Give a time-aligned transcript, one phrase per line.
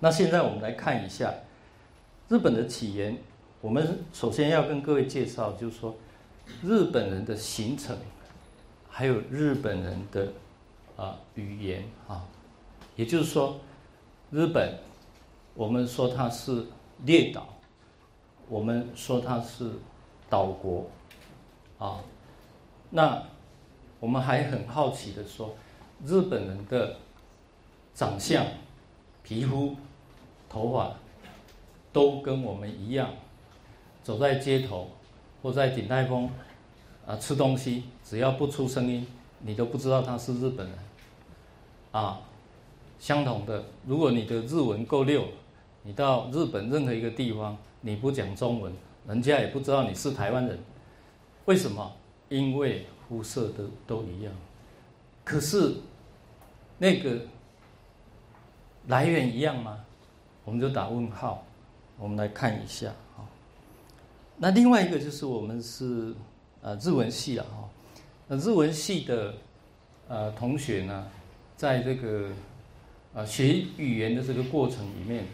[0.00, 1.32] 那现在我们来看一下
[2.28, 3.18] 日本的起源。
[3.60, 5.96] 我们首先要跟各位介绍，就是说
[6.62, 7.98] 日本人的形成，
[8.88, 10.32] 还有日本人的
[10.96, 12.24] 啊语言啊，
[12.94, 13.58] 也就是说，
[14.30, 14.78] 日本
[15.54, 16.66] 我们说它是
[17.04, 17.48] 列岛，
[18.48, 19.72] 我们说它是
[20.30, 20.88] 岛国
[21.80, 21.98] 啊。
[22.90, 23.20] 那
[23.98, 25.56] 我们还很好奇的说，
[26.06, 26.94] 日本人的
[27.92, 28.46] 长相、
[29.24, 29.74] 皮肤、
[30.48, 30.94] 头发
[31.92, 33.10] 都跟我们一样。
[34.02, 34.88] 走在街头，
[35.42, 36.30] 或在顶泰丰，
[37.06, 39.06] 啊，吃东西，只要不出声音，
[39.40, 40.78] 你都不知道他是日本人。
[41.92, 42.20] 啊，
[42.98, 45.24] 相同的，如果你的日文够溜，
[45.82, 48.72] 你到日本任何一个地方，你不讲中文，
[49.06, 50.58] 人家也不知道你是台湾人。
[51.44, 51.92] 为什么？
[52.30, 54.32] 因为肤色都都一样。
[55.24, 55.74] 可是，
[56.78, 57.20] 那个
[58.86, 59.84] 来源一样吗？
[60.48, 61.44] 我们就打问号。
[61.98, 63.20] 我们来看一下啊。
[64.38, 66.14] 那另外一个就是我们是
[66.62, 67.68] 呃日文系了哈，
[68.26, 69.34] 那日文系的
[70.08, 71.06] 呃同学呢，
[71.54, 72.30] 在这个
[73.12, 75.26] 呃学语言的这个过程里面，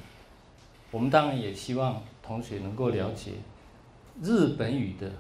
[0.91, 3.35] 我们当然也希望同学能够了解
[4.21, 5.13] 日本语的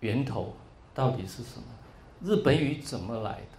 [0.00, 0.52] 源头
[0.92, 1.64] 到底是什么，
[2.20, 3.58] 日本语怎么来的？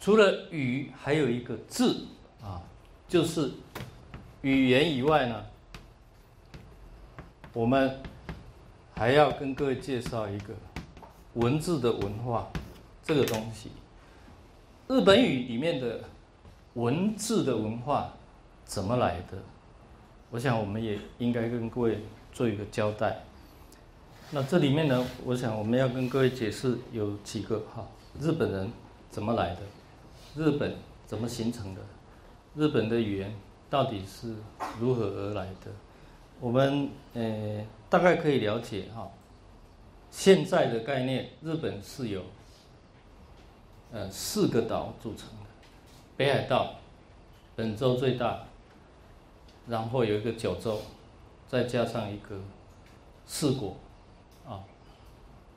[0.00, 2.06] 除了语，还有一个字
[2.42, 2.60] 啊，
[3.06, 3.52] 就是
[4.44, 5.44] 语言以外呢，
[7.52, 8.00] 我们。
[8.96, 10.54] 还要跟各位介绍一个
[11.32, 12.48] 文字的文化
[13.02, 13.68] 这个东西。
[14.86, 15.98] 日本语里面的
[16.74, 18.12] 文字的文化
[18.64, 19.36] 怎么来的？
[20.30, 23.24] 我想我们也应该跟各位做一个交代。
[24.30, 27.84] 那这里面呢，我想我们要跟各位解释有几个哈：
[28.20, 28.70] 日本人
[29.10, 29.60] 怎么来的？
[30.36, 31.80] 日本怎么形成的？
[32.54, 33.34] 日本的语言
[33.74, 34.36] 到底是
[34.78, 35.72] 如何而来的？
[36.38, 37.64] 我们呃。
[37.90, 39.08] 大概可以了解哈，
[40.10, 42.22] 现在的概念，日本是由
[43.92, 45.46] 呃四个岛组成的，
[46.16, 46.74] 北海道
[47.54, 48.40] 本州最大，
[49.68, 50.80] 然后有一个九州，
[51.46, 52.36] 再加上一个
[53.26, 53.76] 四国，
[54.44, 54.58] 啊，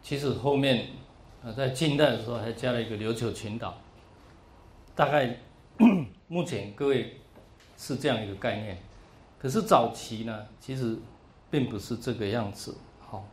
[0.04, 0.90] 其实后面
[1.44, 3.74] 呃在近代的时候还加了一个琉球群岛，
[4.96, 5.40] 大概
[6.30, 7.20] 目前各位
[7.78, 8.78] 是这样一个概念，
[9.40, 10.98] 可是早期呢，其实。
[11.50, 13.26] 并不是这个样子，好，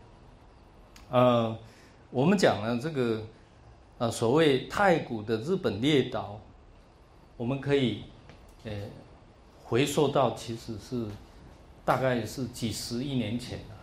[1.10, 1.58] 呃，
[2.12, 3.20] 我们讲呢，这个，
[3.98, 6.38] 呃，所谓太古的日本列岛，
[7.36, 8.04] 我们可以，
[8.62, 8.70] 呃，
[9.64, 11.04] 回溯到其实是
[11.84, 13.74] 大概是几十亿年前了，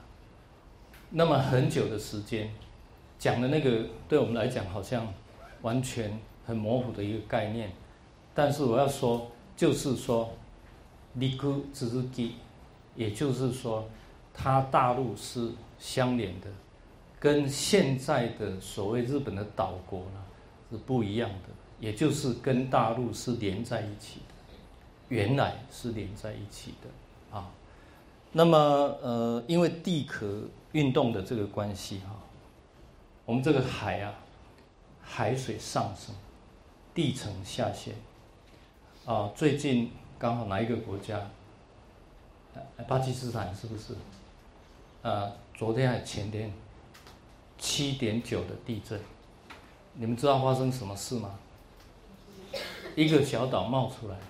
[1.10, 2.50] 那么很久的时间，
[3.20, 5.14] 讲的那个对我们来讲好像
[5.62, 7.70] 完全很模糊的一个概念，
[8.34, 10.32] 但是我要说，就是说，
[11.16, 12.36] 离库只是基，
[12.96, 13.88] 也就是说。
[14.34, 16.48] 它大陆是相连的，
[17.20, 20.24] 跟现在的所谓日本的岛国呢
[20.72, 21.50] 是不一样的，
[21.82, 24.56] 也就是跟大陆是连在一起的，
[25.10, 27.52] 原来是连在一起的啊。
[28.32, 28.58] 那么
[29.02, 32.16] 呃，因为地壳运动的这个关系哈，
[33.26, 34.14] 我们这个海啊，
[35.02, 36.16] 海水上升，
[36.96, 37.94] 地层下陷
[39.06, 39.30] 啊。
[39.36, 39.92] 最近
[40.22, 41.20] 刚好哪一个国家？
[42.88, 43.96] 巴基斯坦是不是？
[45.02, 46.54] 呃，昨天还前天，
[47.58, 49.00] 七点九的地震，
[49.96, 51.32] 你们知道发生什么事吗？
[52.96, 54.22] 一个小岛冒出来了，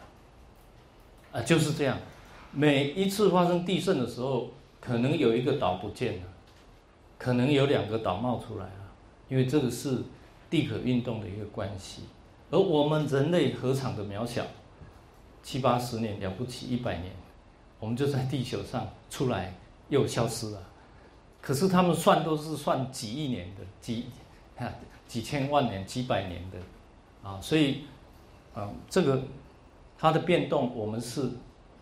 [1.34, 1.98] 啊，就是这样。
[2.54, 6.24] 每一次发生地震的时候，可能有一个岛不见了，
[7.18, 8.92] 可能有两个岛冒出来了，
[9.28, 10.02] 因为这个是
[10.50, 12.04] 地壳运动的一个关系。
[12.50, 14.46] 而我们人类何尝的渺小？
[15.44, 17.12] 七八十年了不起，一百年，
[17.80, 19.54] 我们就在地球上出来。
[19.90, 20.60] 又消失了，
[21.42, 24.06] 可是他们算都是算几亿年的，几，
[25.06, 26.58] 几千万年、几百年的，
[27.30, 27.82] 啊，所以，
[28.54, 29.22] 啊，这个
[29.98, 31.30] 它的变动我们是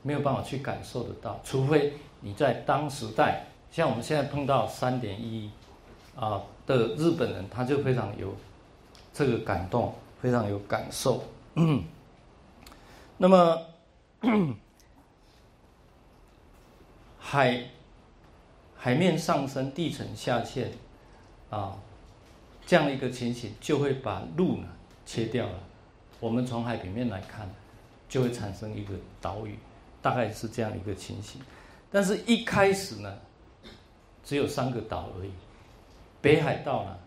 [0.02, 5.52] 没有办法去感受得到，除非你在当时代，像我们现在碰到三点一，
[6.16, 8.36] 啊的日本人，他就非常有
[9.14, 11.24] 这个感动，非常有感受。
[11.54, 11.84] 嗯
[13.20, 13.66] 那么，
[17.20, 17.66] 海。
[18.82, 20.72] 海面上升，地层下陷，
[21.50, 21.78] 啊，
[22.66, 24.68] 这样的一个情形就会把路呢
[25.06, 25.60] 切掉了。
[26.22, 27.54] 我们从海平面来看，
[28.08, 29.60] 就会产生一个岛屿，
[30.02, 31.42] 大概是这样一个情形。
[31.92, 33.18] 但是一开始呢，
[34.24, 35.32] 只有三个岛而已。
[36.22, 36.98] 北海道呢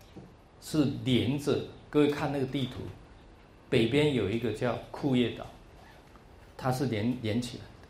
[0.61, 2.81] 是连着，各位看那个地图，
[3.67, 5.47] 北边有一个叫库页岛，
[6.57, 7.87] 它是连连起来的。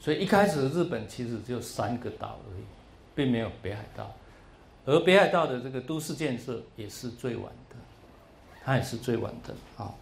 [0.00, 2.62] 所以一开始日本其实只有三个岛而已，
[3.14, 4.14] 并没有北海道。
[4.84, 7.76] 而北海道的这个都市建设也是最晚的，
[8.64, 9.92] 它也是最晚的啊。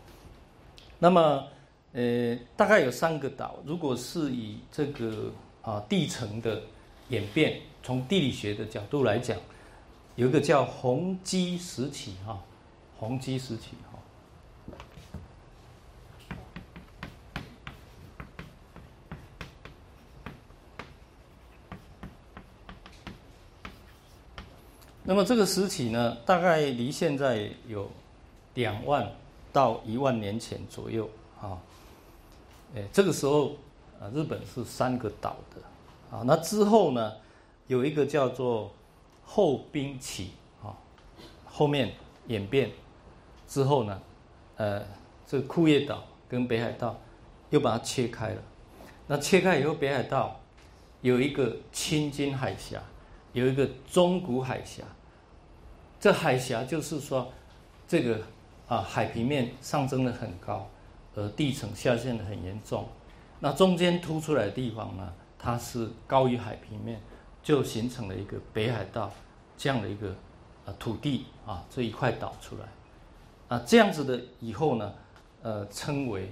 [0.98, 1.44] 那么，
[1.92, 3.56] 呃，大概有三个岛。
[3.64, 6.62] 如果是以这个啊地层的
[7.08, 9.36] 演变，从地理学的角度来讲，
[10.14, 12.40] 有一个叫红基时期哈，
[12.96, 13.95] 红基时期哈。
[25.08, 27.88] 那么这个时期呢，大概离现在有
[28.54, 29.08] 两万
[29.52, 31.08] 到一万年前左右
[31.40, 31.56] 啊。
[32.74, 33.52] 哎，这个时候
[34.00, 36.24] 啊，日本是三个岛的啊。
[36.26, 37.12] 那之后呢，
[37.68, 38.72] 有一个叫做
[39.24, 40.74] 后冰期啊，
[41.44, 41.94] 后面
[42.26, 42.68] 演变
[43.46, 44.02] 之后呢，
[44.56, 44.82] 呃，
[45.24, 46.98] 这个库页岛跟北海道
[47.50, 48.42] 又把它切开了。
[49.06, 50.40] 那切开以后，北海道
[51.00, 52.82] 有一个青津海峡，
[53.32, 54.82] 有一个中古海峡。
[55.98, 57.32] 这海峡就是说，
[57.88, 58.20] 这个
[58.68, 60.68] 啊海平面上升的很高，
[61.14, 62.86] 而地层下陷的很严重。
[63.40, 67.00] 那中间凸出来的地方呢，它是高于海平面，
[67.42, 69.10] 就形成了一个北海道
[69.56, 70.10] 这样的一个
[70.66, 72.68] 啊土地啊这一块岛出来。
[73.48, 74.94] 啊这样子的以后呢，
[75.42, 76.30] 呃称为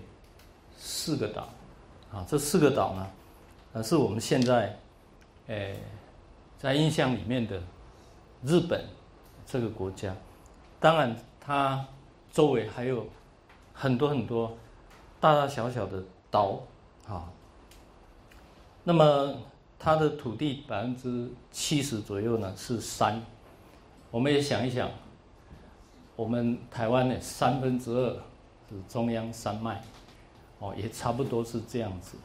[0.76, 1.48] 四个岛。
[2.12, 3.10] 啊这四个岛呢，
[3.72, 4.78] 呃是我们现在
[5.46, 5.78] 诶
[6.58, 7.60] 在印象里面的
[8.44, 8.84] 日本。
[9.46, 10.14] 这个国家，
[10.80, 11.86] 当然它
[12.32, 13.06] 周围还有
[13.72, 14.56] 很多很多
[15.20, 16.60] 大大小小的岛
[17.08, 17.30] 啊。
[18.82, 19.34] 那么
[19.78, 23.22] 它的土地百分之七十左右呢是山。
[24.10, 24.90] 我们也想一想，
[26.16, 28.10] 我们台湾的三分之二
[28.68, 29.82] 是中央山脉，
[30.58, 32.16] 哦，也差不多是这样子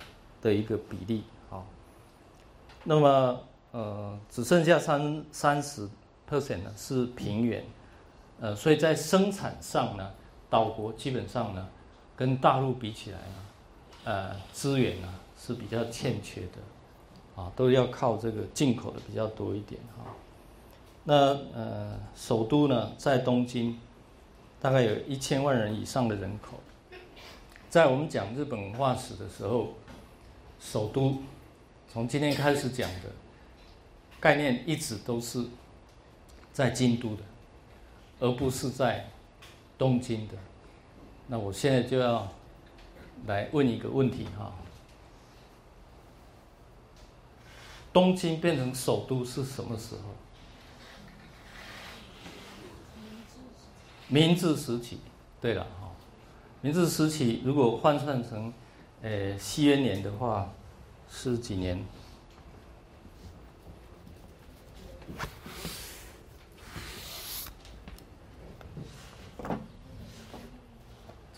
[0.42, 1.63] 的一个比例啊。
[2.83, 3.39] 那么
[3.71, 5.88] 呃，只剩下三三十。
[6.30, 7.66] Percent 呢是平原，
[8.40, 10.12] 呃，所以在生产上呢，
[10.50, 11.68] 岛国基本上呢，
[12.16, 13.36] 跟大陆比起来呢，
[14.04, 20.06] 呃，资源呢是比较欠缺的，啊，都要靠这个进口的比较多一点哈。
[21.04, 21.16] 那
[21.54, 23.78] 呃，首都呢在东京，
[24.62, 26.60] 大概有一千万人以上的人口，
[27.70, 29.70] 在我们讲日本文化史的时候，
[30.60, 31.18] 首都
[31.92, 33.10] 从今天开始讲的
[34.20, 35.44] 概念一直都是。
[36.60, 37.24] 在京都的，
[38.20, 39.10] 而不是在
[39.78, 40.34] 东京的。
[41.28, 42.28] 那我现在就要
[43.28, 44.52] 来问一个问题哈：
[47.94, 50.02] 东京变成首都是什么时候？
[54.10, 55.00] 明治时期。
[55.40, 55.92] 对了哈，
[56.60, 58.54] 明治时期如果换算成
[59.02, 60.52] 呃西元年的话，
[61.10, 61.82] 是几年？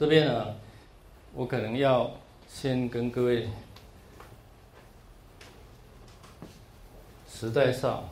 [0.02, 0.56] 这边呢，
[1.36, 2.10] 我可能要
[2.48, 3.48] 先跟各位
[7.30, 8.04] 时代上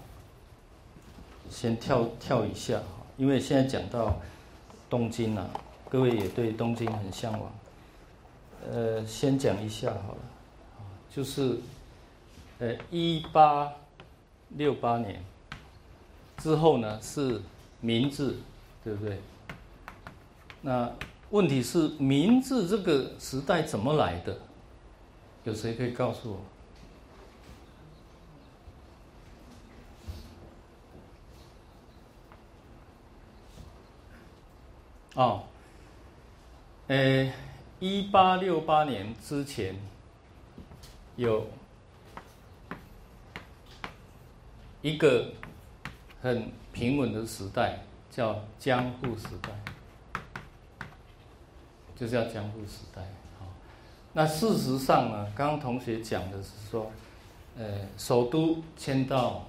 [1.49, 2.79] 先跳跳一下
[3.17, 4.21] 因为现在讲到
[4.87, 5.49] 东京啊，
[5.89, 7.51] 各位也对东京很向往。
[8.71, 10.19] 呃，先讲一下好了，
[11.09, 11.57] 就是
[12.59, 13.73] 呃一八
[14.49, 15.23] 六八年
[16.37, 17.41] 之后呢是
[17.81, 18.35] 明治，
[18.83, 19.19] 对不对？
[20.61, 20.93] 那。
[21.31, 24.37] 问题是明治这个时代怎么来的？
[25.43, 26.31] 有谁可以告诉
[35.13, 35.21] 我？
[35.21, 35.43] 哦，
[36.87, 37.31] 呃，
[37.79, 39.75] 一八六八年之前
[41.15, 41.45] 有
[44.81, 45.31] 一个
[46.21, 49.49] 很平稳的时代，叫江户时代。
[51.99, 53.01] 就是要江户时代，
[53.37, 53.45] 好。
[54.13, 56.89] 那事实上呢，刚刚同学讲的是说，
[57.57, 57.65] 呃，
[57.97, 59.45] 首都迁到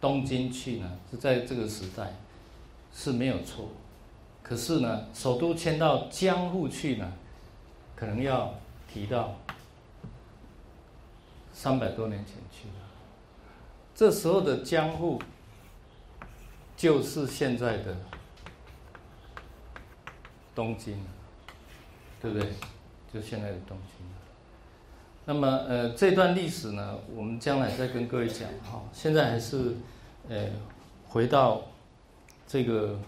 [0.00, 2.14] 东京去呢，是在这个时代
[2.94, 3.70] 是没有错。
[4.44, 7.12] 可是呢，首都迁到江户去呢，
[7.96, 8.54] 可能要
[8.90, 9.34] 提到
[11.52, 12.74] 三百多年前去了。
[13.92, 15.20] 这时候的江户
[16.76, 17.96] 就是现在的
[20.54, 20.96] 东京。
[22.20, 22.48] 对不对？
[23.12, 24.04] 就现在的东西。
[25.24, 28.82] 那么，呃，这段历史呢，我们将来再跟各位讲哈。
[28.92, 29.74] 现在还是，
[30.28, 30.46] 呃，
[31.06, 31.62] 回到
[32.46, 32.98] 这个，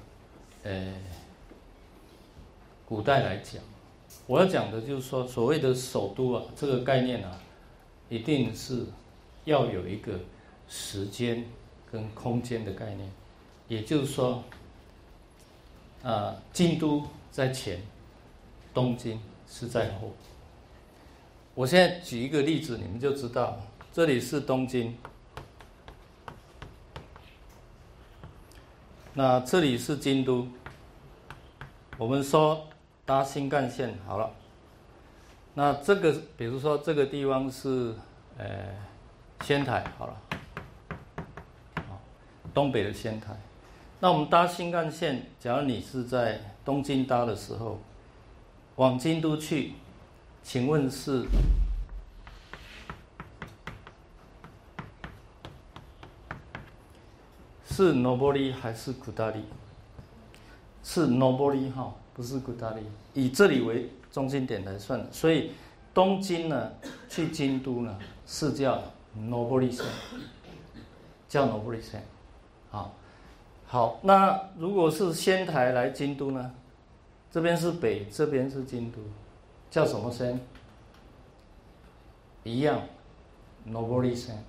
[0.62, 0.92] 呃，
[2.84, 3.62] 古代来讲，
[4.26, 7.40] 我要讲的就是说，所谓的首都啊，这个概念啊，
[8.10, 8.84] 一定是
[9.46, 10.20] 要有一个
[10.68, 11.42] 时间
[11.90, 13.10] 跟空间的概念，
[13.66, 14.42] 也就是说，
[16.02, 17.80] 啊，京都在前，
[18.72, 20.12] 东京是在后。
[21.54, 23.58] 我现在举一个例子，你们就知道，
[23.92, 24.96] 这里是东京，
[29.14, 30.46] 那这里是京都。
[31.98, 32.66] 我们说
[33.04, 34.30] 搭新干线好了。
[35.52, 37.94] 那这个，比如说这个地方是，
[38.38, 38.46] 呃，
[39.42, 40.16] 仙台好了，
[42.54, 43.36] 东北的仙台。
[43.98, 47.78] 那我们搭新干线，假如你是在东京搭的时候，
[48.80, 49.74] 往京都去，
[50.42, 51.26] 请问是
[57.68, 59.42] 是 nobody 还是 kudari？
[60.82, 62.80] 是 nobody 哈，不是 kudari。
[63.12, 63.90] 以这里为。
[64.10, 65.52] 中心点来算，所以
[65.94, 66.72] 东京呢，
[67.08, 67.96] 去京都呢
[68.26, 68.82] 是叫
[69.16, 69.86] Nobori 线，
[71.28, 72.04] 叫 Nobori 线，
[72.72, 72.92] 好，
[73.68, 76.52] 好，那如果是仙台来京都呢，
[77.30, 78.98] 这边是北，这边是京都，
[79.70, 80.40] 叫什么山？
[82.44, 82.82] 一样
[83.68, 84.44] ，Nobori 线。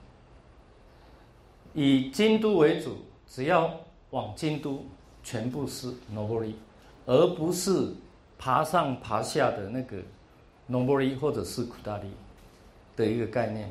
[1.74, 2.98] 以京都为主，
[3.28, 3.74] 只要
[4.10, 4.86] 往京都，
[5.24, 6.54] 全部是 Nobori，
[7.06, 7.94] 而不是。
[8.44, 9.98] 爬上爬下的那个
[10.68, 12.10] nobori 或者是 kudari
[12.96, 13.70] 的一个概念。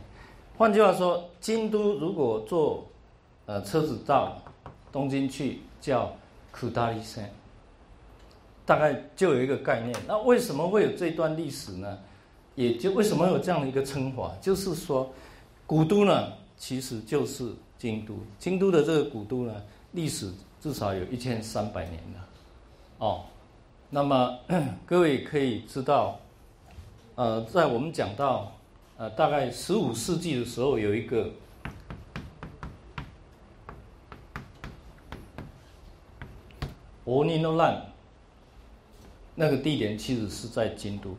[0.56, 2.86] 换句话说，京都如果坐
[3.46, 4.40] 呃车子到
[4.92, 6.14] 东京去叫
[6.54, 7.34] kudari 线，
[8.70, 9.92] 大概就有一个概念。
[10.06, 11.98] 那为什么会有这段历史呢？
[12.54, 14.30] 也就为什么有这样的一个称法？
[14.40, 15.12] 就是说，
[15.66, 18.14] 古都呢其实就是京都。
[18.38, 19.60] 京都的这个古都呢，
[19.90, 22.28] 历史至少有一千三百年了，
[22.98, 23.24] 哦。
[23.90, 24.38] 那么
[24.86, 26.20] 各位可以知道，
[27.16, 28.52] 呃，在我们讲到
[28.98, 31.28] 呃大概十五世纪的时候，有一个
[37.04, 37.89] 欧尼诺兰，
[39.40, 41.16] 那个地点其实是在京都。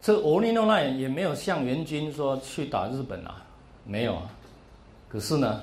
[0.00, 3.44] 这欧尼诺兰也没有向援军说去打日本啊，
[3.84, 4.22] 没有啊。
[5.06, 5.62] 可是呢，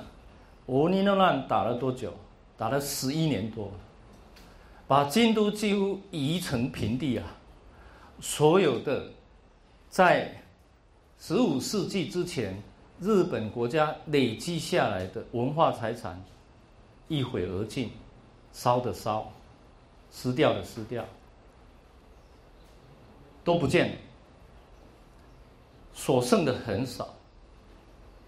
[0.66, 2.12] 欧尼诺兰打了多久？
[2.56, 3.72] 打了十一年多。
[4.86, 7.26] 把京都几乎夷成平地啊！
[8.20, 9.10] 所有的
[9.88, 10.32] 在
[11.18, 12.56] 十五世纪之前
[13.00, 16.22] 日本国家累积下来的文化财产
[17.08, 17.90] 一毁而尽，
[18.52, 19.28] 烧的烧，
[20.10, 21.04] 撕掉的撕掉，
[23.44, 23.96] 都不见了，
[25.94, 27.14] 所剩的很少。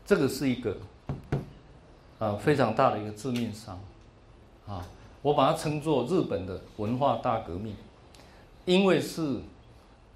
[0.07, 0.77] 这个是一个
[2.19, 3.79] 啊非常大的一个致命伤
[4.67, 4.87] 啊。
[5.23, 7.75] 我把它称作日本的文化大革命，
[8.65, 9.41] 因为是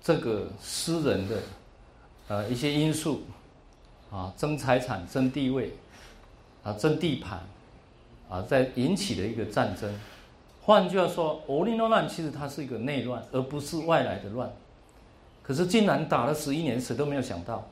[0.03, 1.43] 这个私人的
[2.29, 3.23] 呃一些因素
[4.11, 5.73] 啊，争财产、争地位
[6.65, 7.41] 啊、争地盘
[8.29, 9.93] 啊，在引起的一个战争。
[10.67, 14.53] 换句话说，欧林诺乱其实它是一个内乱，而不是外来的乱。
[15.41, 17.69] 可是竟然打了十一年，谁都没有想到，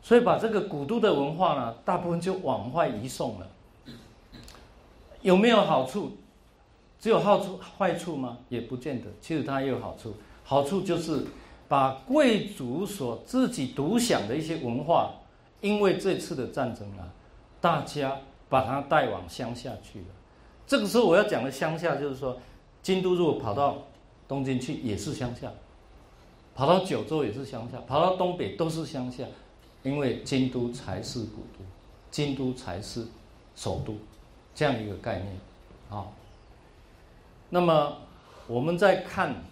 [0.00, 3.46] 所以把这个古都的文化呢，大部分就往外移送了。
[5.20, 6.16] 有没有好处？
[6.98, 8.38] 只有好处坏处吗？
[8.48, 9.08] 也不见得。
[9.20, 10.14] 其实它也有好处。
[10.44, 11.26] 好处就是
[11.68, 15.10] 把贵族所自己独享的一些文化，
[15.60, 17.04] 因为这次的战争啊，
[17.60, 18.16] 大家
[18.48, 20.06] 把它带往乡下去了。
[20.66, 22.38] 这个时候我要讲的乡下，就是说，
[22.82, 23.82] 京都如果跑到
[24.26, 25.52] 东京去也是乡下，
[26.54, 29.24] 跑到九州也是乡下，跑到东北都是乡下，
[29.82, 31.64] 因为京都才是古都，
[32.10, 33.06] 京都才是
[33.54, 33.96] 首都，
[34.54, 35.36] 这样一个概念
[35.90, 36.06] 啊。
[37.50, 37.98] 那么，
[38.46, 39.44] 我们在看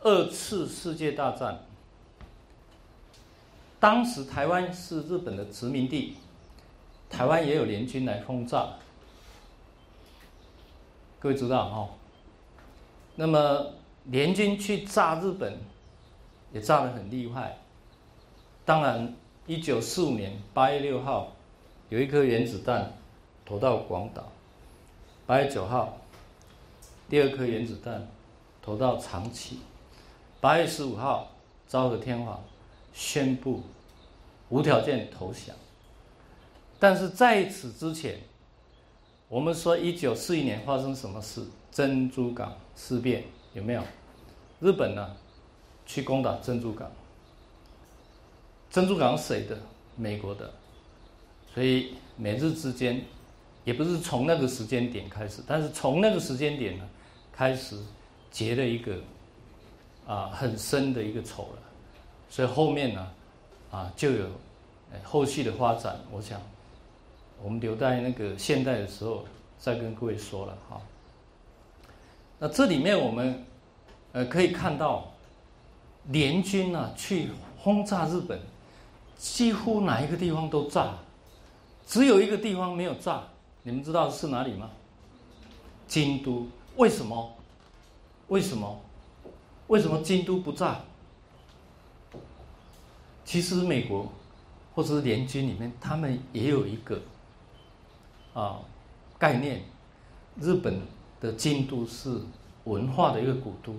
[0.00, 1.64] 二次世界大战，
[3.80, 6.14] 当时台湾是日本的殖民地，
[7.10, 8.74] 台湾也有联军来轰炸，
[11.22, 11.88] 各位知道哈？
[13.14, 13.74] 那么
[14.06, 15.56] 联军去炸日本，
[16.52, 17.58] 也炸得很厉害。
[18.64, 19.14] 当然，
[19.46, 21.30] 一九四五年八月六号，
[21.90, 22.92] 有一颗原子弹
[23.46, 24.32] 投到广岛，
[25.24, 25.96] 八月九号。
[27.08, 28.08] 第二颗原子弹
[28.60, 29.60] 投到长崎，
[30.40, 31.30] 八月十五号，
[31.68, 32.42] 昭和天皇
[32.92, 33.62] 宣布
[34.48, 35.54] 无条件投降。
[36.80, 38.18] 但是在此之前，
[39.32, 41.42] 我们说一九四一年发生什么事？
[41.70, 43.24] 珍珠港事变
[43.54, 43.82] 有没有？
[44.60, 45.16] 日本呢，
[45.86, 46.92] 去攻打珍珠港。
[48.70, 49.58] 珍珠港谁的？
[49.96, 50.52] 美国的。
[51.54, 53.00] 所以美日之间，
[53.64, 56.86] 也不是从那个时间点开始，但是从那个时间点呢？
[57.32, 57.78] 开始
[58.30, 58.96] 结了一个
[60.06, 61.58] 啊很深的一个仇了，
[62.28, 63.10] 所以后面呢
[63.70, 64.26] 啊，就有
[65.02, 65.98] 后续的发展。
[66.10, 66.38] 我想，
[67.42, 69.24] 我们留在那个现代的时候
[69.58, 70.80] 再跟各位说了哈。
[72.38, 73.44] 那这里面我们
[74.12, 75.12] 呃可以看到，
[76.08, 78.40] 联军啊去轰炸日本，
[79.16, 80.94] 几乎哪一个地方都炸，
[81.86, 83.22] 只有一个地方没有炸，
[83.62, 84.70] 你们知道是哪里吗？
[85.86, 86.46] 京都。
[86.76, 87.36] 为什么？
[88.28, 88.80] 为什么？
[89.66, 90.80] 为什么京都不炸？
[93.24, 94.10] 其实美国
[94.74, 97.00] 或者是联军里面，他们也有一个
[98.34, 98.60] 啊
[99.18, 99.60] 概念，
[100.40, 100.80] 日本。
[101.22, 102.18] 的京都是
[102.64, 103.72] 文化的一个古都，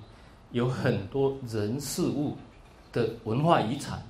[0.53, 2.37] 有很多人事物
[2.93, 4.01] 的文化遗产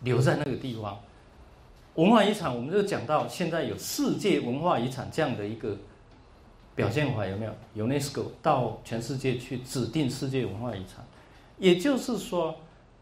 [0.00, 0.98] 留在那个地方。
[1.96, 5.76] 文化遗产，我们就讲到现在有世界文化遗产这样的一个
[6.74, 11.04] 表现法，有没有？UNESCO 到全世界去指定世界文化遗产，
[11.58, 12.56] 也就是说，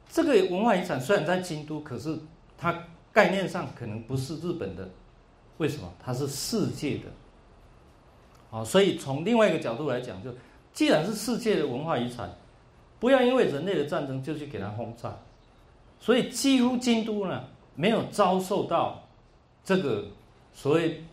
[0.09, 2.18] 这个文化遗产虽然在京都，可是
[2.57, 4.90] 它概念上可能不是日本的，
[5.58, 5.92] 为什么？
[6.02, 7.04] 它是世界的。
[8.50, 10.34] 啊，所以从另外一个角度来讲，就
[10.72, 12.34] 既然是世界的文化遗产，
[12.98, 15.14] 不要因为人类的战争就去给它轰炸。
[16.00, 19.02] 所以几乎京都呢没有遭受到
[19.64, 20.06] 这个
[20.54, 21.04] 所谓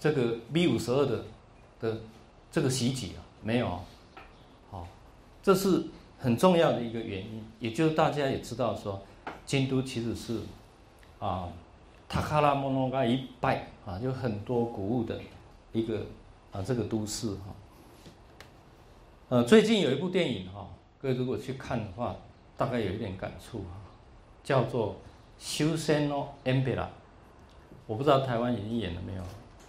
[0.00, 1.24] 这个 B 五十二的
[1.80, 2.00] 的
[2.50, 3.78] 这个袭击啊，没有。
[4.70, 4.88] 好，
[5.42, 5.84] 这是
[6.18, 9.00] 很重要的一个原因，也就是大家也知道说，
[9.44, 10.40] 京都其实是
[11.20, 11.48] 啊
[12.08, 15.20] 塔卡拉莫诺嘎一拜啊，有很多古物的
[15.72, 16.04] 一个。
[16.52, 17.54] 啊，这个都市哈，
[19.28, 20.66] 呃，最近有一部电影哈，
[20.98, 22.16] 各位如果去看的话，
[22.56, 23.76] 大概有一点感触哈，
[24.42, 24.92] 叫做
[25.38, 26.76] 《修仙哦 Ambera》，
[27.86, 29.22] 我不知道台湾已经演了没有。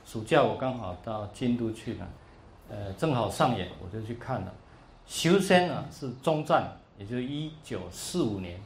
[0.05, 2.07] 暑假我刚好到京都去了，
[2.69, 4.53] 呃，正好上演，我就去看了。
[5.05, 8.57] 修仙啊是中战，也就是一九四五年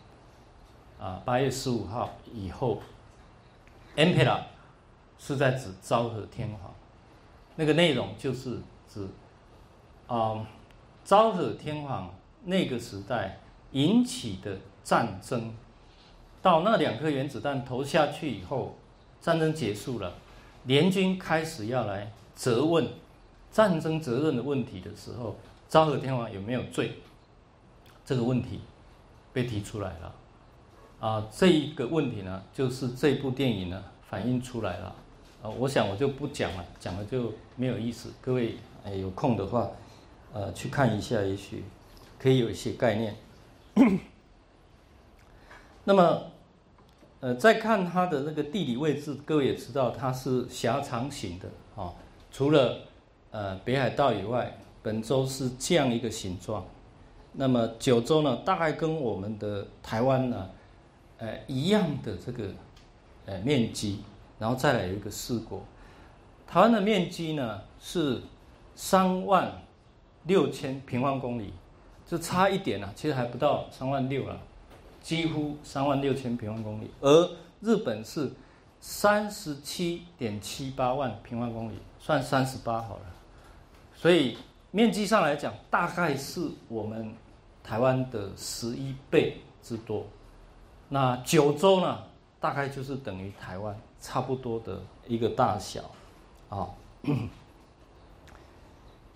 [1.00, 2.80] 啊八月十五号以后
[3.96, 4.42] ，Ambera
[5.18, 6.74] 是在指昭和天皇。
[7.56, 9.08] 那个内容就是指，
[10.08, 10.48] 啊，
[11.04, 12.14] 昭和天皇
[12.46, 13.40] 那个时代
[13.72, 15.54] 引起的战争，
[16.42, 18.76] 到那两颗原子弹投下去以后，
[19.22, 20.14] 战争结束了，
[20.64, 22.88] 联军开始要来责问
[23.52, 25.36] 战争责任的问题的时候，
[25.68, 26.94] 昭和天皇有没有罪？
[28.04, 28.62] 这个问题
[29.32, 30.14] 被提出来了，
[31.02, 34.96] 啊，这一个问题呢，就是这部电影呢反映出来了。
[35.42, 38.14] 啊，我想我就不讲了，讲了就没有意思。
[38.22, 38.56] 各位，
[39.00, 39.68] 有空的话，
[40.32, 41.64] 呃，去看一下，也许
[42.20, 43.16] 可以有一些概念。
[45.86, 46.22] 那么，
[47.20, 51.92] 呃，再看它的那个地理位置，各位也知道它是狭长型的啊。
[52.32, 52.78] 除了
[53.32, 56.64] 呃北海道以外，本州是这样一个形状。
[57.34, 60.48] 那么九州呢，大概跟我们的台湾呢，
[61.22, 62.50] 呃一样的这个
[63.26, 64.02] 呃面积。
[64.38, 65.64] 然后再来有一个四国，
[66.48, 68.20] 台湾的面积呢是
[68.74, 69.52] 三万
[70.24, 71.54] 六千平方公里，
[72.08, 74.42] 就差一点了，其实还不到三万六了，
[75.04, 76.90] 几乎三万六千平方公里。
[77.02, 78.32] 而日本是
[78.80, 83.04] 三十七点七八万平方公里，算三十八好了。
[83.94, 84.36] 所以
[84.72, 87.14] 面积上来讲，大概是我们
[87.64, 90.04] 台湾的十一倍之多。
[90.92, 92.04] 那九州呢，
[92.40, 93.76] 大概就是等于台湾。
[94.04, 95.80] 差不多的一个大小，
[96.50, 96.68] 啊，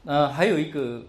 [0.03, 1.01] 那还有一个，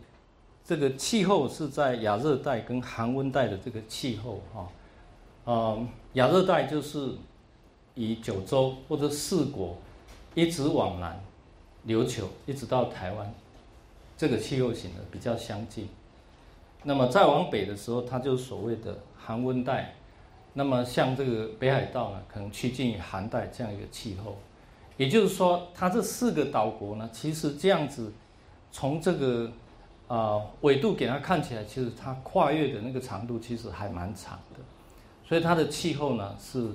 [0.65, 5.77] 这个气候是在亚热带跟寒温带的这个气候，哈，啊，
[6.15, 7.17] 亚热带就是
[7.95, 9.77] 以九州或者四国
[10.35, 11.23] 一直往南
[11.87, 13.35] 琉球，一直到台湾，
[14.17, 15.87] 这个气候型的比较相近。
[16.85, 19.96] 那么再往北的时候，它就所谓的寒温带。
[20.59, 24.39] 那么像这个北海道呢，可能趋近于寒带这样一个气候，
[24.97, 28.11] 也就是说，它这四个岛国呢，其实这样子，
[28.73, 29.53] 从这个
[30.09, 34.61] 啊纬度给它看起来，其实它跨越的那个长度其实还蛮长的，
[35.29, 36.71] 所以它的气候呢是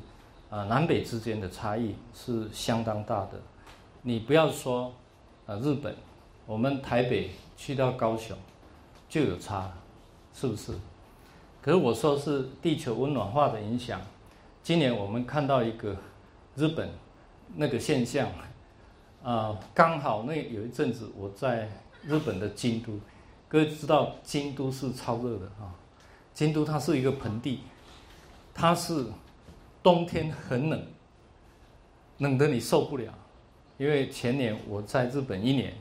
[0.52, 3.42] 啊南北之间的差异是相当大的。
[4.04, 4.94] 你不要说
[5.48, 5.96] 啊日本，
[6.46, 8.38] 我们台北去到高雄
[9.10, 9.74] 就有差，
[10.36, 10.72] 是不是？
[11.62, 14.02] 可是我说是地球温暖化的影响。
[14.64, 15.96] 今年我们看到一个
[16.56, 16.90] 日本
[17.56, 18.30] 那个现象，
[19.24, 21.70] 啊，刚好那有一阵子我在
[22.04, 23.00] 日本的京都，
[23.48, 25.70] 各位知道京都是超热的啊，
[26.34, 27.60] 京都它是一个盆地，
[28.56, 29.06] 它是
[29.84, 30.88] 冬天很冷，
[32.18, 33.14] 冷得你受不了。
[33.78, 35.74] 因为前年我在日本一年，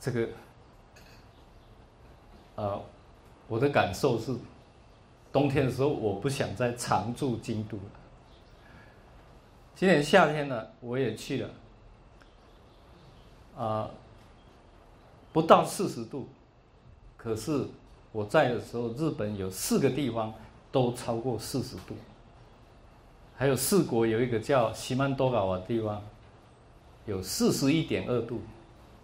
[0.00, 0.28] 这个，
[2.56, 2.82] 呃，
[3.46, 4.34] 我的感受是。
[5.34, 7.82] 冬天的时候，我不想再常住京都了，
[9.74, 11.50] 今年夏天呢，我也去了，
[13.58, 13.90] 啊，
[15.32, 16.28] 不到四十度，
[17.16, 17.66] 可是
[18.12, 20.32] 我在的时候，日本有四个地方
[20.70, 21.96] 都超过四十度，
[23.36, 26.00] 还有四国有一个叫西曼多瓦的地方，
[27.06, 28.40] 有四十一点二度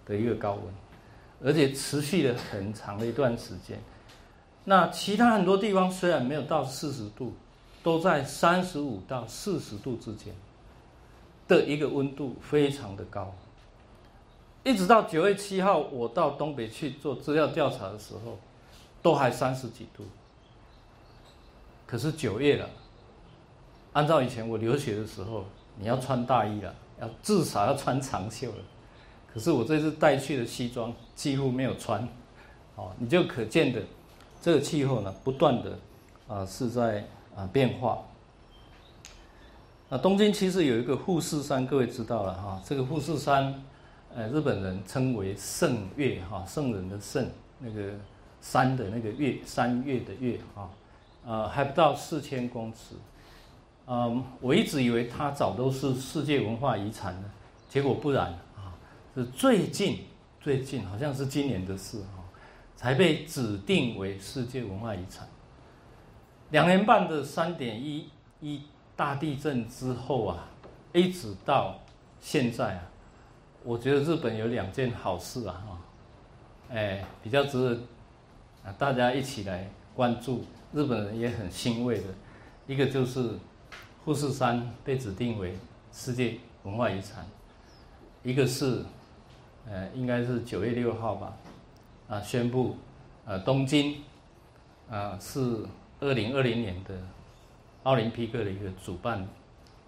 [0.07, 0.65] 的一个高温，
[1.43, 3.77] 而且持续了很长的一段时间。
[4.65, 7.33] 那其他很多地方虽然没有到四十度，
[7.83, 10.35] 都在三十五到四十度之间
[11.49, 13.35] 的一个温度，非常的高。
[14.63, 18.39] 一直到九月七号，我到东北去做资料调查的时候，
[19.01, 20.05] 都还三十几度。
[21.87, 22.69] 可是九月了，
[23.95, 25.47] 按照以前我留学的时候，
[25.79, 28.59] 你要穿大衣了，要至少要穿长袖了。
[29.33, 32.07] 可是我这次带去的西装几乎没有穿，
[32.77, 33.83] 哦，你就可见的。
[34.41, 35.79] 这个气候呢，不断的
[36.27, 37.05] 啊是在
[37.37, 37.99] 啊变化。
[39.89, 42.63] 那东京其实有一个富士山，各位知道了哈。
[42.65, 43.63] 这个富士山，
[44.15, 47.27] 呃，日本人称为圣岳哈，圣人的圣，
[47.59, 47.93] 那个
[48.41, 50.71] 山的那个月，山岳的岳哈，
[51.27, 52.95] 呃，还不到四千公尺。
[53.87, 57.25] 嗯，我一直以为它早都是世界文化遗产了，
[57.69, 58.27] 结果不然
[58.57, 58.73] 啊，
[59.17, 60.05] 是最近
[60.41, 62.20] 最近，好像是今年的事啊。
[62.81, 65.29] 才被指定为世界文化遗产。
[66.49, 68.09] 两年半的三点一
[68.41, 68.63] 一
[68.97, 70.49] 大地震之后啊，
[70.95, 71.79] 一直到
[72.23, 72.83] 现在啊，
[73.65, 75.79] 我觉得日本有两件好事啊，哈，
[76.71, 77.81] 哎，比较值得
[78.65, 82.05] 啊大家一起来关注，日本人也很欣慰的，
[82.67, 83.35] 一个就是
[84.07, 85.55] 富士山被指定为
[85.93, 87.27] 世界文化遗产，
[88.23, 88.83] 一个是
[89.69, 91.37] 呃应该是九月六号吧。
[92.11, 92.77] 啊，宣布，
[93.25, 94.03] 呃，东京，
[94.91, 95.65] 啊，是
[96.01, 96.93] 二零二零年的
[97.85, 99.29] 奥林匹克的一个主办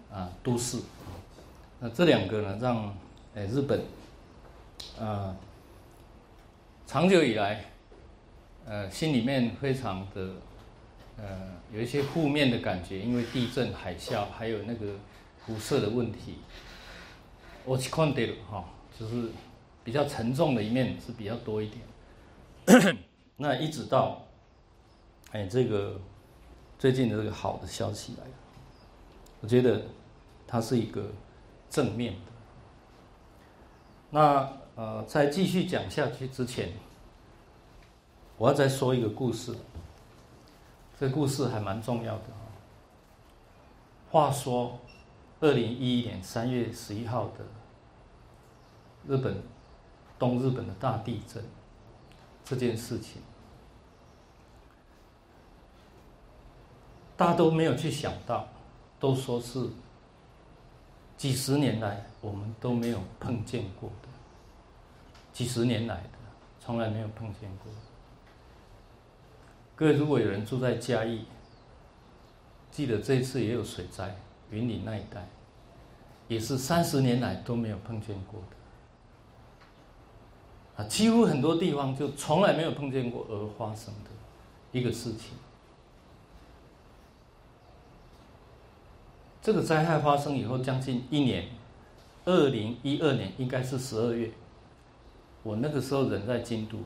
[0.09, 0.79] 啊都市。
[1.81, 2.95] 那这两个呢，让
[3.35, 3.83] 呃日本
[4.97, 5.35] 啊
[6.87, 7.65] 长久以来
[8.65, 10.29] 呃心里面非常的
[11.17, 11.25] 呃
[11.73, 14.93] 有一些负面的感觉，因为地震、海啸，还有那个
[15.45, 16.37] 辐射的问题。
[17.65, 18.63] 我去看的了哈，
[18.97, 19.29] 就是
[19.83, 21.81] 比较沉重的一面是比较多一点。
[23.35, 24.21] 那一直到，
[25.31, 25.99] 哎，这个
[26.79, 28.31] 最近的这个好的消息来了，
[29.41, 29.81] 我觉得
[30.47, 31.05] 它是一个
[31.69, 32.19] 正面的。
[34.09, 36.71] 那呃，在继续讲下去之前，
[38.37, 39.53] 我要再说一个故事。
[40.99, 42.47] 这故事还蛮重要的啊。
[44.09, 44.79] 话说，
[45.41, 47.43] 二零一一年三月十一号的
[49.07, 49.41] 日本
[50.17, 51.43] 东日本的大地震。
[52.45, 53.21] 这件事情，
[57.15, 58.47] 大家都没有去想到，
[58.99, 59.69] 都说是
[61.15, 64.09] 几十年来我们都没有碰见过的，
[65.31, 66.09] 几十年来的
[66.59, 67.71] 从来没有碰见过。
[69.75, 71.25] 各位，如果有人住在嘉义，
[72.71, 74.15] 记得这次也有水灾，
[74.51, 75.27] 云林那一带，
[76.27, 78.57] 也是三十年来都没有碰见过的。
[80.75, 84.09] 啊，几乎很多地方就从来没有碰见过而发生的
[84.71, 85.37] 一个事情。
[89.39, 91.47] 这个灾害发生以后将近一年，
[92.25, 94.31] 二零一二年应该是十二月，
[95.43, 96.79] 我那个时候人在京都，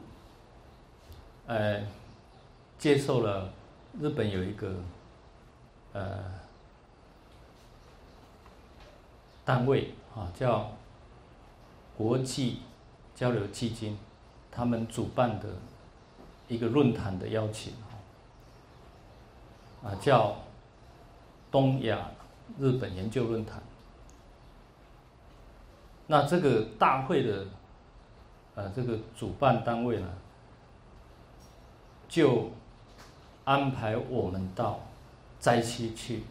[1.45, 1.81] 呃，
[2.77, 3.53] 接受了
[4.01, 4.75] 日本有一个
[5.93, 6.25] 呃
[9.45, 10.71] 单位啊，叫
[11.97, 12.57] 国际。
[13.17, 13.97] 交流基金，
[14.51, 15.47] 他们主办的
[16.47, 17.73] 一个论坛的邀请，
[19.83, 20.35] 啊，叫
[21.49, 22.11] 东亚
[22.59, 23.59] 日本研究论坛。
[26.05, 27.45] 那这个大会的，
[28.53, 30.07] 呃，这个主办单位呢，
[32.07, 32.51] 就
[33.45, 34.79] 安排我们到
[35.39, 36.21] 灾区去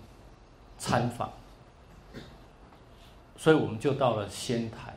[0.78, 1.32] 参访，
[3.36, 4.95] 所以我们就到了仙台。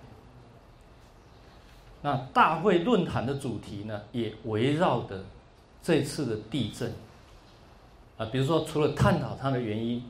[2.01, 5.23] 那大会论坛的主题呢，也围绕的
[5.83, 6.93] 这次的地震
[8.17, 10.01] 啊，比如说除了探讨它的原因，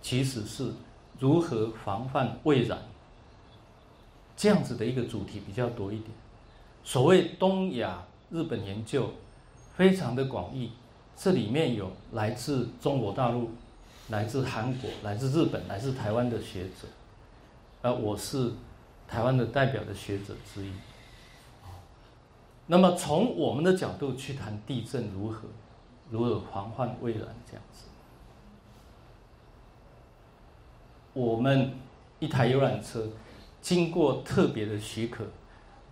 [0.00, 0.70] 其实是
[1.18, 2.78] 如何防范未然
[4.36, 6.10] 这样子的一个主题比较多一点。
[6.84, 9.10] 所谓东亚日本研究
[9.74, 10.70] 非常的广义，
[11.16, 13.50] 这里面有来自中国大陆、
[14.08, 16.86] 来自韩国、来自日本、来自台湾的学者，
[17.82, 18.52] 而我是
[19.08, 20.70] 台湾的代表的学者之一。
[22.66, 25.48] 那么从我们的角度去谈地震如何，
[26.10, 27.84] 如何防患未然这样子，
[31.12, 31.72] 我们
[32.18, 33.06] 一台游览车，
[33.60, 35.24] 经过特别的许可，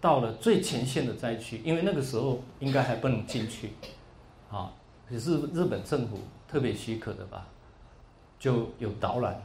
[0.00, 3.72] 到了最前线的灾区，因为那个时候应该还不能进去，
[4.50, 4.72] 啊，
[5.11, 7.46] 也是日本政府特别许可的吧，
[8.38, 9.42] 就有导览，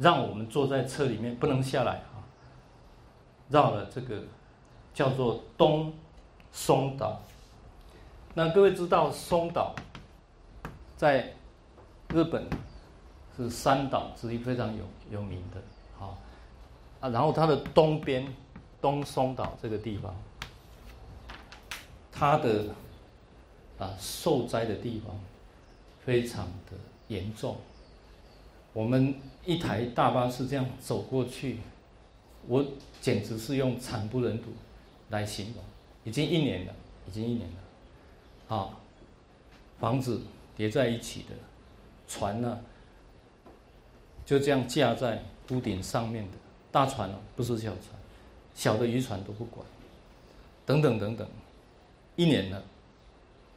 [0.00, 2.26] 让我们坐在车里面不能下来啊，
[3.48, 4.24] 绕了这个
[4.92, 5.92] 叫做东
[6.52, 7.20] 松岛。
[8.34, 9.74] 那各位知道松岛
[10.96, 11.32] 在
[12.08, 12.46] 日本
[13.36, 15.60] 是三岛之一，非常有有名的，
[15.98, 16.18] 好
[17.00, 17.08] 啊。
[17.08, 18.26] 然后它的东边
[18.80, 20.14] 东松岛这个地方，
[22.10, 22.66] 它的
[23.78, 25.18] 啊受灾的地方
[26.04, 26.76] 非常的
[27.08, 27.56] 严重。
[28.72, 31.58] 我们一台大巴是这样走过去，
[32.46, 32.64] 我
[33.00, 34.50] 简直是用惨不忍睹
[35.10, 35.62] 来形容。
[36.04, 36.74] 已经一年了，
[37.08, 38.56] 已经一年了。
[38.56, 38.70] 啊，
[39.78, 40.20] 房子
[40.56, 41.28] 叠在一起的，
[42.06, 42.60] 船呢，
[44.24, 46.36] 就这样架在屋顶上面的，
[46.70, 47.86] 大船哦，不是小船，
[48.54, 49.66] 小的渔船都不管，
[50.66, 51.26] 等等等等，
[52.16, 52.62] 一年了，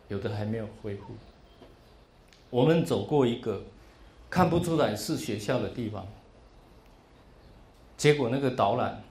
[0.07, 1.13] 有的还没有恢复。
[2.49, 3.63] 我们走过一个
[4.29, 6.07] 看不出来是学校的地方，
[7.97, 9.03] 结果那个导览，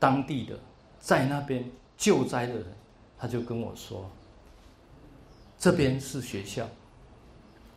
[0.00, 0.58] 当地的
[0.98, 2.66] 在那边救灾的人，
[3.18, 4.10] 他就跟我说。
[5.58, 6.68] 这边是学校，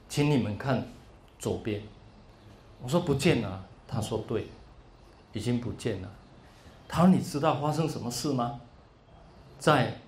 [0.09, 0.85] 请你们看
[1.39, 1.81] 左边。
[2.81, 4.47] 我说不见了，他说对，
[5.33, 6.11] 已经不见了。
[6.87, 8.59] 他说你知道发生什么事吗？
[9.59, 9.99] 在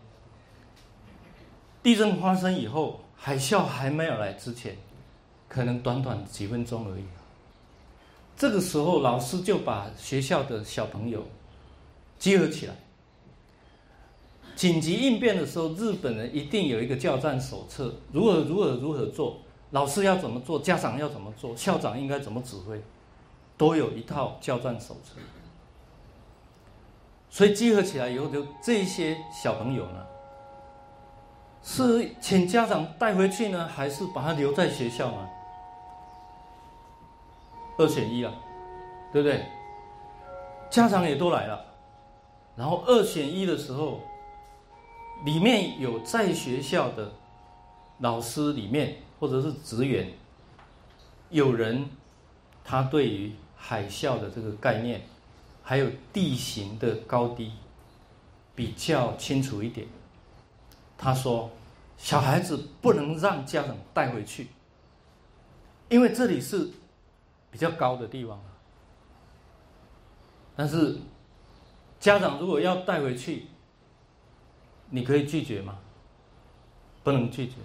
[1.81, 4.77] 地震发生以后，海啸还没有来之前，
[5.47, 7.03] 可能短短几分钟而已。
[8.35, 11.25] 这个时候，老师就把学校的小朋友
[12.17, 12.75] 集合起来。
[14.59, 19.37] 紧急应变的时候，日本人一定有一个教战手册，如何如何如何做，
[19.71, 22.83] 老师要怎么做，家长要怎么做，校长应该怎么指挥，
[23.57, 25.17] 都有一套教战手册。
[27.29, 30.05] 所以集合起来以后，就这些小朋友呢，
[31.63, 35.29] 是请家长带回去呢，还是把他留在学校呢？
[37.77, 38.33] 二选一啊，
[39.13, 39.45] 对不对？
[40.69, 41.63] 家长也都来了，
[42.57, 44.01] 然后二选一的时候。
[45.25, 47.11] 里面有在学校的
[47.99, 50.13] 老师，里面或者是职员，
[51.29, 51.89] 有人
[52.63, 55.01] 他对于海啸的这个概念，
[55.61, 57.51] 还有地形的高低
[58.55, 59.85] 比较清楚一点。
[60.97, 61.49] 他说，
[61.97, 64.47] 小孩子不能让家长带回去，
[65.89, 66.69] 因为这里是
[67.51, 68.39] 比较高的地方
[70.55, 70.97] 但是
[71.99, 73.47] 家长如果要带回去，
[74.89, 75.79] 你可以拒绝吗？
[77.03, 77.55] 不能拒绝。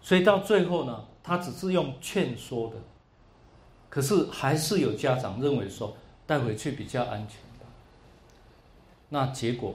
[0.00, 2.76] 所以到最后呢，他只是用劝说的，
[3.90, 5.96] 可是还是有家长认为说
[6.26, 7.40] 带回去比较安全。
[9.10, 9.74] 那结果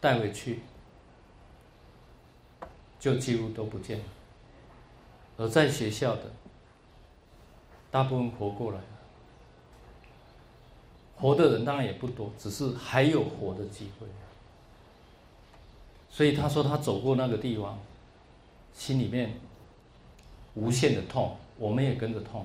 [0.00, 0.60] 带回去
[2.98, 4.04] 就几乎都不见了，
[5.36, 6.22] 而在学校的
[7.90, 8.84] 大部分活过来了，
[11.16, 14.06] 活的人当然也不多，只是还有活的机会。
[16.10, 17.78] 所以他说他走过那个地方，
[18.74, 19.38] 心里面
[20.54, 22.44] 无限的痛，我们也跟着痛。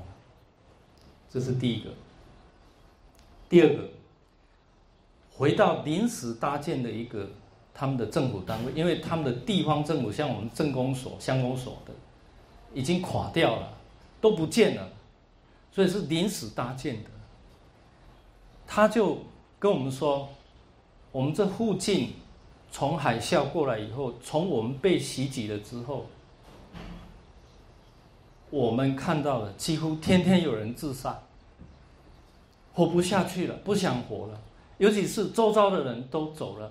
[1.30, 1.89] 这是第一个。
[3.49, 3.89] 第二个，
[5.36, 7.28] 回到临时搭建的一个
[7.73, 11.91] 他们的政府单位，因为他们的地方政府像我们政工所、乡公所的，
[12.73, 13.78] 已经垮掉了，
[14.21, 14.88] 都不见了，
[15.71, 17.10] 所以是临时搭建的。
[18.67, 19.17] 他就
[19.58, 20.30] 跟我们说，
[21.12, 22.13] 我们这附近。
[22.75, 26.07] 从海啸过来以后，从我们被袭击了之后，
[28.49, 31.17] 我们看到了几乎天天有人自杀，
[32.73, 34.41] 活不下去了，不想活了。
[34.77, 36.69] 尤其是周遭的人都走了，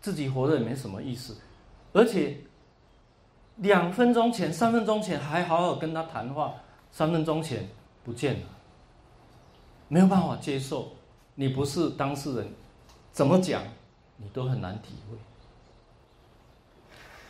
[0.00, 1.36] 自己活着也没什么意思。
[1.92, 2.36] 而且
[3.56, 6.54] 两分钟前、三分钟前还好好跟他谈话，
[6.92, 7.68] 三分钟前
[8.04, 8.46] 不见了，
[9.88, 10.92] 没有办法接受。
[11.34, 12.52] 你不是当事人，
[13.10, 13.64] 怎么讲
[14.16, 15.18] 你都很难体会。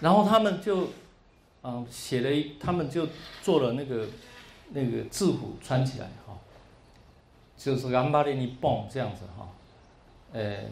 [0.01, 0.89] 然后他们就，
[1.61, 3.07] 啊，写了一，他们就
[3.43, 4.09] 做了那个
[4.71, 6.35] 那个字符穿起来哈，
[7.57, 9.47] 就是安巴利尼蹦这样子哈，
[10.33, 10.65] 呃，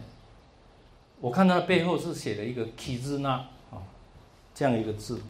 [1.21, 3.85] 我看他背后是写了一个 “kizna” 啊，
[4.55, 5.21] 这样一个字。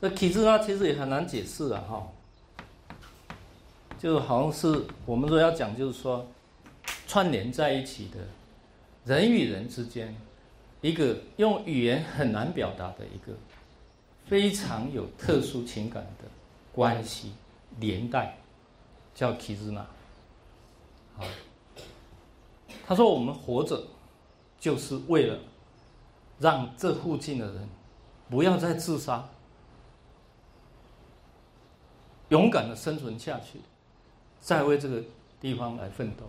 [0.00, 2.08] 这 “kizna” 其实也很难解释啊哈，
[3.98, 6.26] 就好像是我们说要讲，就是说
[7.06, 8.20] 串联在一起的
[9.04, 10.16] 人与人之间。
[10.84, 13.32] 一个用语言很难表达的一个
[14.26, 16.28] 非常有特殊情感的
[16.74, 17.32] 关系
[17.80, 18.36] 连带，
[19.14, 19.80] 叫提兹纳。
[21.16, 21.24] 好，
[22.86, 23.82] 他说我们活着
[24.60, 25.38] 就是为了
[26.38, 27.66] 让这附近的人
[28.28, 29.26] 不要再自杀，
[32.28, 33.58] 勇敢的生存下去，
[34.38, 35.02] 再为这个
[35.40, 36.24] 地方来奋斗。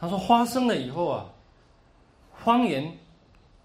[0.00, 1.30] 他说发生了以后啊，
[2.44, 2.98] 方言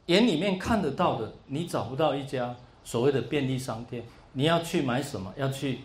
[0.05, 5.81] 眼里面看得到的，你找不到一家所谓的便利商店，你要去买什么，要去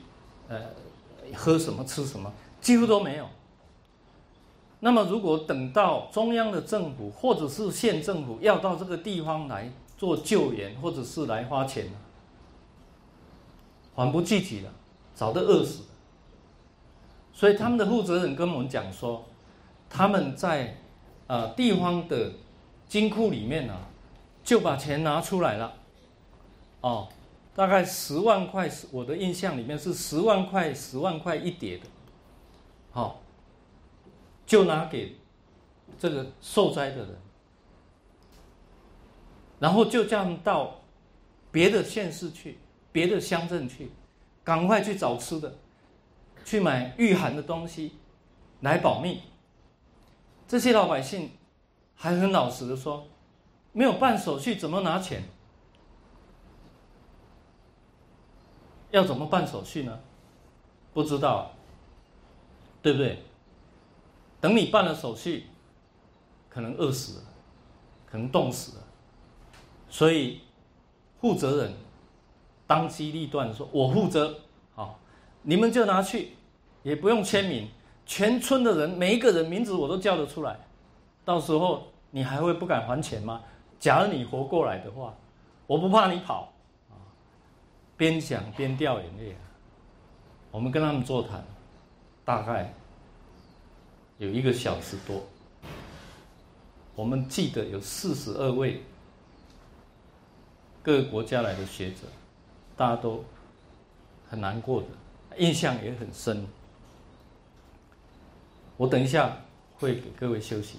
[0.48, 0.60] 呃
[1.34, 3.26] 喝什么吃什么，几乎都没有。
[4.80, 11.90] 那么如果等到中央的政府或者是县政府要到这个地方来做救援，或者是来花钱，
[13.94, 14.70] 还不积极了，
[15.14, 15.88] 早都饿死了。
[17.32, 19.24] 所以他们的负责人跟我们讲说。
[19.96, 20.76] 他们在
[21.28, 22.32] 呃地方的
[22.88, 23.76] 金库里面呢，
[24.44, 25.74] 就把钱拿出来了，
[26.80, 27.08] 哦，
[27.54, 31.84] 大概十万块，我的印象里面是十万块，十万块一叠的，
[32.92, 33.20] 好，
[34.46, 35.16] 就拿给
[35.98, 37.16] 这个受灾的人，
[39.58, 40.80] 然后就这样到
[41.50, 42.58] 别的县市去，
[42.92, 43.90] 别的乡镇去，
[44.42, 45.56] 赶快去找吃的，
[46.44, 47.92] 去买御寒的东西
[48.60, 49.20] 来保命。
[50.46, 51.30] 这些老百姓
[51.96, 53.06] 还很老实的说，
[53.72, 55.22] 没有办手续怎么拿钱？
[58.90, 59.98] 要怎么办手续呢？
[60.92, 61.50] 不知道，
[62.80, 63.22] 对不对？
[64.40, 65.46] 等你办了手续，
[66.48, 67.24] 可能饿死了，
[68.06, 68.84] 可能冻死了。
[69.88, 70.42] 所以
[71.20, 71.74] 负责人
[72.66, 74.38] 当机立断说：“我负责，
[74.74, 75.00] 好，
[75.42, 76.34] 你们就拿去，
[76.82, 77.68] 也不用签名。”
[78.06, 80.60] 全村的人，每一个人名字我都叫得出来，
[81.24, 83.42] 到时候你还会不敢还钱吗？
[83.80, 85.14] 假如你活过来的话，
[85.66, 86.52] 我不怕你跑，
[86.90, 86.96] 啊，
[87.96, 89.40] 边讲边掉眼泪啊。
[90.50, 91.44] 我们跟他们座谈，
[92.24, 92.72] 大概
[94.18, 95.22] 有一个小时多，
[96.94, 98.82] 我们记得有四十二位
[100.82, 102.06] 各个国家来的学者，
[102.76, 103.22] 大家都
[104.30, 104.86] 很难过的，
[105.38, 106.46] 印象也很深。
[108.76, 109.36] 我等一下
[109.76, 110.78] 会给各位休息，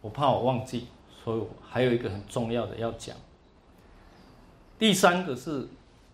[0.00, 0.86] 我怕我忘记，
[1.22, 3.16] 所以我还有一个很重要的要讲。
[4.78, 5.68] 第三个是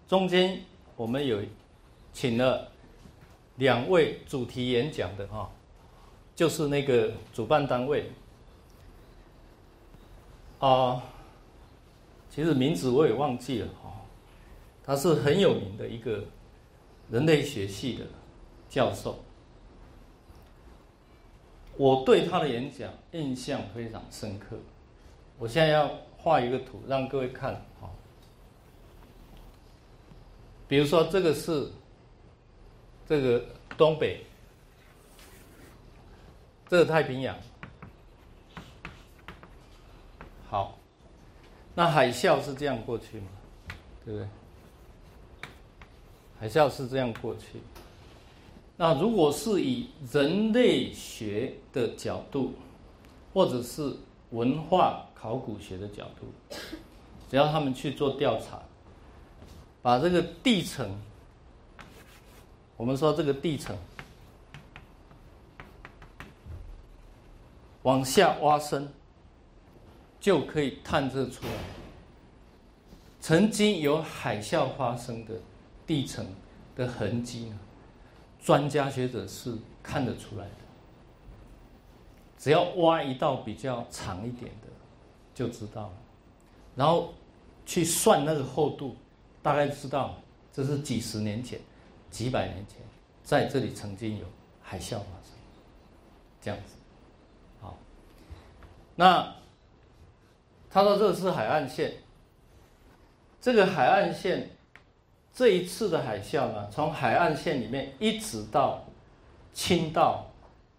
[0.09, 0.61] 中间
[0.97, 1.41] 我们有
[2.13, 2.69] 请了
[3.57, 5.49] 两位主题演讲的哈，
[6.35, 8.11] 就是那个主办单位
[10.59, 11.03] 啊，
[12.29, 13.93] 其实名字我也忘记了哈，
[14.83, 16.25] 他是很有名的一个
[17.11, 18.05] 人类学系的
[18.69, 19.17] 教授。
[21.77, 24.57] 我对他的演讲印象非常深刻。
[25.39, 27.95] 我现在要画一个图让各位看，好。
[30.69, 31.71] 比如说，这个是
[33.07, 33.45] 这个
[33.77, 34.25] 东北，
[36.69, 37.37] 这个太平洋，
[40.49, 40.77] 好，
[41.75, 43.29] 那海啸是这样过去吗？
[44.05, 44.29] 对不对？
[46.41, 47.61] 海啸是这样过去。
[48.77, 52.53] 那如果是以人类学的角度，
[53.33, 53.97] 或者是
[54.31, 56.57] 文化考古学的角度，
[57.31, 58.61] 只要他们去做调查，
[59.81, 60.91] 把这个地层，
[62.77, 63.75] 我们说这个地层
[67.83, 68.93] 往下挖深，
[70.21, 71.53] 就可以探测出来，
[73.21, 75.35] 曾经有海啸发生的
[75.87, 76.27] 地层
[76.75, 77.59] 的痕迹呢。
[78.47, 80.53] 专家学者是看得出来的，
[82.39, 84.69] 只要挖一道比较长一点的，
[85.35, 85.93] 就知道了。
[86.77, 87.13] 然后
[87.65, 88.95] 去算那个厚度，
[89.43, 90.15] 大概知道
[90.53, 91.59] 这是几十年前、
[92.09, 92.79] 几百年前
[93.25, 94.25] 在这里曾经有
[94.63, 95.33] 海啸发生，
[96.41, 96.75] 这样子。
[97.61, 97.77] 好，
[98.95, 99.35] 那
[100.71, 101.95] 他说这是海岸线，
[103.41, 104.49] 这个海岸线。
[105.37, 108.83] 这一次的海啸呢，从海岸线里面一直到
[109.53, 110.25] 青道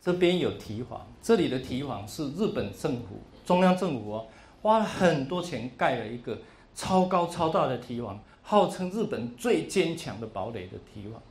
[0.02, 4.28] 这边有堤防，这里的堤防是日本政府中央政府哦
[4.64, 6.36] 花了很多钱盖了一个
[6.74, 11.22] 超高超大的堤防，号称日本最坚强的堡垒的堤防，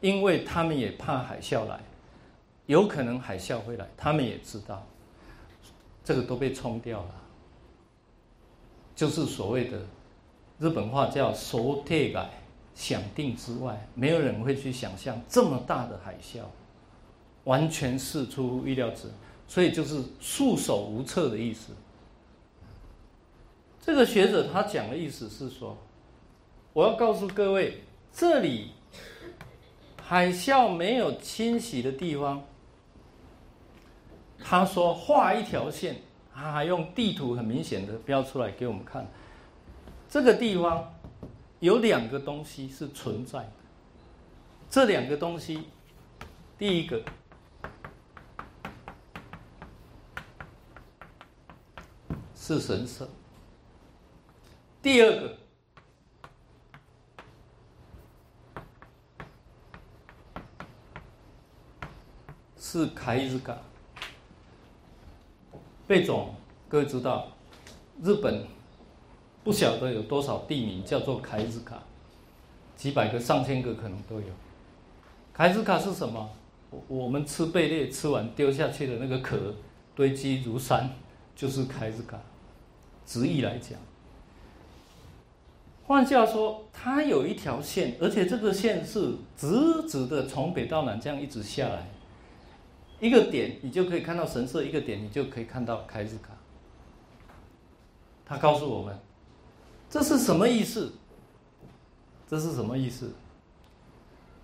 [0.00, 1.78] 因为他们也怕海啸来，
[2.64, 4.82] 有可能海啸会来，他们也知道，
[6.02, 7.14] 这个都被冲掉了，
[8.96, 9.78] 就是所谓的
[10.58, 12.30] 日本话叫“熟铁改”。
[12.74, 16.40] 想定之外，没有人会去想象这么大的海啸，
[17.44, 19.08] 完全是出乎意料之，
[19.46, 21.72] 所以就是束手无策的意思。
[23.80, 25.76] 这个学者他讲的意思是说，
[26.72, 28.70] 我要告诉各位，这里
[30.00, 32.42] 海啸没有侵袭的地方，
[34.38, 35.96] 他说画一条线，
[36.34, 39.06] 他还用地图很明显的标出来给我们看。
[40.08, 40.94] 这个地方
[41.62, 43.52] 有两个东西是存在的，
[44.68, 45.68] 这两个东西，
[46.58, 47.00] 第一个
[52.34, 53.06] 是神社，
[54.82, 55.38] 第二个。
[62.58, 63.56] 是凯日港，
[65.86, 66.34] 贝总，
[66.70, 67.28] 各位知道，
[68.02, 68.48] 日本
[69.44, 71.82] 不晓得有多少地名叫做凯子卡，
[72.76, 74.26] 几百个、上千个可能都有。
[75.32, 76.30] 凯子卡是什么？
[76.88, 79.54] 我们吃贝类吃完丢下去的那个壳
[79.94, 80.88] 堆积如山，
[81.36, 82.18] 就是凯子卡。
[83.04, 83.78] 直译来讲，
[85.84, 91.88] 换句话说，它有一条线，而且这个线是直直的从北到南这样一直下来。
[93.00, 96.28] 一个点，你就可以看到神社；一个点，你就可以看到凯子卡。
[98.24, 98.96] 他告诉我们，
[99.92, 100.90] 这是什么意思？
[102.26, 103.12] 这是什么意思？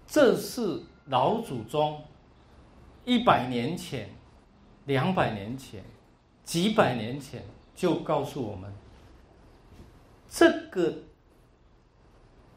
[0.07, 2.05] 这是老祖宗
[3.07, 4.11] 一百年前、
[4.85, 5.83] 两百年前、
[6.45, 7.43] 几百年前
[7.75, 8.71] 就告诉我们，
[10.29, 10.93] 这个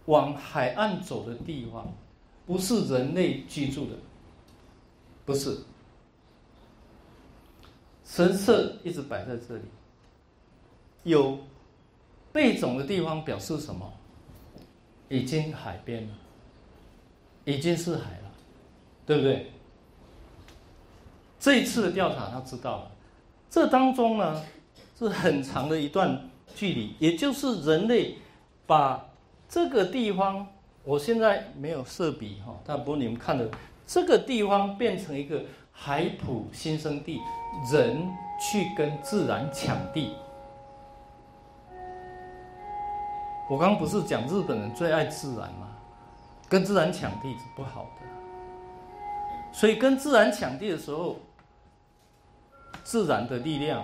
[0.08, 1.88] 往海岸走的地方，
[2.46, 3.96] 不是人类居住的，
[5.24, 5.58] 不是。
[8.04, 9.64] 神社一直摆在这里，
[11.04, 11.39] 有
[12.32, 13.92] 背种的地方表示什么？
[15.10, 16.10] 已经海边了，
[17.46, 18.32] 已经是海了，
[19.06, 19.52] 对不对？
[21.40, 22.92] 这一次的调查，他知道了，
[23.50, 24.44] 这当中呢
[24.98, 28.16] 是很长的一段距离，也就是人类
[28.66, 29.10] 把
[29.50, 30.48] 这个地方，
[30.84, 33.50] 我现在没有设笔哈，但不过你们看的
[33.86, 37.20] 这个地方变成一个海浦新生地。
[37.70, 38.10] 人
[38.40, 40.14] 去跟自然抢地，
[43.52, 45.68] 我刚刚不是讲日本人最爱自然吗？
[46.47, 51.18] 跟自然抢地是不好的，所以跟自然抢地的时候，
[52.82, 53.84] 自然的力量，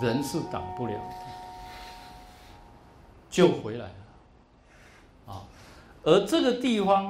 [0.00, 1.14] 人是挡不了的，
[3.30, 5.46] 就回来了，啊，
[6.02, 7.08] 而这个地方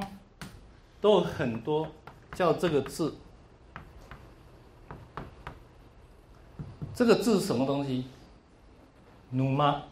[1.01, 1.87] 都有很多
[2.33, 3.15] 叫这个字。
[6.93, 8.05] 这个字是什么东西？
[9.31, 9.85] 努吗？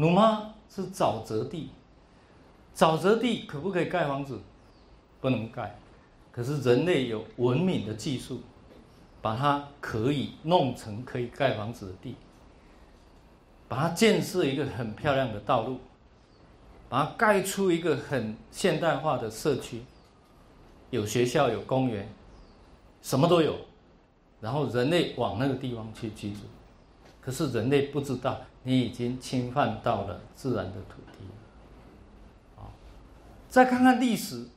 [0.00, 1.68] 鲁吗是沼泽地。
[2.74, 4.40] 沼泽地可不可以盖房子？
[5.20, 5.78] 不能盖。
[6.32, 8.40] 可是人类有文明的技术，
[9.20, 12.14] 把它可以弄成可以盖房子的地，
[13.68, 15.78] 把它建设一个很漂亮的道路，
[16.88, 19.82] 把它盖出一个很现代化的社区，
[20.88, 22.08] 有学校，有公园，
[23.02, 23.54] 什么都有。
[24.40, 26.38] 然后人类往那个地方去居住，
[27.20, 31.24] 可是人类不知道你已经侵犯到了自然的土地。
[32.56, 32.68] 啊，
[33.48, 34.48] 再看看历史，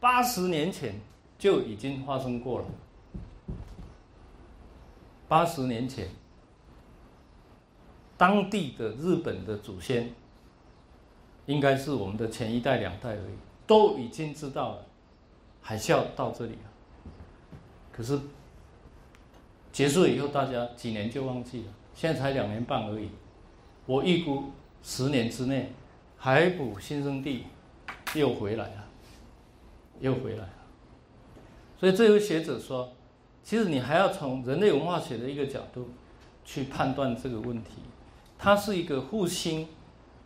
[0.00, 1.00] 八十年前
[1.38, 2.64] 就已经发生过了。
[5.28, 6.08] 八十年前，
[8.16, 10.12] 当地的日本的祖先，
[11.46, 14.86] 应该是我们的前一代两代而已，都已经知道了
[15.60, 16.70] 海啸到这里了。
[17.92, 18.18] 可是。
[19.72, 21.72] 结束以后，大家几年就忘记了。
[21.94, 23.10] 现在才两年半而已，
[23.86, 24.50] 我预估
[24.82, 25.72] 十年之内，
[26.16, 27.44] 海捕新生地
[28.14, 28.84] 又回来了，
[30.00, 30.50] 又回来了。
[31.78, 32.92] 所以这位学者说，
[33.42, 35.90] 其实你还要从人类文化学的一个角度
[36.44, 37.70] 去判断这个问题。
[38.38, 39.66] 他是一个复兴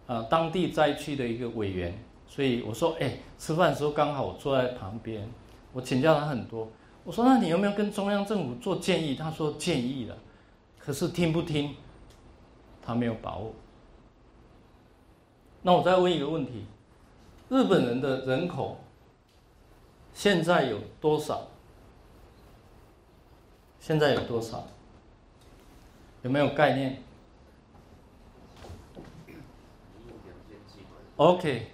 [0.07, 5.29] 啊当地灾区的一个委员，所以我说，哎，吃饭的时候刚好我坐在旁边，
[5.73, 6.69] 我请教他很多。
[7.03, 10.17] 我说：“那你有没有跟中央政府做建议？”他说：“建议了，
[10.79, 11.75] 可是听不听，
[12.83, 13.53] 他没有把握。”
[15.63, 16.65] 那我再问一个问题：
[17.49, 18.79] 日本人的人口
[20.15, 21.49] 现在有多少？
[23.79, 24.67] 现在有多少？
[26.23, 27.03] 有没有概念
[31.17, 31.71] ？OK，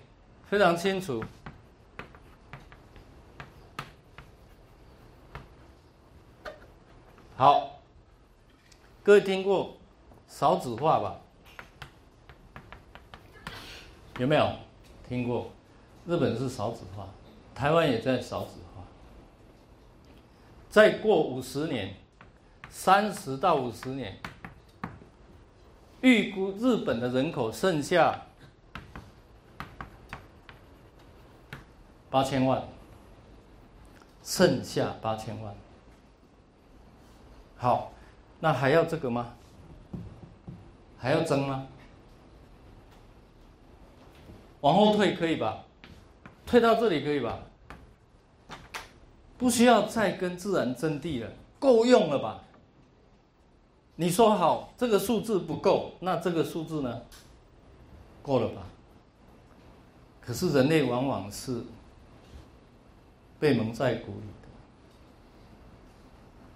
[0.49, 1.25] 非常清楚。
[7.37, 7.81] 好，
[9.03, 9.76] 各位听过
[10.39, 11.17] 少子化吧？
[14.19, 14.47] 有没有
[15.09, 15.51] 听过？
[16.07, 17.07] 日本是少子化，
[17.55, 18.83] 台湾也在少子化。
[20.69, 21.95] 再过五十年，
[22.69, 24.19] 三十到五十年，
[26.03, 28.27] 预估日本的人口剩下
[32.11, 32.63] 八千万，
[34.23, 35.55] 剩下八千万。
[37.57, 37.91] 好，
[38.41, 39.36] 那还要这个吗？
[40.99, 41.67] 还要增吗？
[44.61, 45.65] 往后退可以吧？
[46.45, 47.41] 退到这里可以吧？
[49.39, 52.43] 不需要再跟自然争地了，够用了吧？
[53.97, 57.03] 你说好，这个数字不够，那这个数字呢？
[58.23, 58.67] 够了吧？
[60.21, 61.63] 可是人类往往是
[63.39, 64.49] 被蒙在鼓里的。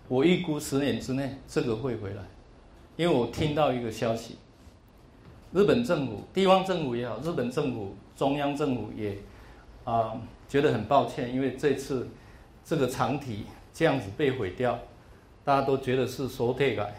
[0.09, 2.24] 我预估十年之内这个会回来，
[3.01, 4.37] 因为我听到一个消息，
[5.55, 9.17] 日本政府、地方政府也好，日本政府、中央政府也
[9.85, 12.11] 啊觉得很抱歉，因为这次
[12.63, 14.79] 这个长体这样子被毁掉，
[15.43, 16.95] 大家都觉得是缩退改。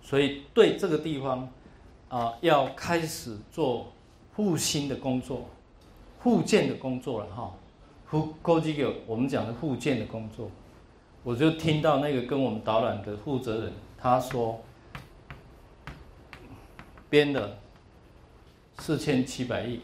[0.00, 1.46] 所以对这个地方，
[2.08, 3.92] 啊，要开始做
[4.32, 5.44] 复兴的工作，
[6.20, 7.52] 复建的工作了哈。
[8.06, 10.50] 复高级有我们讲的复建的工作，
[11.22, 14.58] 我就听到那个跟我们导览的负责人他说，
[17.14, 17.56] 编的
[18.80, 19.80] 四千七百亿，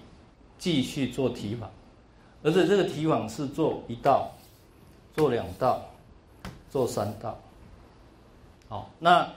[0.58, 1.70] 继续做提防，
[2.42, 4.32] 而且这个提防是做一道，
[5.14, 5.80] 做两道，
[6.68, 7.38] 做三道。
[8.68, 9.30] 好，那。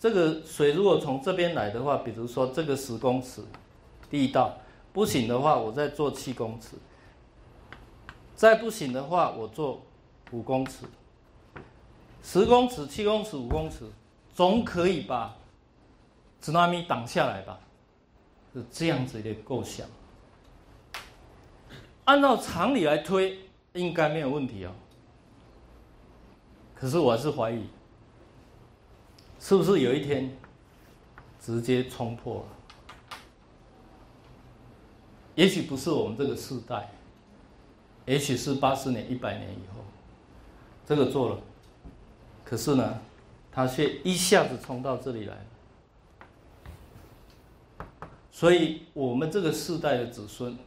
[0.00, 3.42] 这个水如果从这边来的话，比如说这个十公尺，
[4.08, 4.56] 第一道
[4.92, 6.76] 不行的话，我再做七公尺；
[8.36, 9.82] 再不行的话，我做
[10.30, 10.84] 五公尺。
[12.22, 13.86] 十公尺、七公尺、五公尺，
[14.32, 15.36] 总可以把
[16.40, 17.58] 津波挡下来吧？
[18.54, 19.86] 是这样子的构想。
[22.04, 23.38] 按照常理来推，
[23.74, 24.72] 应该没有问题哦。
[26.74, 27.66] 可是我还是怀疑。
[29.40, 30.36] 是不是有一天
[31.40, 33.18] 直接冲破了？
[35.36, 36.90] 也许不是我们这个世代，
[38.04, 39.84] 也许是八十年、一百年以后，
[40.84, 41.38] 这个做了，
[42.44, 42.98] 可是呢，
[43.52, 45.36] 他却一下子冲到这里来。
[48.37, 50.57] 所以，我们这个世代的子孙，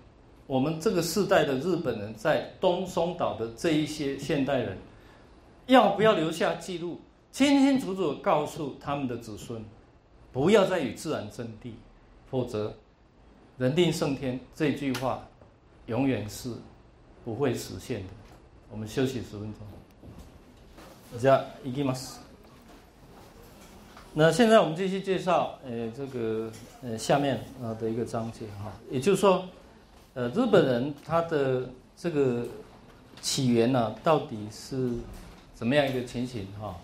[0.47, 4.79] 我们这个世代的日本人在东松岛的这一些现代人，
[5.67, 7.01] 要不要留下记录？
[7.33, 9.63] 清清楚楚告诉他们的子孙，
[10.33, 11.75] 不要再与自然争地，
[12.31, 12.73] 否则“
[13.59, 15.27] 人定胜天”这句话
[15.87, 16.53] 永远是
[17.25, 18.09] 不会实现的。
[18.71, 19.61] 我们休息十分钟。
[21.19, 22.20] じゃ行きます。
[24.14, 26.52] 那现在我们继续介绍，呃，这个
[26.84, 29.48] 呃下面啊的一个章节哈，也就是说，
[30.16, 32.46] 呃，日本人他的这个
[33.22, 34.92] 起源呢，到底是
[35.56, 36.76] 怎么样一个情形哈？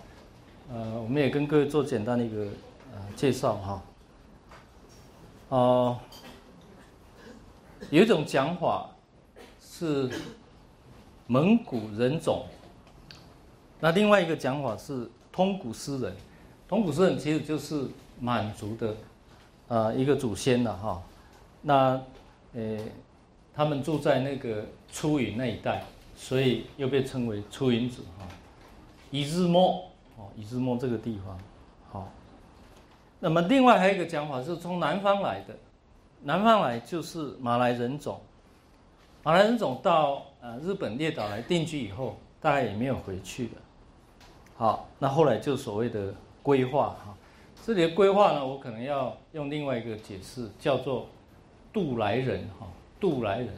[0.73, 2.43] 呃，我们也跟各位做简单的一个
[2.93, 3.83] 呃介绍哈。
[5.49, 5.99] 哦，
[7.89, 8.89] 有一种讲法
[9.61, 10.09] 是
[11.25, 12.45] 蒙古人种，
[13.81, 16.15] 那另外一个讲法是通古斯人。
[16.67, 17.87] 通古斯人其实就是
[18.19, 18.95] 满族的
[19.67, 21.01] 啊一个祖先了哈。
[21.61, 22.01] 那
[22.53, 22.79] 呃，
[23.53, 25.83] 他们住在那个出云那一带，
[26.15, 28.27] 所以又被称为出云子哈。
[29.11, 29.83] 以日末。
[30.19, 31.37] 哦，伊之梦这个地方，
[31.91, 32.11] 好。
[33.19, 35.55] 那么另外还有一个讲法是从南方来的，
[36.23, 38.19] 南方来就是马来人种，
[39.21, 43.53] 马来人种到呃日本列岛来定居以后，大概也没有回去的。
[44.55, 46.11] 好，那后来就所谓的
[46.47, 47.13] 规划哈，
[47.65, 51.09] 这里的规划呢，我可能要用另外一个解释，叫做
[51.73, 52.65] 渡来人哈，
[53.01, 53.49] 渡来人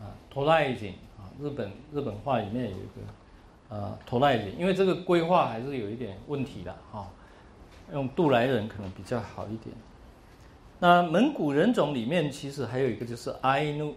[0.00, 3.14] 啊，托拉伊景啊，日本日本话里面有一个。
[3.70, 7.08] 呃，投来人，因为这个规划还是有一点问题的哈，
[7.92, 9.74] 用渡来人可能比较好一点。
[10.78, 13.94] 那蒙古人种里面其实还有一个就是阿伊努，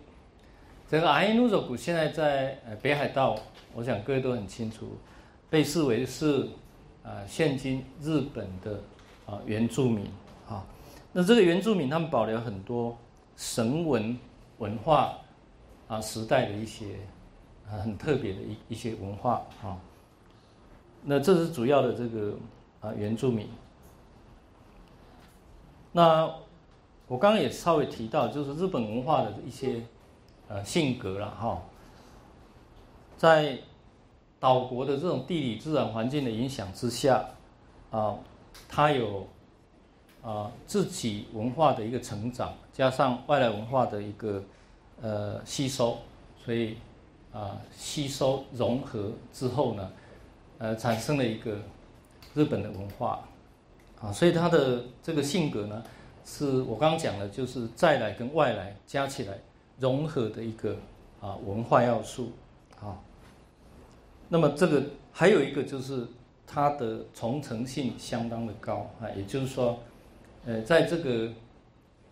[0.87, 3.35] 这个阿伊努族现在在呃北海道，
[3.75, 4.87] 我想各位都很清楚，
[5.49, 6.47] 被视为是
[7.07, 8.81] 呃现今日本的
[9.25, 10.05] 啊原住民
[10.49, 10.65] 啊。
[11.13, 12.97] 那这个原住民他们保留很多
[13.37, 14.19] 神文
[14.57, 15.17] 文化
[15.87, 16.97] 啊时代的一些。
[17.69, 19.77] 啊，很特别的一一些文化啊。
[21.03, 22.33] 那这是主要的这个
[22.79, 23.49] 啊原住民。
[25.91, 26.33] 那
[27.09, 29.81] 我刚刚也稍微提到，就是日本文化的一些
[30.47, 31.61] 呃性格了哈。
[33.17, 33.59] 在
[34.39, 37.25] 岛国的这种地理自然环境的影响之下，
[37.91, 38.15] 啊，
[38.67, 39.27] 它有
[40.21, 44.43] 啊自己文化的一个成长，加上外来文化的一个
[45.01, 45.97] 呃吸收，
[46.43, 46.77] 所以。
[47.33, 49.91] 啊，吸收融合之后呢，
[50.57, 51.59] 呃，产生了一个
[52.33, 53.19] 日本的文化，
[54.01, 55.83] 啊，所以他的这个性格呢，
[56.25, 59.37] 是我刚刚讲的，就是再来跟外来加起来
[59.77, 60.75] 融合的一个
[61.21, 62.31] 啊文化要素，
[64.29, 66.05] 那么这个还有一个就是
[66.45, 69.79] 它的重层性相当的高啊，也就是说，
[70.45, 71.29] 呃，在这个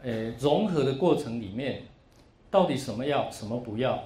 [0.02, 1.84] 呃融合的过程里面，
[2.50, 4.02] 到底什么要什么不要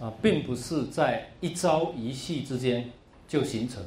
[0.00, 2.90] 啊，并不是在一朝一夕之间
[3.28, 3.82] 就形成，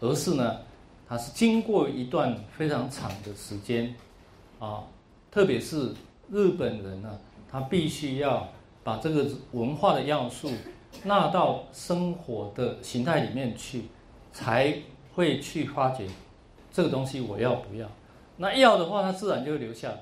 [0.00, 0.60] 而是呢，
[1.06, 3.94] 它是经过一段非常长的时间
[4.58, 4.84] 啊，
[5.30, 5.92] 特别是
[6.30, 7.18] 日本人呢，
[7.50, 8.48] 他必须要
[8.82, 10.50] 把这个文化的要素。
[11.04, 13.84] 纳到生活的形态里面去，
[14.32, 14.76] 才
[15.14, 16.08] 会去发掘
[16.72, 17.88] 这个东西我要不要？
[18.36, 19.96] 那要的话，它自然就会留下来；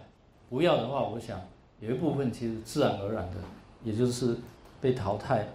[0.49, 1.41] 不要的话，我想
[1.81, 3.37] 有一部分其实自然而然的，
[3.85, 4.39] 也就是
[4.81, 5.49] 被淘汰了。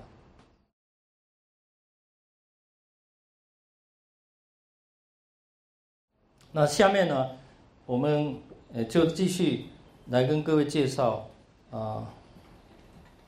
[6.52, 7.38] 那下面呢，
[7.86, 8.36] 我们
[8.74, 9.68] 呃就继续
[10.10, 11.30] 来跟各位介绍
[11.72, 12.14] 啊。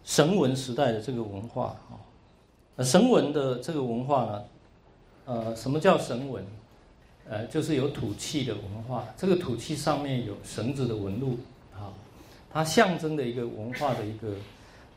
[0.03, 1.75] 神文时代的这个文化
[2.77, 4.43] 啊，神文的这个文化呢，
[5.25, 6.45] 呃，什么叫神文？
[7.29, 11.37] 呃，就是有土器的文化，这个土器上面有绳子的纹路
[11.73, 11.87] 啊，
[12.51, 14.33] 它象征的一个文化的一个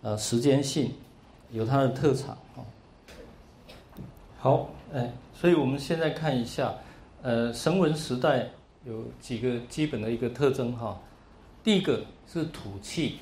[0.03, 0.93] 呃时间性，
[1.53, 2.67] 有它的特长啊。
[4.41, 6.75] 好，哎，所以我们现在看一下，
[7.23, 8.49] 呃，神文时代
[8.85, 11.01] 有几个基本的一个特征哈，
[11.63, 13.21] 第一个是土器。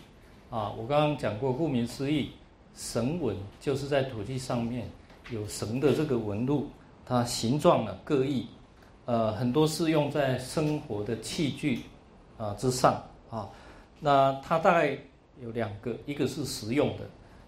[0.54, 2.30] 啊，我刚刚讲过，顾名思义，
[2.76, 4.88] 绳纹就是在土地上面
[5.30, 6.68] 有绳的这个纹路，
[7.04, 8.46] 它形状呢各异，
[9.04, 11.80] 呃，很多是用在生活的器具
[12.38, 13.50] 啊之上啊。
[13.98, 14.96] 那它大概
[15.42, 17.00] 有两个，一个是实用的，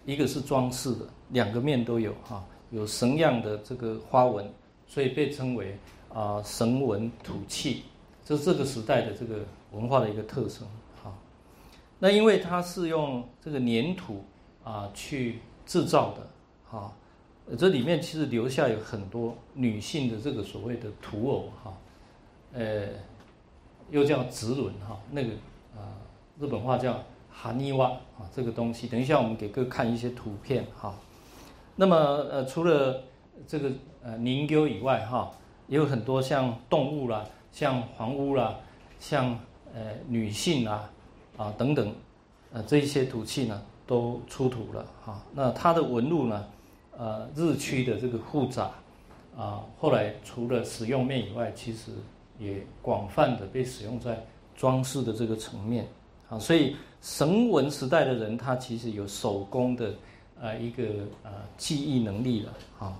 [0.03, 4.45] 一个是装饰的，两个面都有哈，有绳样的这个花纹，
[4.85, 5.79] 所以被称为
[6.13, 7.83] 啊绳纹土器，
[8.25, 10.67] 这是这个时代的这个文化的一个特征。
[11.99, 14.23] 那因为它是用这个粘土
[14.63, 16.27] 啊去制造的，
[16.69, 16.93] 哈，
[17.57, 21.73] 这里面其实留下有很多女性的这个所谓的土偶哈，
[22.53, 22.87] 呃，
[23.89, 25.29] 又叫直轮哈，那个
[25.75, 25.97] 啊
[26.39, 27.87] 日本话叫哈尼瓦
[28.19, 30.93] 啊这个东西，等一下我们给各位看一些图片哈。
[31.75, 33.01] 那么呃除了
[33.47, 33.71] 这个
[34.03, 35.31] 呃凝鸠以外哈，
[35.67, 38.55] 也有很多像动物啦，像房屋啦，
[38.99, 39.39] 像
[39.73, 40.87] 呃女性啦。
[41.37, 41.93] 啊，等等，
[42.51, 45.21] 呃，这一些土器呢都出土了哈。
[45.33, 46.45] 那它的纹路呢，
[46.97, 48.71] 呃，日趋的这个复杂，
[49.37, 51.91] 啊，后来除了使用面以外，其实
[52.39, 54.25] 也广泛的被使用在
[54.55, 55.87] 装饰的这个层面
[56.27, 56.39] 啊。
[56.39, 59.93] 所以神文时代的人，他其实有手工的
[60.41, 60.83] 呃一个
[61.23, 62.99] 呃记忆能力了啊。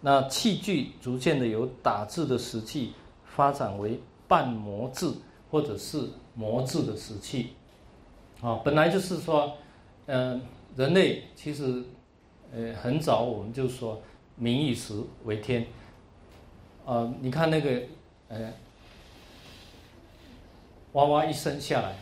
[0.00, 2.92] 那器具逐渐的由打制的石器
[3.24, 5.12] 发展为半磨制
[5.50, 7.50] 或者是磨制的石器。
[8.40, 9.56] 啊，本来就是说，
[10.06, 10.40] 嗯，
[10.76, 11.82] 人类其实，
[12.52, 14.00] 呃，很早我们就说
[14.36, 15.66] “民以食为天”。
[16.86, 17.82] 啊，你看那个，
[18.28, 18.52] 呃，
[20.92, 21.96] 娃娃一生下来，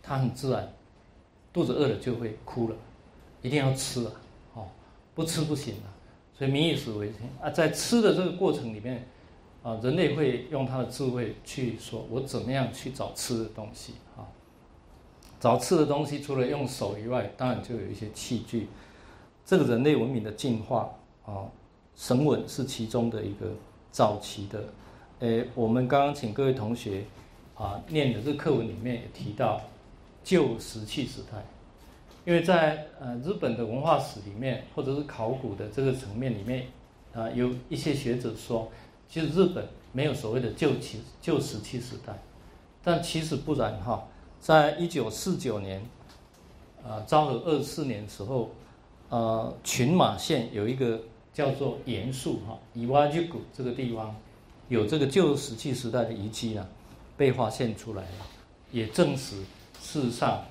[0.00, 0.72] 他很自然，
[1.52, 2.76] 肚子饿了就会哭了，
[3.42, 4.12] 一定要吃啊，
[4.54, 4.68] 哦，
[5.14, 5.90] 不吃不行啊。
[6.38, 9.06] 所以“民以食为天”啊，在吃的这个过程里面，
[9.64, 13.94] 啊，人类会用他的智慧去说，我怎么样去找吃的东西
[15.40, 18.68] 找吃的东西，除了用手以外，当然就有一些器具。
[19.46, 20.90] 这个人类文明的进化
[21.24, 21.48] 啊，
[21.96, 23.46] 绳纹是其中的一个
[23.90, 24.62] 早期的。
[25.20, 27.04] 诶，我们刚刚请各位同学
[27.54, 29.60] 啊念的这课文里面也提到
[30.22, 31.42] 旧石器时代，
[32.26, 36.66] 因为在呃日本的文化史里面，或者是考古的这个层面里面
[37.14, 38.70] 啊，有一些学者说，
[39.08, 42.12] 其实日本没有所谓的旧器旧石器时代，
[42.84, 44.04] 但其实不然哈。
[44.40, 45.82] 在一九四九年，
[46.82, 48.50] 呃，昭和二十四年的时候，
[49.10, 50.98] 呃，群马县有一个
[51.32, 54.16] 叫做岩树哈伊瓦居谷这个地方，
[54.68, 56.66] 有这个旧石器时代的遗迹啊，
[57.18, 58.26] 被发现出来了，
[58.72, 59.36] 也证实
[59.78, 60.42] 事实上，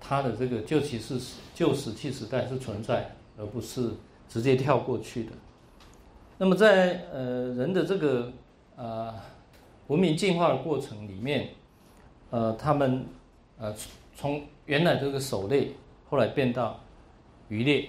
[0.00, 3.90] 它的这个旧石器旧石器时代是存在，而不是
[4.28, 5.32] 直接跳过去的。
[6.38, 8.32] 那么在呃人的这个
[8.76, 9.12] 呃
[9.88, 11.48] 文明进化的过程里面，
[12.30, 13.04] 呃，他们。
[13.58, 13.74] 呃，
[14.14, 15.70] 从原来这个狩猎，
[16.10, 16.78] 后来变到
[17.48, 17.88] 渔猎，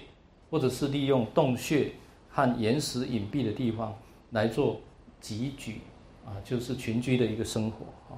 [0.49, 1.91] 或者是利用洞穴
[2.29, 3.93] 和岩石隐蔽的地方
[4.31, 4.79] 来做
[5.19, 5.81] 集居，
[6.25, 8.17] 啊，就是群居的一个生活哈。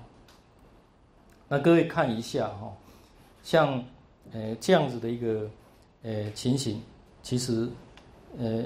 [1.48, 2.72] 那各位看一下哈，
[3.42, 3.84] 像
[4.32, 5.50] 呃这样子的一个
[6.04, 6.80] 呃情形，
[7.24, 7.68] 其实
[8.38, 8.64] 呃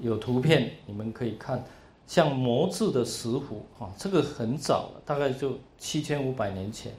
[0.00, 1.64] 有图片你们可以看，
[2.04, 6.92] 像磨制的石虎啊，这个很早了，大概就七千五百年前。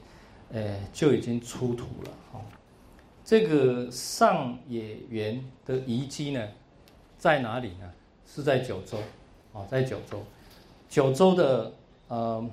[0.54, 2.42] 哎，就已经出土了哈。
[3.24, 6.48] 这个上野园的遗迹呢，
[7.18, 7.92] 在哪里呢？
[8.26, 8.98] 是在九州，
[9.54, 10.22] 啊，在九州，
[10.90, 11.72] 九州的
[12.10, 12.50] 呃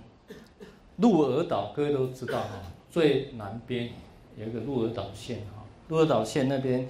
[0.97, 3.91] 鹿儿岛，各位都知道哈，最南边
[4.37, 6.89] 有一个鹿儿岛县哈，鹿儿岛县那边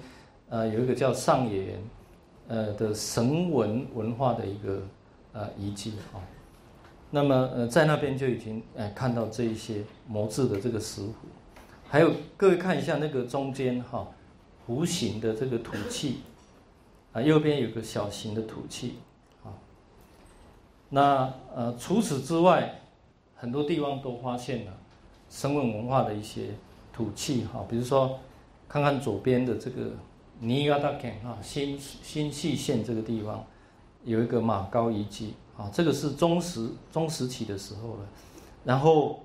[0.49, 1.77] 呃有一个叫上野
[2.47, 4.81] 呃的神文文化的一个
[5.33, 6.19] 呃遗迹哈，
[7.15, 11.13] 那么呃在那边就已经呃看到这一些磨制的这个石虎，
[11.87, 14.05] 还有各位看一下那个中间哈
[14.67, 16.17] 弧形的这个土器。
[17.13, 18.95] 啊，右边有个小型的土器，
[19.41, 19.47] 啊，
[20.89, 22.81] 那呃，除此之外，
[23.37, 24.73] 很多地方都发现了
[25.29, 26.49] 生文文化的一些
[26.91, 28.19] 土器，哈，比如说，
[28.67, 29.93] 看看左边的这个
[30.41, 33.45] 尼亚达肯啊，新新细县这个地方
[34.03, 37.99] 有一个马高遗迹，啊，这个是中时中时期的时候了，
[38.63, 39.23] 然后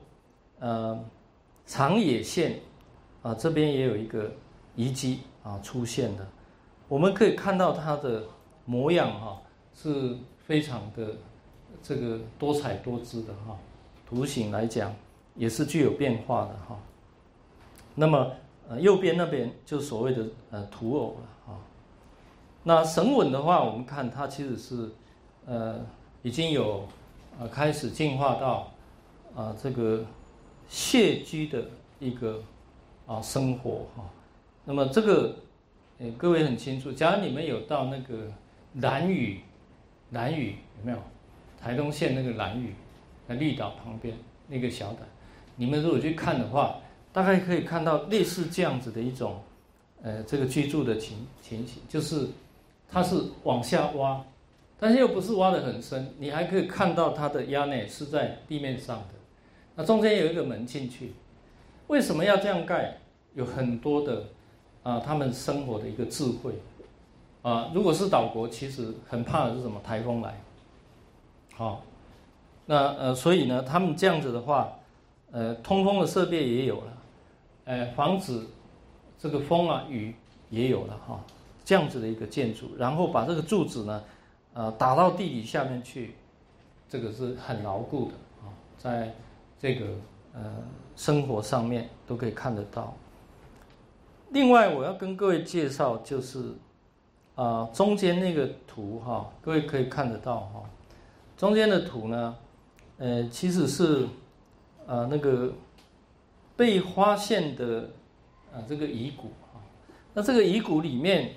[0.58, 0.98] 呃，
[1.66, 2.60] 长野县
[3.22, 4.30] 啊这边也有一个
[4.76, 6.26] 遗迹啊出现的。
[6.88, 8.24] 我们可以看到它的
[8.64, 9.42] 模样哈，
[9.74, 11.14] 是非常的
[11.82, 13.56] 这个多彩多姿的哈，
[14.08, 14.94] 图形来讲
[15.34, 16.78] 也是具有变化的哈。
[17.94, 18.30] 那么
[18.68, 21.58] 呃右边那边就所谓的呃土偶了啊。
[22.62, 24.90] 那神吻的话，我们看它其实是
[25.46, 25.80] 呃
[26.22, 26.86] 已经有
[27.38, 28.72] 呃开始进化到
[29.34, 30.04] 啊这个
[30.68, 31.64] 穴居的
[31.98, 32.42] 一个
[33.06, 34.04] 啊生活哈。
[34.64, 35.36] 那么这个。
[36.02, 38.32] 呃，各位很清楚，假如你们有到那个
[38.76, 39.38] 兰屿，
[40.12, 40.98] 兰屿有没有？
[41.60, 42.74] 台东县那个兰屿，
[43.26, 44.16] 那绿岛旁边
[44.48, 45.00] 那个小岛，
[45.56, 46.76] 你们如果去看的话，
[47.12, 49.42] 大概可以看到类似这样子的一种，
[50.02, 52.26] 呃，这个居住的情情形，就是
[52.88, 54.24] 它是往下挖，
[54.80, 59.14] 但是又不是挖的很深，你还可以看到它的压内是在地面上的，
[59.76, 61.12] 那中间有一个门进去，
[61.86, 62.98] 为什么要这样盖？
[63.34, 64.24] 有很多的。
[64.82, 66.54] 啊，他们生活的一个智慧，
[67.42, 69.78] 啊，如果是岛国，其实很怕的是什么？
[69.84, 70.40] 台风来，
[71.54, 71.84] 好，
[72.64, 74.72] 那呃，所以呢，他们这样子的话，
[75.32, 76.92] 呃，通风的设备也有了，
[77.66, 78.40] 呃，防止
[79.18, 80.14] 这个风啊雨
[80.48, 81.22] 也有了哈，
[81.62, 84.02] 这样子的一个建筑，然后把这个柱子呢，
[84.54, 86.14] 呃，打到地底下面去，
[86.88, 89.14] 这个是很牢固的啊，在
[89.58, 89.86] 这个
[90.34, 90.56] 呃
[90.96, 92.94] 生活上面都可以看得到。
[94.30, 96.52] 另外，我要跟各位介绍，就是
[97.34, 100.62] 啊，中间那个图哈，各位可以看得到哈，
[101.36, 102.36] 中间的图呢，
[102.98, 104.04] 呃，其实是
[104.86, 105.52] 啊那个
[106.56, 107.90] 被发现的
[108.52, 109.62] 啊这个遗骨啊，
[110.14, 111.32] 那这个遗骨里面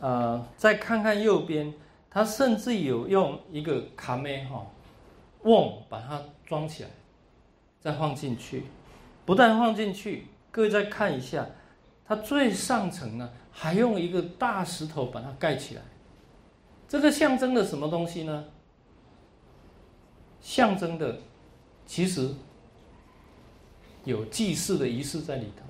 [0.00, 1.74] 啊，再看看右边，
[2.16, 4.64] 他甚至有用一个卡梅哈
[5.42, 6.88] 瓮把它装起来，
[7.78, 8.64] 再放进去，
[9.26, 11.46] 不但放进去，各位再看一下。
[12.06, 15.82] 它最上层呢，还用一个大石头把它盖起来，
[16.88, 18.46] 这个象征的什么东西呢？
[20.40, 21.18] 象征的，
[21.84, 22.34] 其实
[24.04, 25.66] 有祭祀的仪式在里头。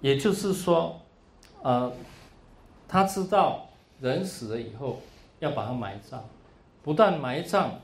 [0.00, 1.00] 也就是说，
[1.62, 1.92] 呃，
[2.88, 3.65] 他知道
[4.00, 5.00] 人死了以后
[5.38, 6.20] 要把它埋葬，
[6.82, 7.80] 不但埋葬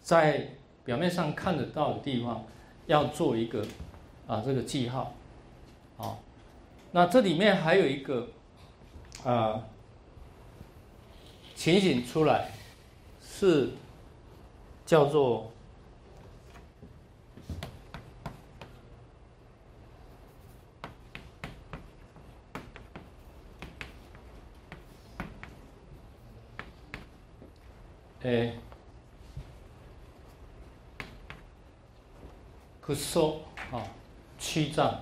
[0.00, 0.48] 在
[0.84, 2.44] 表面上看得到的地方，
[2.86, 3.64] 要做一个
[4.26, 5.12] 啊这个记号，
[5.98, 6.16] 啊。
[6.92, 8.28] 那这里面还有一个
[9.24, 9.62] 啊
[11.54, 12.50] 情形出来，
[13.22, 13.70] 是
[14.84, 15.52] 叫做
[28.22, 28.54] 诶，
[32.80, 33.40] 可说
[33.72, 33.82] 啊，
[34.38, 35.00] 七脏。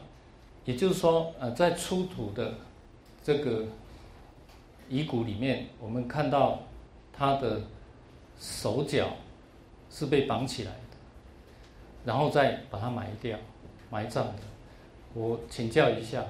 [0.64, 2.53] 也就是说，呃，在出土的
[3.25, 3.64] 这个
[4.87, 6.59] 遗骨里面，我们看到
[7.11, 7.62] 他的
[8.39, 9.09] 手脚
[9.91, 10.97] 是被绑起来的，
[12.05, 13.39] 然后再把它埋掉、
[13.91, 14.43] 埋葬的。
[15.14, 16.23] 我请教一下，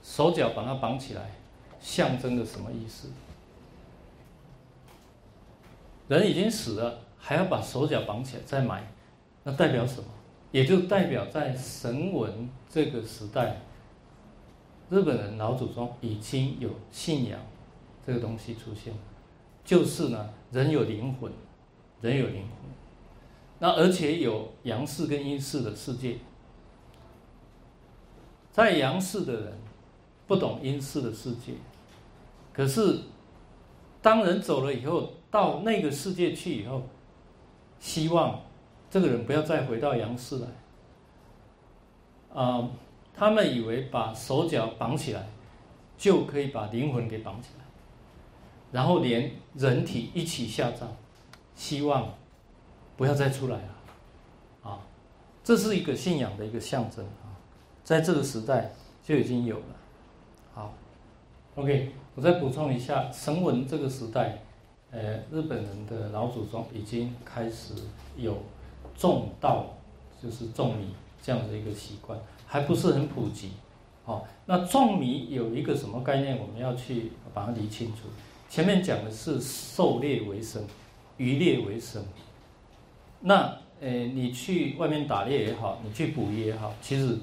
[0.00, 1.32] 手脚把它绑起来，
[1.80, 3.08] 象征的什么意思？
[6.08, 8.86] 人已经死了，还要把手脚绑起来再埋，
[9.44, 10.08] 那代表什么？
[10.52, 13.60] 也就代表在神文这个时代，
[14.88, 17.38] 日本人老祖宗已经有信仰
[18.06, 18.94] 这个东西出现，
[19.64, 21.30] 就是呢，人有灵魂，
[22.00, 22.50] 人有灵魂，
[23.58, 26.16] 那而且有阳世跟阴世的世界，
[28.52, 29.58] 在阳世的人
[30.26, 31.52] 不懂阴世的世界，
[32.52, 33.00] 可是
[34.06, 36.80] 当人走了以后，到那个世界去以后，
[37.80, 38.40] 希望。
[38.88, 40.46] 这个人不要再回到阳世来。
[42.40, 42.70] 啊，
[43.12, 45.26] 他们以为把手脚绑起来，
[45.98, 47.64] 就可以把灵魂给绑起来。
[48.70, 50.86] 然后连人体一起下葬，
[51.56, 52.14] 希望
[52.96, 54.78] 不要再出来了，啊，
[55.42, 57.34] 这是一个信仰的一个象征啊，
[57.82, 58.70] 在这个时代
[59.02, 59.76] 就已经有了。
[60.54, 60.72] 好
[61.56, 64.38] ，OK，我再补充一下，神文这个时代，
[64.90, 67.74] 呃，日本人的老祖宗已经开始
[68.16, 68.38] 有
[68.96, 69.66] 种稻，
[70.22, 70.86] 就是种米
[71.22, 73.50] 这样的一个习惯，还不是很普及。
[74.06, 76.38] 好，那种米有一个什么概念？
[76.38, 78.08] 我们要去把它理清楚。
[78.48, 80.64] 前面讲的是狩猎为生，
[81.18, 82.02] 渔猎为生。
[83.20, 87.18] 那呃，你去外面打猎也好，你去捕鱼也好，其实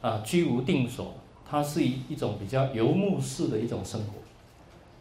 [0.00, 1.14] 啊，居无定所，
[1.48, 4.23] 它是一一种比较游牧式的一种生活。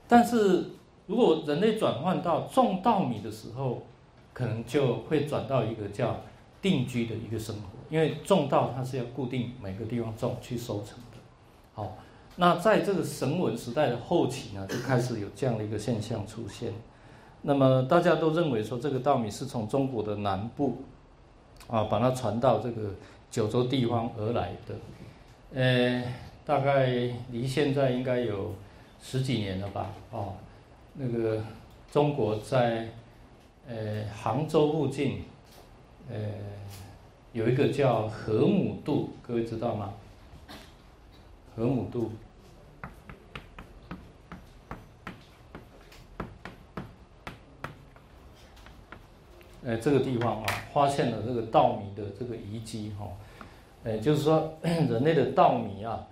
[0.08, 0.66] 但是
[1.08, 3.84] 如果人类转换到种稻米的时候，
[4.34, 6.22] 可能就会转到一个叫
[6.62, 11.18] 定居的一个生活，因为种稻它是要固定每个地方种去收成的。
[11.74, 11.97] 好，
[12.38, 16.74] 那在这个神文时代的后期呢，就开始有这样的一个现象出现。
[17.41, 20.78] 那么大家都认为说，这个稻米是从中国的南部
[21.68, 22.91] 啊，把它传到这个
[23.30, 24.76] 九州地方而来的。
[25.54, 26.04] 呃，
[26.45, 26.88] 大概
[27.32, 28.54] 离现在应该有
[29.06, 29.91] 十几年了吧？
[30.12, 30.34] 哦，
[30.93, 31.43] 那个
[31.91, 32.88] 中国在
[33.68, 35.24] 呃杭州附近，
[36.10, 36.18] 呃
[37.34, 39.93] 有一个叫河姆渡，各位知道吗？
[41.56, 42.12] 河姆渡，
[49.66, 53.06] 哎，这个地方啊，发现了这个稻米的这个遗迹哈，
[53.84, 56.08] 哎，就是说 人类的稻米啊，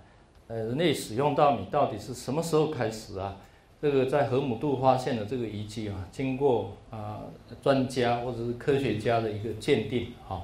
[0.52, 3.34] 呃，人类使用稻米到底是什么时候开始啊？
[3.80, 7.20] 这个在河姆渡发现的这个遗迹啊，经过啊
[7.62, 10.42] 专家或者是科学家的一个鉴定哈，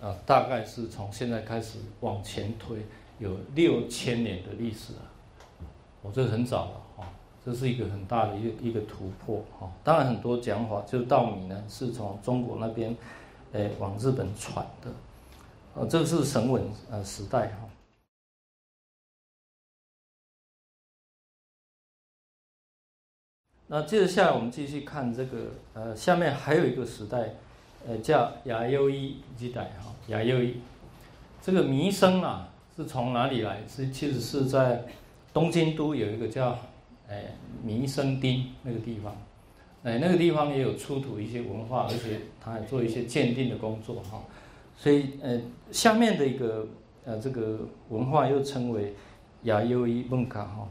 [0.00, 2.78] 啊，大概是从现在开始往前推。
[3.18, 5.04] 有六千年的历史啊，
[6.00, 7.06] 我这很早了哈，
[7.44, 9.70] 这是一个很大的一个一个突破哈。
[9.84, 12.96] 当然很多讲法，就是稻米呢是从中国那边，
[13.52, 14.90] 诶往日本传的，
[15.74, 17.68] 呃，这是神文呃时代哈。
[23.74, 25.38] 那接着下来我们继续看这个
[25.72, 27.36] 呃下面还有一个时代，
[27.88, 30.56] 呃叫亚优伊时代哈，亚优伊
[31.40, 32.50] 这个弥生啊。
[32.74, 33.60] 是从哪里来？
[33.68, 34.82] 是其实是在
[35.30, 36.58] 东京都有一个叫
[37.06, 39.14] 哎弥生町那个地方，
[39.82, 44.22] 哎那个地方也有出土一些文化，而且他还做一些鉴定的工作哈。
[44.74, 45.38] 所以呃
[45.70, 46.66] 下面的一个
[47.04, 47.60] 呃这个
[47.90, 48.94] 文化又称为
[49.42, 50.68] 亚优伊梦卡哈。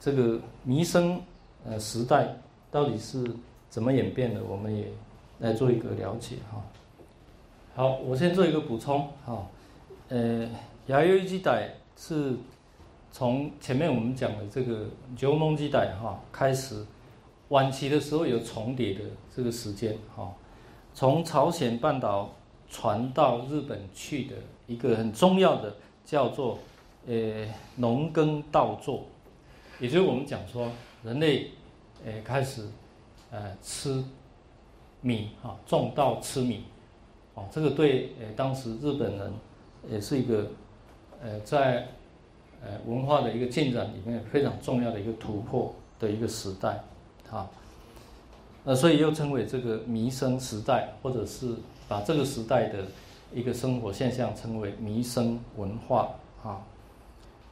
[0.00, 1.20] 这个弥生
[1.68, 2.36] 呃时代
[2.70, 3.24] 到底是
[3.68, 4.42] 怎么演变的？
[4.44, 4.86] 我们也
[5.40, 6.62] 来做一个了解哈。
[7.74, 9.46] 好，我先做一个补充哈，
[10.08, 10.48] 呃。
[10.86, 12.36] 亚优基代是
[13.10, 14.86] 从前面我们讲的这个
[15.16, 16.86] 九蒙基代哈开始，
[17.48, 19.00] 晚期的时候有重叠的
[19.34, 20.32] 这个时间哈，
[20.94, 22.32] 从朝鲜半岛
[22.70, 24.36] 传到日本去的
[24.68, 26.56] 一个很重要的叫做
[27.08, 27.44] 呃
[27.74, 29.06] 农耕稻作，
[29.80, 30.70] 也就是我们讲说
[31.02, 31.50] 人类
[32.06, 32.66] 呃开始
[33.30, 34.02] 呃吃
[35.02, 36.64] 米哈种稻吃米，
[37.34, 39.30] 哦这个对呃当时日本人
[39.90, 40.46] 也是一个。
[41.22, 41.88] 呃，在
[42.62, 46.78] 呃文化的一个进展里面非常重要的一个突破的一个时代，
[47.30, 47.48] 啊，
[48.62, 51.54] 那所以又称为这个弥生时代，或者是
[51.88, 52.84] 把这个时代的
[53.32, 56.10] 一个生活现象称为弥生文化，
[56.44, 56.60] 啊，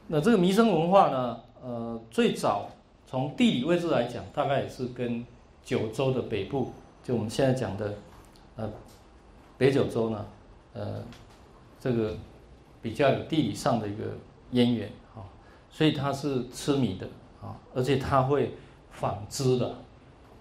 [0.05, 2.69] 那这个弥生文化呢，呃，最早
[3.15, 5.25] 从地理位置来讲，大概也是跟
[5.63, 7.93] 九州的北部，就我们现在讲的
[8.57, 8.69] 呃
[9.57, 10.25] 北九州呢，
[10.73, 11.01] 呃，
[11.79, 12.13] 这个。
[12.81, 14.03] 比较有地理上的一个
[14.51, 15.23] 渊源啊，
[15.71, 17.07] 所以它是吃米的
[17.41, 18.53] 啊，而且它会
[18.91, 19.73] 纺织的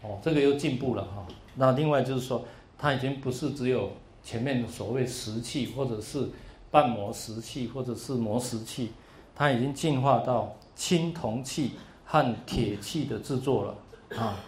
[0.02, 1.26] 哦，这个又进步了哈。
[1.54, 2.44] 那另外就是说，
[2.76, 6.28] 它已经不是只有前面的所谓石器，或者是
[6.70, 8.92] 半磨石器，或者是磨石器，
[9.34, 11.70] 它已经进化到青铜器
[12.14, 14.38] 和铁器的制作了啊。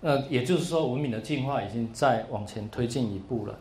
[0.00, 3.58] 那也就是说，文明的进化已经在往前推进一步了。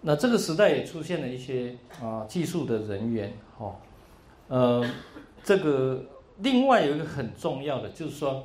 [0.00, 3.76] 那这个时代也出现了一些啊技术的人员，哈，
[4.48, 4.84] 呃，
[5.44, 6.02] 这个
[6.38, 8.44] 另外有一个很重要的就是说，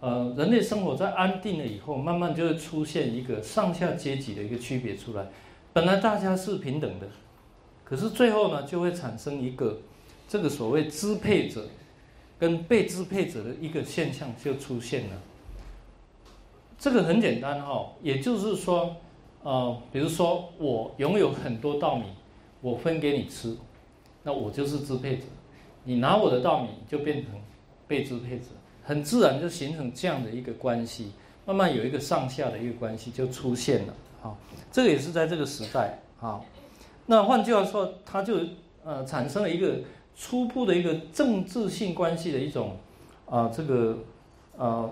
[0.00, 5.26] 呃，人类生活在安定了以后，慢慢就会出现一个上下阶级的一个区别出来。
[5.72, 7.08] 本来大家是平等的，
[7.84, 9.80] 可是最后呢，就会产生一个
[10.28, 11.66] 这个所谓支配者
[12.38, 15.22] 跟被支配者的一个现象就出现了。
[16.78, 18.96] 这个很简单哈，也就是说。
[19.42, 22.06] 呃，比如说我拥有很多稻米，
[22.60, 23.56] 我分给你吃，
[24.24, 25.22] 那我就是支配者。
[25.84, 27.32] 你拿我的稻米就变成
[27.86, 28.46] 被支配者，
[28.82, 31.12] 很自然就形成这样的一个关系，
[31.44, 33.94] 慢慢有一个上下的一个关系就出现了。
[34.20, 34.36] 好，
[34.72, 36.00] 这个也是在这个时代。
[36.18, 36.44] 好，
[37.06, 38.40] 那换句话说，它就
[38.84, 39.78] 呃产生了一个
[40.16, 42.78] 初步的一个政治性关系的一种
[43.28, 43.98] 啊这个
[44.56, 44.90] 呃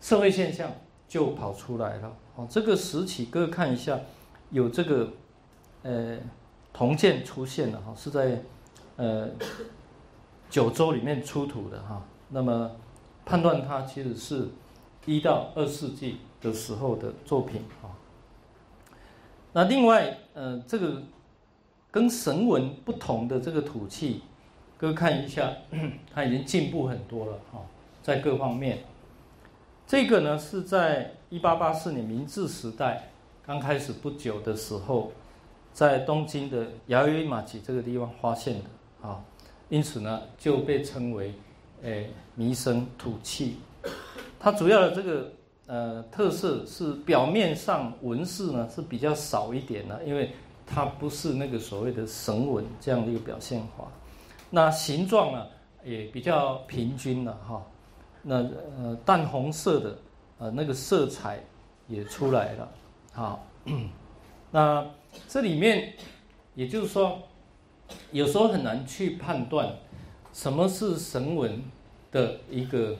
[0.00, 0.70] 社会现象
[1.08, 2.16] 就跑出来了。
[2.36, 4.00] 哦，这个时期各位看一下，
[4.50, 5.08] 有这个
[5.82, 6.18] 呃
[6.72, 8.42] 铜剑出现了哈，是在
[8.96, 9.28] 呃
[10.48, 12.02] 九州里面出土的哈。
[12.30, 12.70] 那么
[13.24, 14.48] 判断它其实是
[15.06, 17.90] 一到二世纪的时候的作品啊。
[19.52, 21.02] 那另外，呃，这个
[21.90, 24.22] 跟神文不同的这个土器，
[24.84, 25.50] 各位看一下，
[26.12, 27.64] 它已经进步很多了啊，
[28.02, 28.80] 在各方面。
[29.86, 33.08] 这个呢是在一八八四年明治时代
[33.46, 35.10] 刚开始不久的时候，
[35.72, 39.24] 在东京的雅伊马吉这个地方发现的啊，
[39.70, 41.32] 因此呢就被称为。
[41.82, 43.56] 诶，弥生土器，
[44.38, 45.32] 它主要的这个
[45.66, 50.30] 呃特色是表面上纹饰呢是比较少一点的，因为
[50.66, 53.86] 它不是那个所谓的神纹这样的一个表现法。
[54.54, 55.46] 那形状呢
[55.84, 57.66] 也比较平均了哈，
[58.22, 58.36] 那
[58.78, 59.98] 呃淡红色的
[60.38, 61.40] 呃那个色彩
[61.88, 62.72] 也出来了。
[63.12, 63.46] 好，
[64.52, 64.86] 那
[65.28, 65.94] 这里面
[66.54, 67.18] 也就是说，
[68.12, 69.74] 有时候很难去判断。
[70.32, 71.62] 什么是神文
[72.10, 72.96] 的一个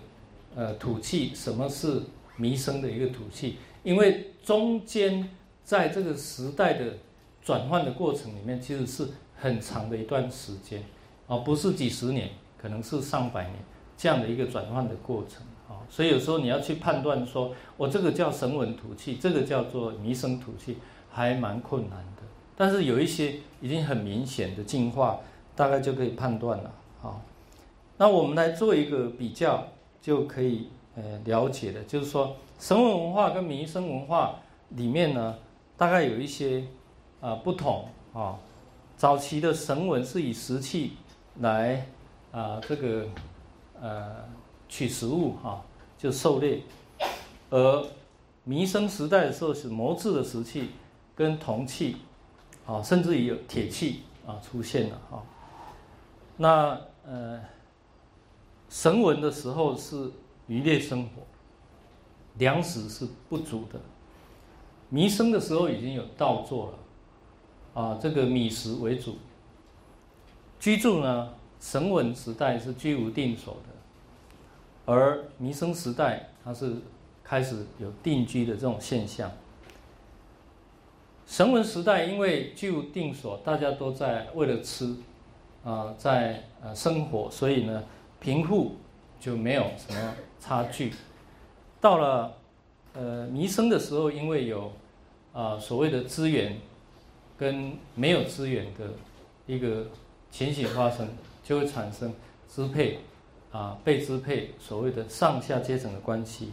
[0.54, 1.34] 呃土气？
[1.34, 2.02] 什么是
[2.36, 3.58] 弥生的一个土气？
[3.82, 5.28] 因为中间
[5.64, 6.94] 在这个时代的
[7.42, 10.84] 转换的过程里面，其实是很长的一段时间，
[11.26, 13.54] 啊，不是几十年，可能是上百年
[13.96, 15.80] 这样的一个转换的过程啊。
[15.88, 20.78] 所以有时候你要去判断说，我这个叫神文土器，这个叫做弥生土器，
[21.10, 22.22] 还蛮困难的。
[22.56, 25.18] 但是有一些已经很明显的进化，
[25.56, 26.72] 大概就可以判断了。
[27.02, 27.20] 啊，
[27.96, 29.66] 那我们来做一个比较，
[30.00, 34.36] 就可以呃了解的，就是说神文文化跟民生文化
[34.70, 35.36] 里面呢，
[35.76, 36.64] 大概有一些
[37.20, 38.38] 啊不同啊。
[38.96, 40.92] 早期的神文是以石器
[41.40, 41.86] 来
[42.32, 43.06] 啊这个
[43.80, 44.24] 呃
[44.68, 45.64] 取食物哈，
[45.98, 46.60] 就狩猎，
[47.50, 47.86] 而
[48.44, 50.70] 弥生时代的时候是磨制的石器
[51.14, 51.96] 跟铜器
[52.66, 55.22] 啊，甚至于有铁器啊出现了哈，
[56.36, 56.80] 那。
[57.06, 57.38] 呃，
[58.70, 60.10] 神文的时候是
[60.46, 61.20] 渔猎生活，
[62.38, 63.78] 粮食是不足的。
[64.88, 66.72] 弥生的时候已经有稻作
[67.74, 69.18] 了，啊，这个米食为主。
[70.64, 71.28] 居住呢，
[71.60, 76.76] 神文时代是居无定所的，而弥生时代它是
[77.22, 79.30] 开始有定居的这种现象。
[81.26, 84.96] 神文时代因为居无定所，大家都在为了吃。
[85.62, 87.84] 啊，在呃生活，所以呢，
[88.18, 88.76] 贫富
[89.20, 90.94] 就没有什么差距。
[91.78, 92.34] 到了
[92.94, 94.72] 呃弥生的时候，因为有
[95.34, 96.58] 啊所谓的资源
[97.36, 98.90] 跟没有资源的
[99.46, 99.86] 一个
[100.34, 101.06] 情形发生，
[101.44, 102.12] 就会产生
[102.48, 102.98] 支配
[103.52, 106.50] 啊被支配所谓的上下阶层的关系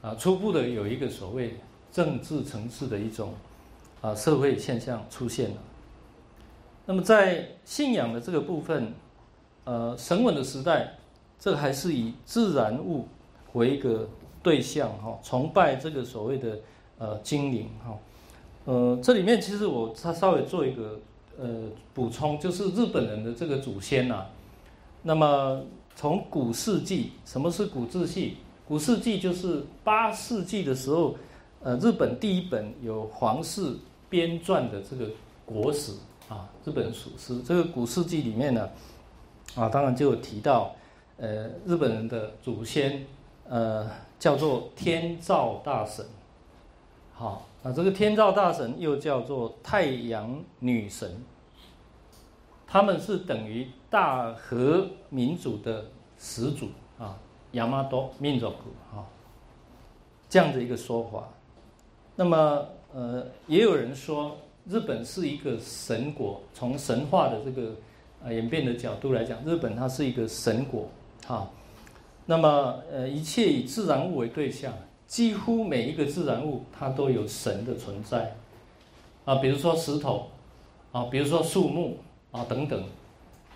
[0.00, 1.56] 啊，初步的有一个所谓
[1.92, 3.34] 政治层次的一种
[4.00, 5.56] 啊社会现象出现了。
[6.86, 8.94] 那么在信仰的这个部分，
[9.64, 10.94] 呃，神文的时代，
[11.38, 13.06] 这还是以自然物
[13.52, 14.08] 为一个
[14.42, 16.58] 对象哈，崇拜这个所谓的
[16.96, 17.94] 呃精灵哈，
[18.64, 20.98] 呃，这里面其实我他稍微做一个
[21.38, 21.48] 呃
[21.94, 24.26] 补充，就是日本人的这个祖先呐，
[25.02, 25.62] 那么
[25.94, 28.36] 从古世纪，什么是古世纪？
[28.66, 31.14] 古世纪就是八世纪的时候，
[31.62, 33.74] 呃，日本第一本有皇室
[34.08, 35.10] 编撰的这个
[35.44, 35.92] 国史。
[36.28, 38.70] 啊，日本属实这个古世纪里面呢，
[39.54, 40.74] 啊，当然就有提到，
[41.18, 43.04] 呃，日本人的祖先，
[43.50, 46.06] 呃，叫做天照大神。
[47.12, 51.22] 好，啊这个天照大神又叫做太阳女神，
[52.66, 55.84] 他们是等于大和民族的
[56.18, 57.18] 始祖啊，
[57.52, 59.06] 亚麻多民族啊，
[60.28, 61.28] 这样的一个说法。
[62.16, 64.36] 那么，呃，也有人说。
[64.64, 67.74] 日本是一个神国，从神话的这个
[68.32, 70.88] 演变的角度来讲，日本它是一个神国，
[71.26, 71.50] 啊。
[72.26, 74.72] 那么呃，一切以自然物为对象，
[75.11, 78.35] 几乎每一个自然物它都有神的存在，
[79.25, 80.27] 啊，比如说石头，
[80.91, 81.97] 啊，比如说树木，
[82.31, 82.83] 啊等等，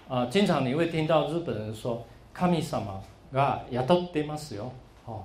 [0.07, 1.99] 啊，经常你会听到日本人说“
[2.33, 3.01] 神様
[3.33, 4.69] が宿ってますよ”，
[5.05, 5.23] 哦，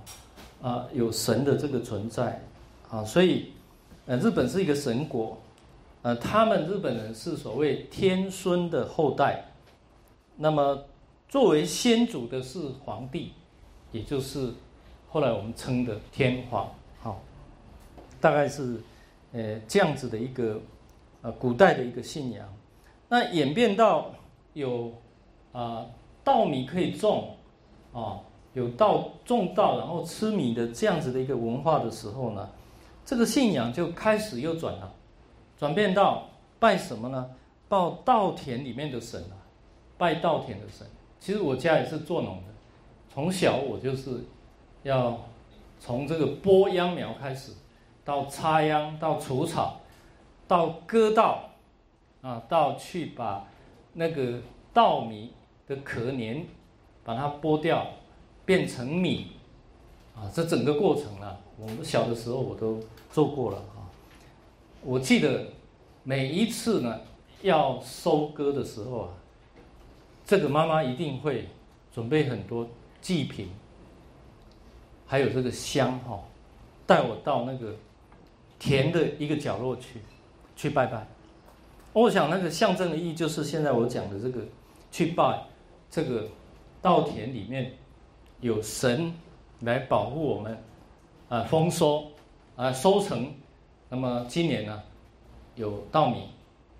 [0.62, 2.42] 啊，有神的这个存在，
[2.90, 3.52] 啊，所以
[4.06, 5.38] 呃，日本是一个神国。
[6.02, 9.44] 呃，他们日本人是所谓天孙的后代，
[10.36, 10.84] 那么
[11.28, 13.32] 作为先祖的是皇帝，
[13.90, 14.52] 也就是
[15.11, 17.21] 后来我们称的天皇，好，
[18.21, 18.81] 大概是
[19.33, 20.61] 呃这样子的一个
[21.21, 22.47] 呃古代的一个信仰。
[23.09, 24.09] 那演变到
[24.53, 24.93] 有
[25.51, 25.85] 啊
[26.23, 27.35] 稻米可以种
[27.91, 28.21] 啊，
[28.53, 32.49] 有稻种稻然后吃米的这样子的一个文化的时候呢，
[33.05, 34.93] 这个信仰就开始又转了，
[35.59, 37.29] 转变到拜什么呢？
[37.67, 39.35] 拜稻田里面的神啊，
[39.97, 40.87] 拜稻田的神。
[41.19, 42.43] 其实我家也是做农的，
[43.13, 44.23] 从小我就是
[44.83, 45.19] 要
[45.79, 47.53] 从这个播秧苗开始，
[48.03, 49.81] 到插秧，到除草，
[50.47, 51.49] 到割稻，
[52.21, 53.47] 啊，到去把
[53.93, 54.39] 那个
[54.73, 55.33] 稻米
[55.67, 56.45] 的壳黏，
[57.03, 57.87] 把它剥掉，
[58.45, 59.27] 变成米，
[60.15, 62.79] 啊，这整个过程啊，我们小的时候我都
[63.11, 63.87] 做过了啊。
[64.83, 65.45] 我记得
[66.03, 67.01] 每一次呢
[67.41, 69.09] 要收割的时候啊。
[70.23, 71.47] 这个妈妈一定会
[71.91, 72.65] 准备很多
[73.01, 73.49] 祭品，
[75.11, 76.17] 还有这个香哈，
[76.87, 77.75] 带我到那个
[78.57, 79.99] 田的一个角落去，
[80.55, 81.05] 去拜拜。
[81.91, 84.39] 我想那个象征的意义就是现在我讲的这个，
[84.89, 85.43] 去拜
[85.89, 86.29] 这个
[86.81, 87.73] 稻田里面
[88.39, 89.13] 有神
[89.59, 90.57] 来保护我们
[91.27, 92.05] 啊，丰收
[92.55, 93.33] 啊，收成。
[93.89, 94.81] 那么今年呢，
[95.55, 96.29] 有稻米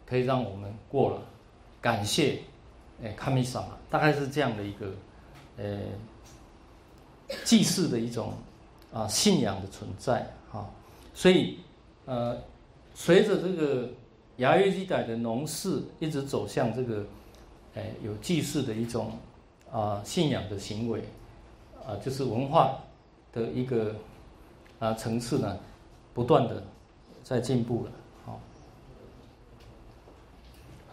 [0.05, 1.21] 可以让我们过了，
[1.81, 2.37] 感谢。
[3.03, 4.85] 哎，卡米萨大概是这样的一个，
[5.57, 5.79] 呃，
[7.43, 8.33] 祭祀的一种
[8.93, 10.69] 啊信仰的存在啊，
[11.13, 11.59] 所以
[12.05, 12.37] 呃，
[12.93, 13.89] 随着这个
[14.37, 17.05] 牙约基代的农事一直走向这个，
[17.75, 19.11] 哎，有祭祀的一种
[19.71, 21.03] 啊信仰的行为
[21.85, 22.77] 啊，就是文化
[23.31, 23.95] 的一个
[24.79, 25.57] 啊层次呢，
[26.13, 26.63] 不断的
[27.23, 27.91] 在进步了。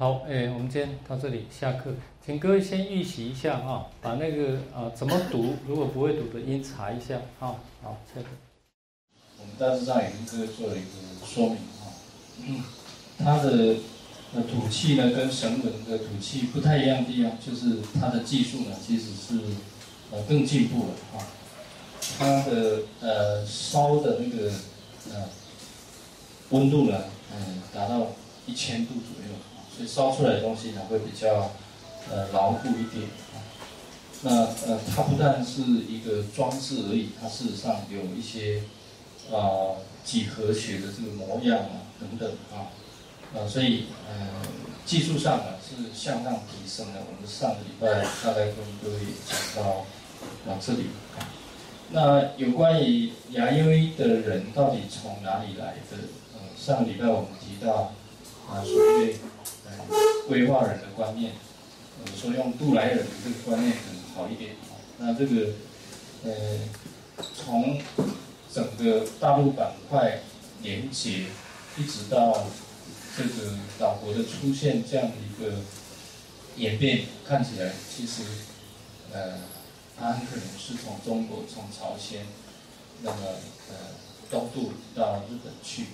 [0.00, 1.92] 好，哎，我们今天到这里下课，
[2.24, 8.28] 请各位先预习一下哈，把那个啊怎么读， 如果不会读的音查一下，哈，好，下课。
[9.40, 11.92] 我们大致上已经各位做了一个说明哈，
[12.46, 12.62] 嗯，
[13.18, 13.74] 它的
[14.36, 19.40] 呃吐气呢跟神文的吐气不太一样的地方，就是它的技术呢其实是
[20.12, 21.26] 呃更进步了哈，
[22.20, 24.52] 它的呃烧的那个
[25.12, 25.28] 呃
[26.50, 27.02] 温度呢，
[27.34, 28.12] 嗯，达到
[28.46, 29.27] 一千度左右。
[29.78, 31.52] 所以烧出来的东西呢，会比较
[32.10, 33.38] 呃牢固一点啊。
[34.22, 34.30] 那
[34.66, 38.64] 呃，它不但是一个装置而已，它事实上有一些
[39.30, 42.74] 啊几何学的这个模样啊等等啊。
[43.32, 44.42] 呃，所以呃
[44.84, 46.98] 技术上呢是向上提升的。
[46.98, 49.86] 我们上个礼拜大概跟各位讲到
[50.50, 51.22] 啊这里啊。
[51.92, 55.96] 那有关于牙优医的人到底从哪里来的？
[56.34, 57.92] 呃，上个礼拜我们提到
[58.50, 59.14] 啊，所谓。
[60.28, 61.32] 规划人的观念，
[62.04, 64.56] 呃，说用杜来人的这个观念可能好一点。
[64.98, 65.52] 那这个，
[66.24, 66.32] 呃，
[67.36, 67.80] 从
[68.52, 70.20] 整个大陆板块
[70.62, 71.26] 连接，
[71.76, 72.46] 一直到
[73.16, 75.58] 这个岛国的出现这样的一个
[76.56, 78.22] 演变，看起来其实，
[79.12, 79.38] 呃，
[79.96, 82.26] 它很可能是从中国、从朝鲜，
[83.02, 83.18] 那么
[83.70, 83.74] 呃
[84.30, 85.84] 东渡到日本去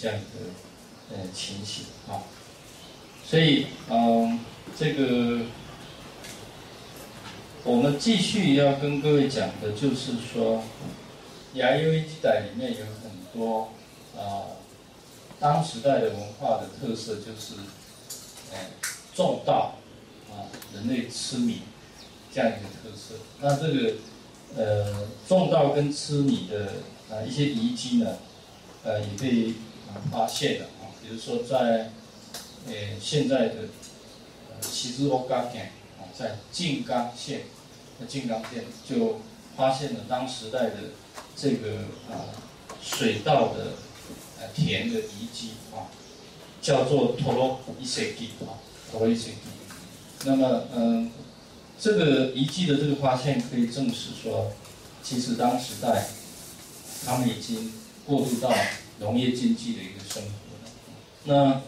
[0.00, 2.24] 这样的呃情形啊。
[3.26, 4.38] 所以，嗯，
[4.78, 5.40] 这个
[7.64, 10.62] 我们继续要跟各位讲的，就是说，
[11.54, 13.70] 牙优基代里面有很多
[14.16, 14.54] 啊，
[15.40, 17.54] 当时代的文化的特色，就是，
[18.52, 18.70] 哎，
[19.14, 19.78] 种稻
[20.30, 21.62] 啊，人类吃米
[22.32, 23.14] 这样一个特色。
[23.40, 23.94] 那这个，
[24.54, 26.74] 呃，种稻跟吃米的
[27.10, 28.18] 啊一些遗迹呢，
[28.84, 29.54] 呃，也被
[30.12, 31.90] 发现了啊，比如说在。
[32.66, 33.54] 诶，现在的
[34.50, 37.42] 呃西之欧冈县啊，在静冈县，
[38.00, 39.20] 在静冈县就
[39.56, 40.76] 发现了当时代的
[41.36, 42.32] 这个啊
[42.82, 43.74] 水稻的
[44.40, 45.92] 呃田的遗迹啊，
[46.62, 48.56] 叫做托罗伊塞基啊，
[48.90, 49.36] 托罗伊塞基。
[50.24, 51.10] 那么嗯，
[51.78, 54.52] 这个遗迹的这个发现可以证实说，
[55.02, 56.06] 其实当时代
[57.04, 57.72] 他们已经
[58.06, 58.50] 过渡到
[59.00, 60.28] 农业经济的一个生活
[60.62, 60.70] 了。
[61.26, 61.60] 那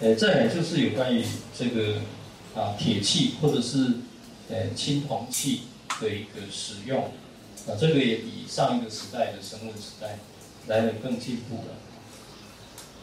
[0.00, 1.24] 呃，再来就是有关于
[1.56, 2.00] 这个
[2.54, 3.92] 啊铁器或者是
[4.50, 5.62] 呃青铜器
[6.00, 7.04] 的一个使用，
[7.68, 10.18] 啊这个也比上一个时代的生物时代
[10.66, 11.76] 来的更进步了。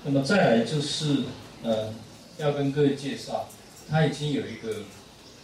[0.04, 1.24] 那么再来就是
[1.64, 1.94] 呃
[2.38, 3.48] 要跟各位介绍，
[3.90, 4.84] 它已经有一个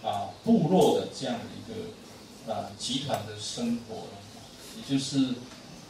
[0.03, 4.17] 啊部落的这样的一个啊集团的生活了，
[4.75, 5.29] 也就是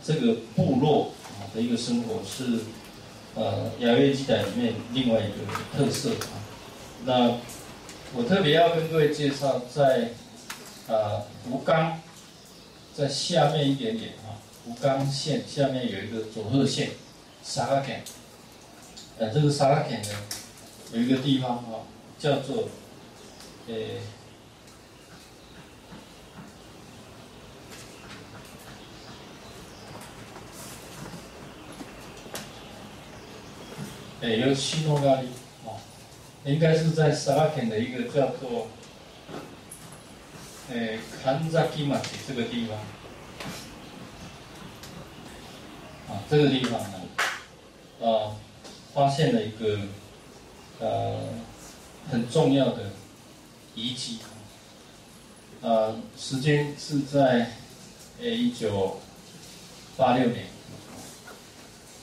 [0.05, 2.59] 这个部落啊的一个生活是。
[3.37, 5.37] 呃，雅乐基代里面另外一个
[5.77, 6.41] 特色啊，
[7.05, 7.37] 那
[8.15, 10.09] 我特别要跟各位介绍，在
[10.87, 12.01] 呃福冈
[12.95, 16.89] 在下面一点点啊，福冈县下面有一个佐贺县，
[17.43, 18.01] 沙拉肯，
[19.19, 20.09] 呃，这个沙拉肯呢，
[20.93, 21.85] 有一个地方啊，
[22.17, 22.69] 叫做，
[23.67, 23.75] 呃，
[34.27, 35.27] 哎，有西诺咖喱
[35.65, 35.79] 啊，
[36.43, 38.67] 应该是在沙拉肯的一个叫做。
[40.69, 41.97] 诶，坎扎基马
[42.27, 42.77] 这个地方，
[46.13, 46.99] 啊，这个地方呢，
[48.05, 48.35] 啊，
[48.93, 49.79] 发现了一个
[50.81, 51.19] 呃
[52.11, 52.91] 很重要的
[53.75, 54.19] 遗迹，
[55.61, 57.53] 啊，时间是在
[58.19, 58.99] 诶一九
[59.95, 60.47] 八六年，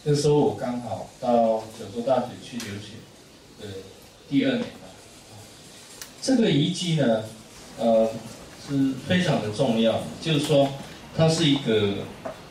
[0.04, 2.94] 那时候我刚好到九州大学去留学
[3.60, 3.68] 的
[4.28, 4.88] 第二年吧，
[6.22, 7.24] 这个遗迹呢，
[7.78, 8.10] 呃。
[8.66, 10.66] 是非常的重要，就是说，
[11.14, 11.96] 它是一个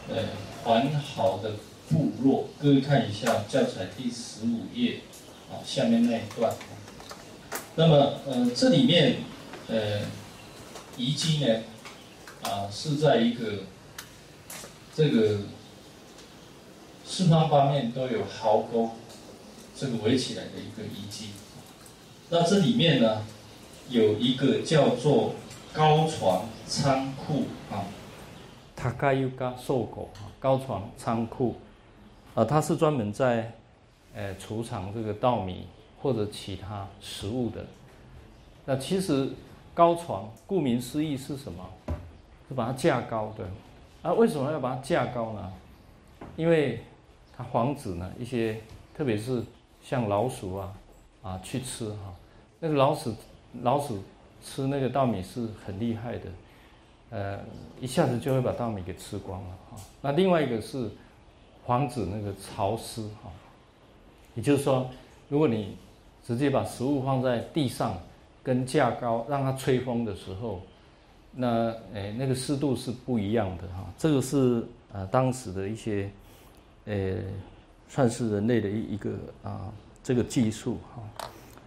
[0.08, 0.16] 呃
[0.64, 1.54] 完好的
[1.90, 2.50] 部落。
[2.62, 5.00] 各位看一下教材第十五页，
[5.50, 6.54] 啊，下面那一段。
[7.74, 9.22] 那么，呃，这里面
[9.68, 10.02] 呃
[10.98, 11.64] 遗迹呢，
[12.44, 13.64] 啊，是在一个
[14.96, 15.40] 这个
[17.16, 18.90] 四方八面都有壕沟，
[19.76, 21.28] 这个围起来的一个遗迹。
[22.30, 23.22] 那这里面呢，
[23.90, 25.36] 有一个叫做。
[25.76, 27.82] 高床仓库啊，
[28.76, 31.56] 塔盖尤嘎兽狗啊，高床仓库
[32.36, 33.52] 啊，它是专门在
[34.14, 35.66] 呃储藏这个稻米
[36.00, 37.66] 或者其他食物的。
[38.66, 39.32] 那其实
[39.74, 41.68] 高床顾名思义是什么？
[42.48, 43.44] 是把它架高的。
[44.04, 45.52] 啊，为什么要把它架高呢？
[46.36, 46.84] 因为
[47.38, 48.60] 它防止呢一些，
[48.96, 49.44] 特别是
[49.82, 50.74] 像老鼠啊
[51.22, 52.14] 啊去吃哈，
[52.60, 53.14] 那个老鼠
[53.62, 54.02] 老鼠。
[54.46, 56.26] 吃那个稻米是很厉害的，
[57.12, 57.40] 呃，
[57.80, 59.78] 一下子就会把稻米给吃光了哈。
[60.02, 60.90] 那另外一个是
[61.66, 63.32] 防止那个潮湿哈，
[64.36, 64.90] 也就是说，
[65.30, 65.78] 如果你
[66.28, 67.98] 直接把食物放在地上
[68.44, 70.62] 跟架高让它吹风的时候，
[71.32, 73.86] 那诶那个湿度是不一样的哈。
[73.98, 74.62] 这个是
[74.92, 76.12] 呃当时的一些
[76.86, 77.18] 呃
[77.88, 79.12] 算是人类的一一个
[79.44, 79.72] 啊
[80.04, 81.04] 这个技术哈，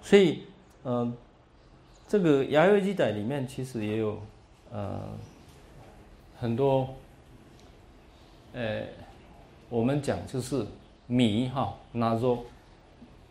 [0.03, 0.43] 所以
[0.83, 1.13] 呃。
[2.09, 4.17] 这个牙釉基仔里面其实也有，
[4.71, 5.01] 呃，
[6.39, 6.89] 很多，
[8.53, 8.85] 呃，
[9.69, 10.65] 我们讲就是
[11.09, 12.45] 米哈，那说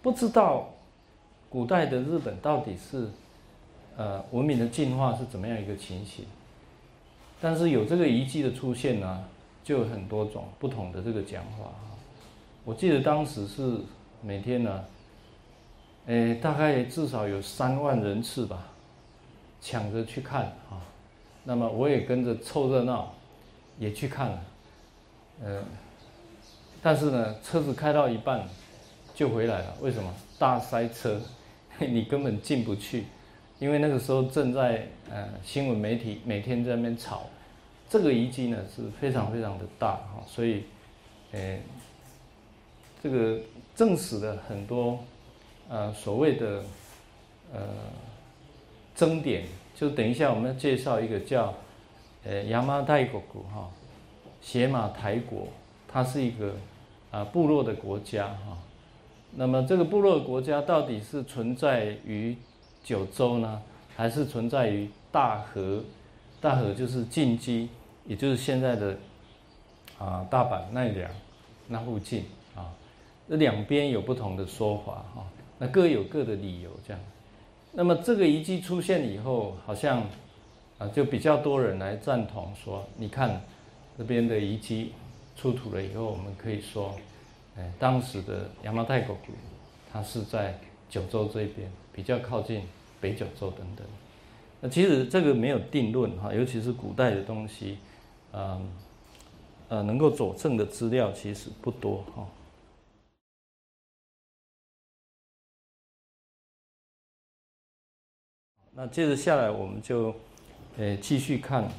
[0.02, 0.68] 不知道
[1.49, 3.07] 古代的日本到底是，
[3.95, 6.26] 呃，文明的进化是怎么样一个情形？
[7.40, 9.24] 但是有这个遗迹的出现呢，
[9.66, 11.98] 就有很多种不同的这个讲法哈。
[12.64, 13.78] 我记得当时是
[14.22, 14.86] 每天呢。
[16.08, 18.68] 诶，大概至少有三万人次吧，
[19.60, 20.78] 抢着去看啊。
[21.44, 23.12] 那么我也跟着凑热闹，
[23.80, 24.42] 也去看了。
[25.44, 25.64] 呃，
[26.80, 28.48] 但是呢，车子开到一半
[29.16, 29.76] 就回来了。
[29.82, 30.14] 为什么？
[30.38, 31.20] 大塞车，
[31.82, 33.06] 你根本进不去。
[33.58, 37.24] 因为那个时候正在呃新闻媒体每天在那边吵，
[37.88, 40.64] 这个遗迹呢是非常非常的大哈，所以，
[41.32, 41.60] 呃，
[43.02, 43.40] 这个
[43.76, 44.99] 证实了很多。
[45.68, 46.64] 呃，所谓的
[47.52, 47.60] 呃
[48.95, 49.45] 争点，
[49.76, 51.53] 就等一下我们要介绍一个叫
[52.24, 53.70] 呃亚麻泰国国哈，
[54.41, 55.48] 邪马台国，
[55.88, 56.56] 它是一个
[57.12, 58.57] 啊部落的国家哈。
[59.32, 62.36] 那么这个部落国家到底是存在于
[62.84, 63.62] 九州呢，
[63.95, 65.84] 还是存在于大河？
[66.46, 67.68] 大河就是近畿，
[68.06, 68.96] 也就是现在的
[69.98, 71.10] 啊大阪奈良
[71.68, 72.24] 那附近
[72.56, 72.70] 啊。
[73.28, 75.26] 这两边有不同的说法哈。
[75.58, 77.02] 那各有各的理由，这样。
[77.72, 80.04] 那么这个遗迹出现以后，好像
[80.78, 83.42] 啊，就比较多人来赞同说，你看
[83.98, 84.92] 这边的遗迹
[85.36, 86.94] 出土了以后，我们可以说，
[87.58, 89.18] 哎，当时的亚麻太国
[89.92, 90.56] 它是在
[90.92, 92.62] 九州这边，比较靠近
[93.02, 93.84] 北九州等等。
[94.61, 97.77] 那其实这个没有定论哈，尤其是古代的东西，
[98.32, 98.72] 嗯，
[99.69, 102.27] 呃，能够佐证的资料其实不多哈。
[108.77, 110.14] 那接着下来，我们就，
[110.77, 111.69] 呃，继续看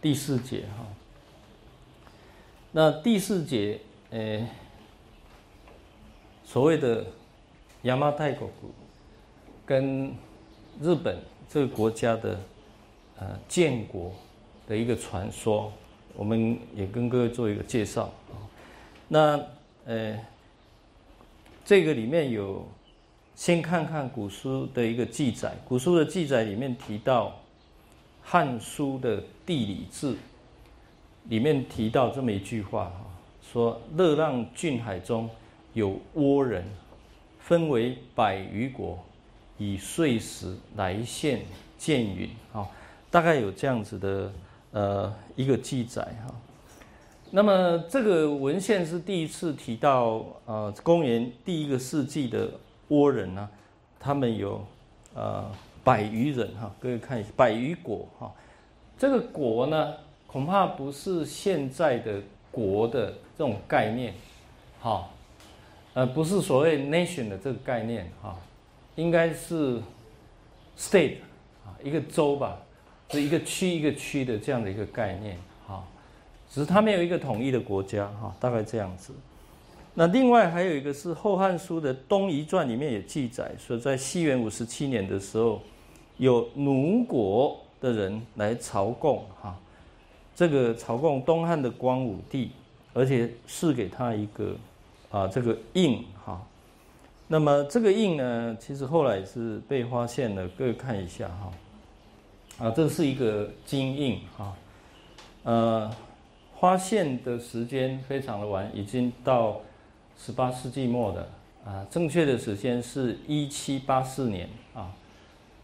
[0.00, 0.86] 第四节哈。
[2.72, 3.78] 那第四节，
[4.10, 4.48] 呃，
[6.42, 7.04] 所谓的
[7.82, 8.50] 亚麻太国
[9.66, 10.14] 跟
[10.80, 11.18] 日本
[11.54, 12.40] 这个国家的
[13.20, 14.12] 呃建国
[14.66, 15.72] 的一个传说，
[16.16, 18.34] 我们也跟各位做一个介绍啊。
[19.06, 19.40] 那
[19.86, 20.18] 呃，
[21.64, 22.66] 这个里面有。
[23.36, 27.26] 先看看古书的一个记载，古书的记载里面提到
[28.22, 30.14] 《汉书》的地理志，
[31.24, 33.00] 里面提到这么一句话哈，
[33.42, 35.28] 说乐浪郡海中
[35.72, 36.64] 有倭人，
[37.40, 39.04] 分为百余国，
[39.58, 41.42] 以碎石来现
[41.78, 42.66] 见云啊，
[43.10, 44.32] 大概有这样子的
[44.72, 46.34] 呃一个记载哈。
[47.30, 52.50] 那么这个文献是第一次提到呃公元第一个世纪的
[52.88, 53.48] 倭人呢，
[53.98, 54.64] 他们有
[55.14, 55.44] 呃
[55.82, 58.32] 百余人哈，各位看一下百余国哈，
[58.98, 59.94] 这个国呢。
[60.26, 62.20] 恐怕不是现在的
[62.50, 63.06] 国的
[63.38, 64.12] 这种概念，
[64.80, 65.08] 哈，
[65.92, 68.36] 呃，不是所谓 nation 的这个概念，哈，
[68.96, 69.80] 应该是
[70.78, 71.16] state
[71.64, 72.58] 啊，一个州吧，
[73.10, 75.84] 是一个区一个区的这样的一个概念，哈，
[76.50, 79.12] 只是它没有一个统一的国家，哈，大概这样子。
[79.94, 85.60] 那另外还有一个是《后汉书》的《东夷传》里面也记载，说在西元五十七年的时候，
[86.16, 89.56] 有奴国的人来朝贡，哈。
[90.36, 92.50] 这个朝贡东汉的光武帝，
[92.92, 94.56] 而且赐给他一个
[95.10, 96.04] 啊这个印。
[97.26, 101.50] 那么这个印呢，其实后来是被发现了，各位看一下哈。
[102.66, 104.54] 啊，这是一个金印哈。
[105.42, 105.90] 呃，
[106.60, 109.60] 发现的时间非常的晚，已经到
[110.16, 111.28] 十八世纪末的
[111.64, 114.94] 啊，正确的时间是一七八四年啊。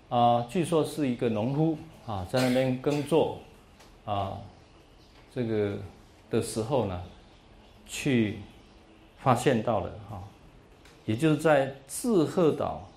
[0.08, 3.38] 啊，据说是一个农夫啊，在那边耕作
[4.04, 4.38] 啊。
[5.32, 5.78] 这个
[6.28, 7.00] 的时候呢，
[7.86, 8.40] 去
[9.18, 10.20] 发现到了哈，
[11.10, 12.88] 也就是在志贺岛，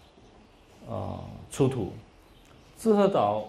[0.87, 1.19] 呃
[1.49, 1.91] 出土。
[2.77, 3.45] 志贺岛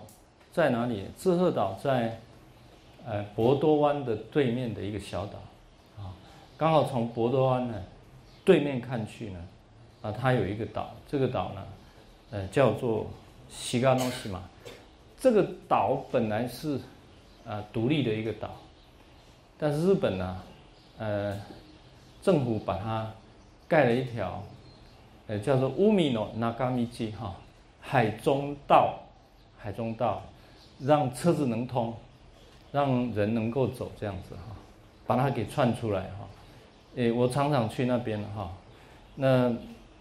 [0.54, 1.04] 在哪里？
[1.18, 2.18] 志贺岛在，
[3.04, 5.38] 呃博多湾的对面的一个小岛，
[6.02, 6.16] 啊，
[6.56, 7.74] 刚好从博多湾呢
[8.42, 9.38] 对面看去呢，
[10.00, 11.62] 啊，它有一个岛，这个岛呢，
[12.30, 13.06] 呃叫做
[13.50, 14.42] 西嘎诺西马。
[15.20, 16.80] 这个岛本来是
[17.46, 18.48] 啊独立的一个岛。
[19.58, 20.42] 但是日本呢，
[20.96, 21.38] 呃，
[22.22, 23.12] 政府把它
[23.68, 24.42] 盖了一条，
[25.26, 27.34] 呃，叫做乌米诺那嘎米基哈，
[27.80, 29.00] 海中道，
[29.58, 30.22] 海中道，
[30.80, 31.94] 让车子能通，
[32.72, 34.56] 让人能够走这样子哈，
[35.06, 36.28] 把它给串出来哈。
[36.96, 38.52] 诶，我常常去那边哈，
[39.16, 39.54] 那，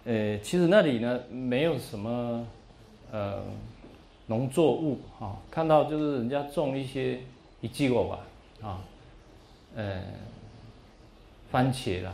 [0.06, 2.46] 呃，其实那里呢没有什么，
[3.12, 3.42] 呃，
[4.28, 7.20] 农作物哈，看到就是人家种一些
[7.62, 8.82] 一季果吧，啊。
[9.76, 10.04] 呃，
[11.50, 12.14] 番茄啦，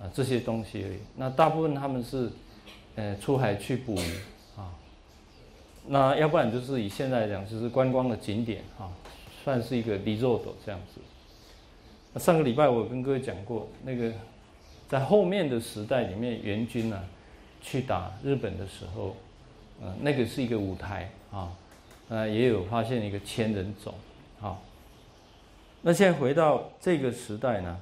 [0.00, 0.98] 啊这些东西而已。
[1.16, 2.30] 那大部分他们是，
[2.96, 4.10] 呃出海去捕鱼
[4.56, 4.74] 啊。
[5.86, 8.90] 那要不然就是以现在来讲，就是观光的景点啊，
[9.44, 11.00] 算是一个 resort 这样子。
[12.12, 14.12] 那上个礼拜我跟各位讲过，那个
[14.88, 17.02] 在后面的时代里面，援军呢
[17.60, 19.16] 去打日本的时候，
[19.82, 21.52] 呃那个是一个舞台啊，
[22.08, 23.94] 呃也有发现一个千人冢
[24.40, 24.58] 啊。
[25.82, 27.78] 那现在回到这个时代呢，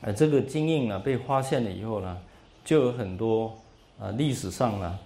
[0.00, 2.18] 呃，这个金印呢被发现了以后呢，
[2.64, 3.56] 就有很多
[3.98, 4.98] 啊历史上呢，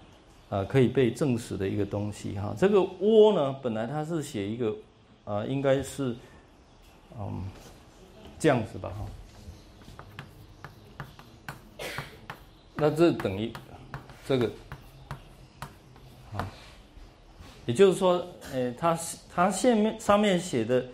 [0.50, 2.54] 呃可以被证实的一个东西哈。
[2.58, 4.74] 这个倭呢，本来它是写一个，
[5.24, 6.14] 啊应该是，
[7.18, 7.42] 嗯，
[8.38, 8.90] 这样子吧
[11.78, 11.86] 哈。
[12.74, 13.52] 那这等于
[14.26, 14.50] 这个，
[16.34, 16.48] 啊，
[17.66, 18.98] 也就是说，呃，它
[19.34, 20.84] 它下面上面写的。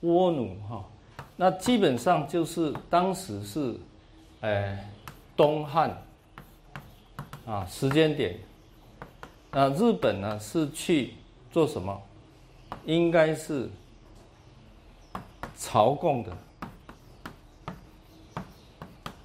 [0.00, 0.84] 倭奴哈，
[1.40, 3.76] 那基本上就是当时是，
[4.40, 4.90] 哎，
[5.36, 6.02] 东汉
[7.46, 8.36] 啊时间点，
[9.52, 11.14] 那日本呢是去
[11.52, 12.02] 做什么？
[12.84, 13.70] 应该是
[15.56, 16.36] 朝贡的，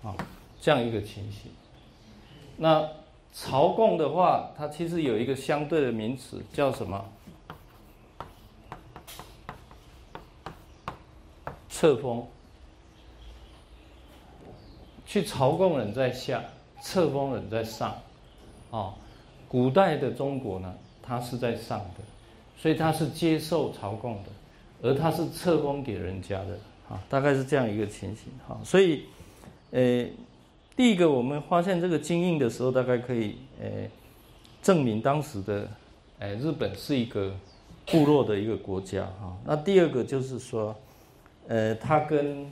[0.04, 0.16] 啊，
[0.62, 1.52] 这样一个情形。
[2.58, 2.88] 那
[3.34, 7.04] 朝贡的话，它其实有一个相对的名词，叫什么？
[11.84, 12.26] 册封，
[15.06, 16.42] 去朝贡人在下，
[16.82, 17.94] 册封人在上，
[18.72, 18.96] 啊，
[19.50, 21.96] 古代的中国呢，他是在上的，
[22.58, 24.30] 所以他是接受朝贡的，
[24.82, 26.58] 而他是册封给人家的，
[26.88, 29.04] 啊，大概是这样一个情形，哈，所以，
[29.72, 30.08] 呃，
[30.78, 33.68] 第一个我们发现这个金印的时候，大概可以，呃，
[34.62, 35.68] 证明当时的，
[36.20, 37.36] 呃，日本是一个
[37.88, 40.74] 部落的一个国家，哈，那第二个就是说。
[41.48, 42.50] 呃，它跟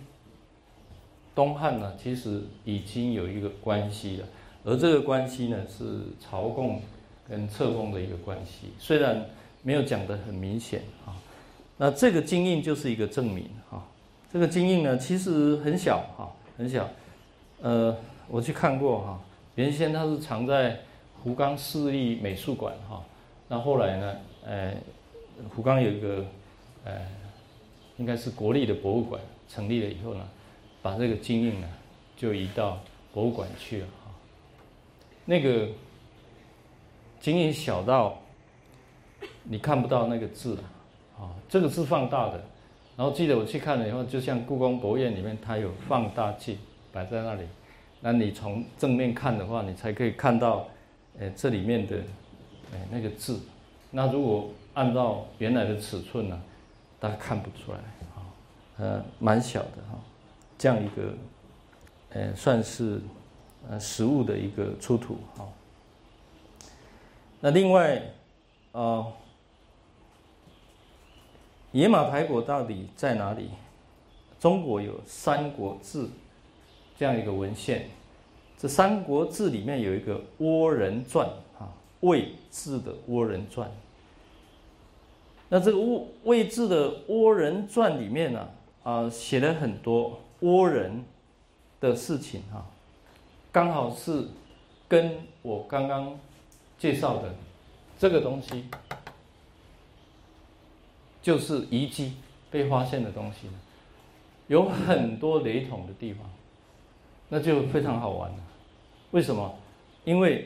[1.33, 4.27] 东汉呢，其实已经有一个关系了，
[4.65, 6.81] 而这个关系呢，是朝贡
[7.29, 9.25] 跟册封的一个关系，虽然
[9.63, 11.15] 没有讲得很明显啊。
[11.77, 13.81] 那这个金印就是一个证明哈。
[14.31, 16.89] 这个金印呢，其实很小哈，很小。
[17.61, 17.95] 呃，
[18.27, 19.19] 我去看过哈，
[19.55, 20.79] 原先它是藏在
[21.23, 23.01] 湖冈市立美术馆哈，
[23.47, 24.15] 那后来呢，
[24.45, 24.73] 呃，
[25.55, 26.25] 湖冈有一个
[26.83, 27.20] 呃。
[27.97, 30.27] 应该是国立的博物馆成立了以后呢，
[30.81, 31.67] 把这个金印呢
[32.15, 32.79] 就移到
[33.13, 34.11] 博物馆去了哈。
[35.25, 35.67] 那个
[37.19, 38.19] 金印小到
[39.43, 40.63] 你看不到那个字了
[41.19, 42.43] 啊，这个是放大的。
[42.97, 46.57] 然后记得我去看了以后，就像故宫博物院里面它有放大镜
[46.91, 47.43] 摆在那里，
[47.99, 50.67] 那你从正面看的话，你才可以看到，
[51.17, 51.95] 呃，这里面的，
[52.73, 53.39] 呃，那个字。
[53.89, 56.39] 那如果按照原来的尺寸呢，
[57.01, 57.77] 大家看不出来，
[58.15, 58.21] 啊，
[58.77, 59.99] 呃，蛮小的哈，
[60.57, 61.13] 这样一个，
[62.11, 63.01] 呃，算是，
[63.67, 65.45] 呃，实物的一个出土哈。
[67.39, 68.01] 那另外，
[68.71, 69.07] 啊。
[71.73, 73.49] 野马台国到底在哪里？
[74.41, 76.03] 中国有《三国志》
[76.97, 77.87] 这样一个文献，
[78.57, 81.25] 这《三国志》里面有一个《倭人传》
[81.57, 81.71] 啊，
[82.01, 83.69] 魏志的《倭人传》。
[85.53, 88.47] 那这个魏魏志的《倭人传》里面呢，
[88.83, 91.03] 啊，写了很多倭人
[91.81, 92.65] 的事情哈，
[93.51, 94.29] 刚好是
[94.87, 96.17] 跟我刚刚
[96.79, 97.35] 介绍的
[97.99, 98.63] 这个东西。
[101.21, 102.13] 就是遗迹
[102.49, 103.47] 被发现的东西，
[104.47, 106.27] 有很多雷同的地方，
[107.29, 108.37] 那就非常好玩了。
[109.11, 109.53] 为什么？
[110.03, 110.45] 因为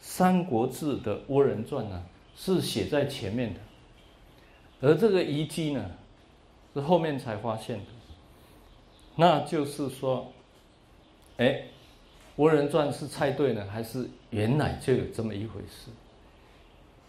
[0.00, 2.04] 三国志》的《倭人传》呢
[2.36, 3.60] 是写在前面的，
[4.82, 5.90] 而这个遗迹呢
[6.74, 7.84] 是后面才发现的。
[9.16, 10.30] 那就是说，
[11.38, 11.62] 哎，
[12.42, 15.90] 《倭人传》是猜对呢，还是原来就有这么一回事？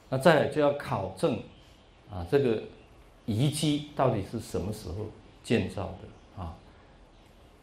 [0.09, 1.37] 那再来就要考证
[2.09, 2.63] 啊，这个。
[3.25, 4.95] 遗迹到底是什么时候
[5.41, 6.53] 建造的啊？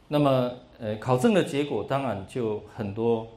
[0.09, 3.29] 那么，呃，考证的结果当然就很多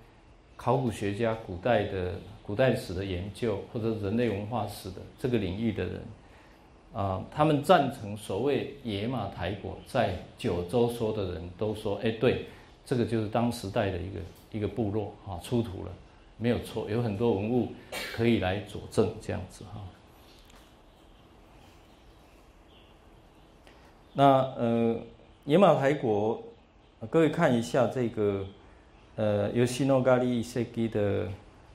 [0.55, 6.01] 考古学家、古代的古代史的研究或者人类文化史的这个领域的人
[6.93, 12.45] 啊，他们赞成所谓野马台国在九州说的人都说，哎，对，
[12.85, 14.19] 这个就是当时代的一个
[14.51, 15.91] 一个部落啊，出土了，
[16.37, 17.69] 没有错，有很多文物
[18.15, 19.81] 可以来佐证这样子哈。
[24.13, 24.95] 那呃，
[25.45, 26.39] 野马台国，
[27.09, 28.45] 各位看一下这个
[29.15, 31.27] 呃，由西诺咖喱设计的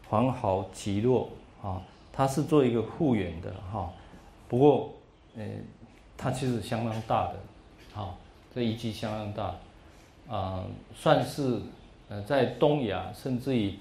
[0.08, 1.28] 黄毫极落
[1.60, 1.82] 啊，
[2.12, 3.92] 它是做一个复原的哈。
[4.48, 4.94] 不过
[5.38, 5.44] 呃，
[6.16, 7.38] 它其实相当大的，
[7.94, 8.18] 好，
[8.54, 9.54] 这遗迹相当大
[10.28, 11.60] 啊，算是
[12.08, 13.74] 呃在东亚甚至于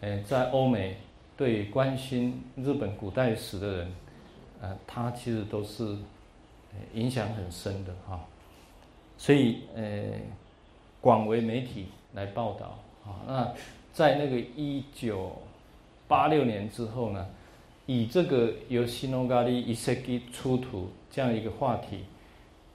[0.00, 0.96] 呃在欧美
[1.36, 3.92] 对关心日本古代史的人，
[4.60, 5.96] 呃，它其实都是。
[6.92, 8.18] 影响很深的哈，
[9.16, 10.02] 所以呃，
[11.00, 13.22] 广为媒体来报道啊。
[13.28, 13.52] 那
[13.92, 15.36] 在那个一九
[16.08, 17.24] 八六年之后呢，
[17.86, 22.04] 以这个由西诺咖喱伊塞基出土这样一个话题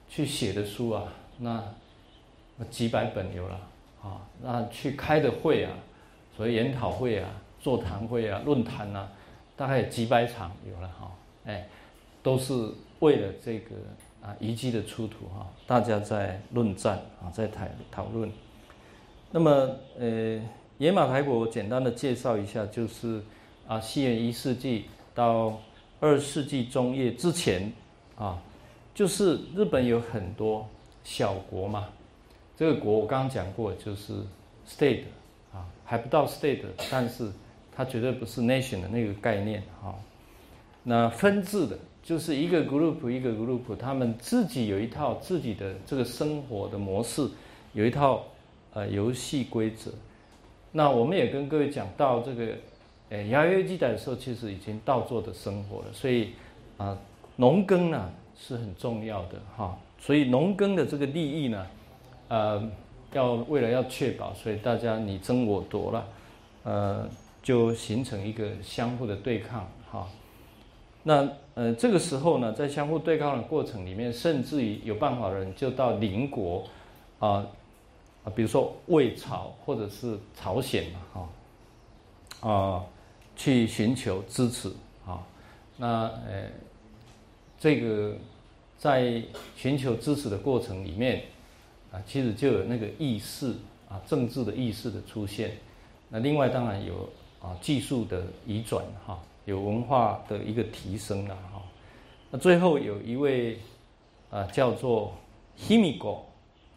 [0.08, 1.04] 去写的书啊，
[1.38, 1.62] 那
[2.70, 3.60] 几百本有了
[4.02, 4.26] 啊。
[4.42, 5.72] 那去开的会啊，
[6.36, 7.28] 所谓研讨会啊、
[7.60, 9.10] 座谈会啊、论坛啊，
[9.56, 11.10] 大概有几百场有了哈。
[11.44, 11.66] 哎，
[12.22, 12.70] 都是。
[13.00, 13.70] 为了这个
[14.20, 18.30] 啊遗迹的出土哈，大家在论战啊，在讨讨论。
[19.30, 19.50] 那么
[19.98, 20.38] 呃，
[20.76, 23.22] 野马台国简单的介绍一下，就是
[23.66, 24.84] 啊，西元一世纪
[25.14, 25.60] 到
[26.00, 27.72] 二世纪中叶之前
[28.16, 28.38] 啊，
[28.94, 30.68] 就是日本有很多
[31.04, 31.88] 小国嘛。
[32.56, 34.14] 这个国我刚刚讲过，就是
[34.68, 35.02] state
[35.52, 37.30] 啊，还不到 state，但是
[37.74, 39.94] 它绝对不是 nation 的那个概念哈。
[40.82, 41.78] 那分治的。
[42.02, 47.28] 就是一个 group 一个 group，他们自己有一套自己的这个生活的模式，
[47.74, 48.24] 有一套
[48.72, 49.90] 呃游戏规则。
[50.72, 52.54] 那我们也跟各位讲到这个，
[53.10, 55.86] 呃，牙月记载的时候，其实已经到做的生活了。
[55.92, 56.30] 所以
[56.78, 56.96] 啊，
[57.36, 59.76] 农耕呢是很重要的哈。
[59.98, 61.66] 所以农耕的这个利益呢，
[62.28, 62.70] 呃，
[63.12, 66.06] 要为了要确保，所以大家你争我夺了，
[66.62, 67.08] 呃，
[67.42, 70.08] 就形成一个相互的对抗哈。
[71.02, 76.64] 那呃，这个时候呢，在相互对抗的过程里面，甚至于有办法的人就到邻国，
[77.18, 77.44] 啊
[78.24, 81.28] 啊，比如说魏朝或者是朝鲜嘛，
[82.40, 82.84] 哈，啊，
[83.40, 84.70] 去寻求支持
[85.06, 85.24] 啊。
[85.78, 85.86] 那
[86.26, 86.50] 呃，
[87.58, 88.14] 这个
[88.76, 89.22] 在
[89.56, 91.22] 寻求支持的过程里面，
[91.90, 93.54] 啊，其实就有那个意识
[93.88, 95.56] 啊，政治的意识的出现。
[96.10, 97.08] 那另外当然有
[97.40, 99.18] 啊，技术的移转哈。
[99.46, 101.62] 有文化的一个提升了哈，
[102.30, 103.58] 那最后有一位
[104.30, 105.14] 啊叫做
[105.58, 106.18] Himiko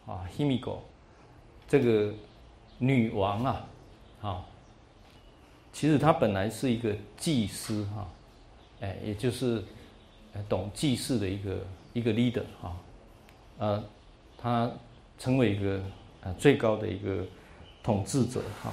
[0.06, 0.78] 啊 Himiko
[1.68, 2.12] 这个
[2.78, 3.66] 女王啊
[4.22, 4.46] 啊，
[5.74, 8.08] 其实他本来是一个祭司哈，
[8.80, 9.60] 哎，也就是
[10.48, 11.56] 懂祭祀的一个
[11.92, 12.76] 一个 leader 哈，
[13.58, 13.84] 呃，
[14.38, 14.70] 他
[15.18, 15.80] 成为一个
[16.22, 17.24] 呃最高的一个
[17.82, 18.72] 统治者哈。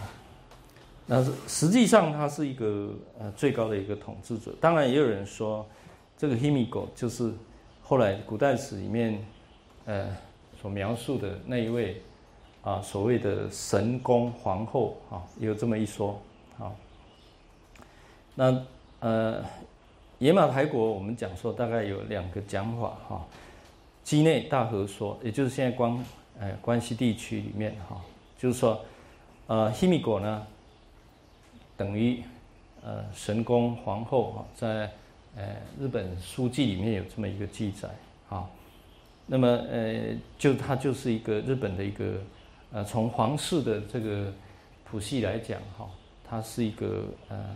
[1.07, 4.53] 那是实际上他是一个呃最高的一个统治者。
[4.61, 5.67] 当然也有人说，
[6.15, 7.33] 这个 Himiko 就是
[7.81, 9.19] 后来古代史里面
[9.85, 10.15] 呃
[10.61, 11.99] 所描述的那一位
[12.61, 16.21] 啊所谓的神宫皇后啊，有这么一说
[16.59, 16.71] 啊。
[18.35, 18.63] 那
[18.99, 19.43] 呃。
[20.21, 23.25] 野马台国，我们讲说大概有两个讲法哈，
[24.03, 26.05] 基内大和说，也就是现在关
[26.39, 27.99] 呃关西地区里面哈，
[28.37, 28.79] 就是说，
[29.47, 30.45] 呃，希米果呢，
[31.75, 32.21] 等于
[32.83, 34.91] 呃神宫皇后哈，在
[35.35, 37.89] 呃日本书记里面有这么一个记载
[38.29, 38.47] 哈，
[39.25, 42.13] 那么呃就它就是一个日本的一个
[42.71, 44.31] 呃从皇室的这个
[44.85, 45.89] 谱系来讲哈，
[46.23, 47.55] 它是一个呃。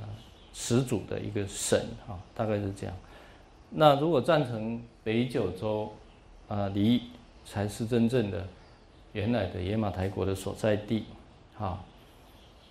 [0.58, 2.96] 始祖的一个神哈，大概是这样。
[3.70, 5.92] 那如果赞成北九州
[6.48, 7.02] 啊，离
[7.46, 8.48] 才是真正的
[9.12, 11.04] 原来的野马台国的所在地
[11.58, 11.84] 哈。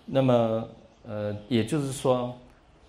[0.03, 0.67] 那么
[1.07, 2.35] 呃，也就是说，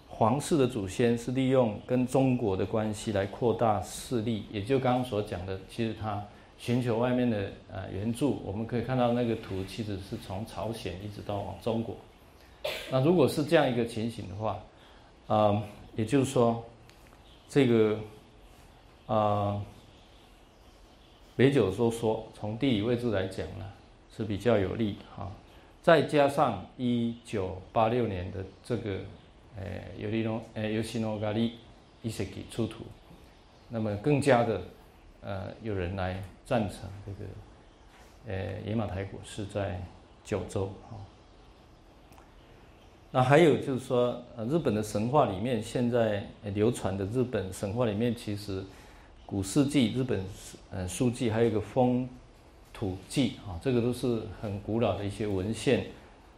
[0.08, 6.24] 皇室的祖先是利用跟中国的关系来扩大势力，也就刚刚所讲的，其实他
[6.56, 8.40] 寻求外面的呃援助。
[8.46, 11.94] 我们可以看到那个图，其实是从朝鲜一直到往中国。
[12.90, 14.58] 那如果是这样一个情形的话，
[15.26, 15.62] 啊，
[15.96, 16.64] 也就是说，
[17.48, 17.98] 这个
[19.06, 19.60] 啊，
[21.34, 23.72] 北九州说从地理位置来讲呢
[24.14, 25.30] 是比较有利哈，
[25.82, 29.00] 再加上一九八六年的这个
[29.58, 31.58] 诶尤利诺诶尤西诺加利
[32.02, 32.84] 伊西基出土，
[33.68, 34.62] 那么更加的
[35.22, 37.30] 呃有人来赞成这个
[38.28, 39.80] 诶野马台国是在
[40.24, 40.96] 九州哈。
[43.16, 46.22] 那还有就是说，呃，日本的神话里面，现在
[46.52, 48.62] 流传的日本神话里面，其实
[49.24, 50.22] 古世纪日本
[50.70, 52.06] 呃书记还有一个风
[52.74, 55.86] 土记啊，这个都是很古老的一些文献，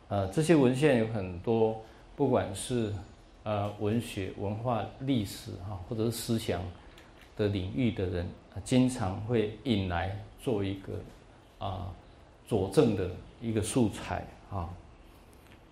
[0.07, 1.83] 呃，这些文献有很多，
[2.15, 2.93] 不管是
[3.43, 6.63] 呃文学、文化、历史哈，或者是思想
[7.37, 8.25] 的领域的人，
[8.63, 10.93] 经常会引来做一个
[11.59, 11.93] 啊
[12.47, 13.11] 佐证的
[13.43, 14.71] 一个素材啊。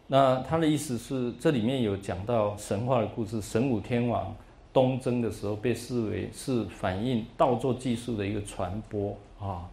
[0.08, 4.32] 那他的意思是，这里面有讲到神话的故事，神武天王
[4.72, 9.68] 东征的时候被视为是反映道作技术的一个传播啊。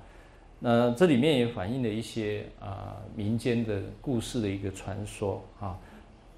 [0.59, 5.77] 那这里面也反映了一些啊民间的故事的一个传说啊。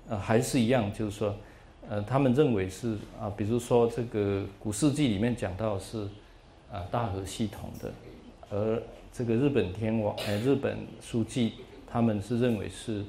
[0.10, 1.34] 呃，还是一样，就是说，
[1.90, 6.02] 呃，他们认为是啊，比如说这个古世纪里面讲到是
[6.70, 7.94] 啊大和系统的，
[8.50, 11.54] 而这个日本天王哎日本书记
[11.90, 13.06] 他们是认为是。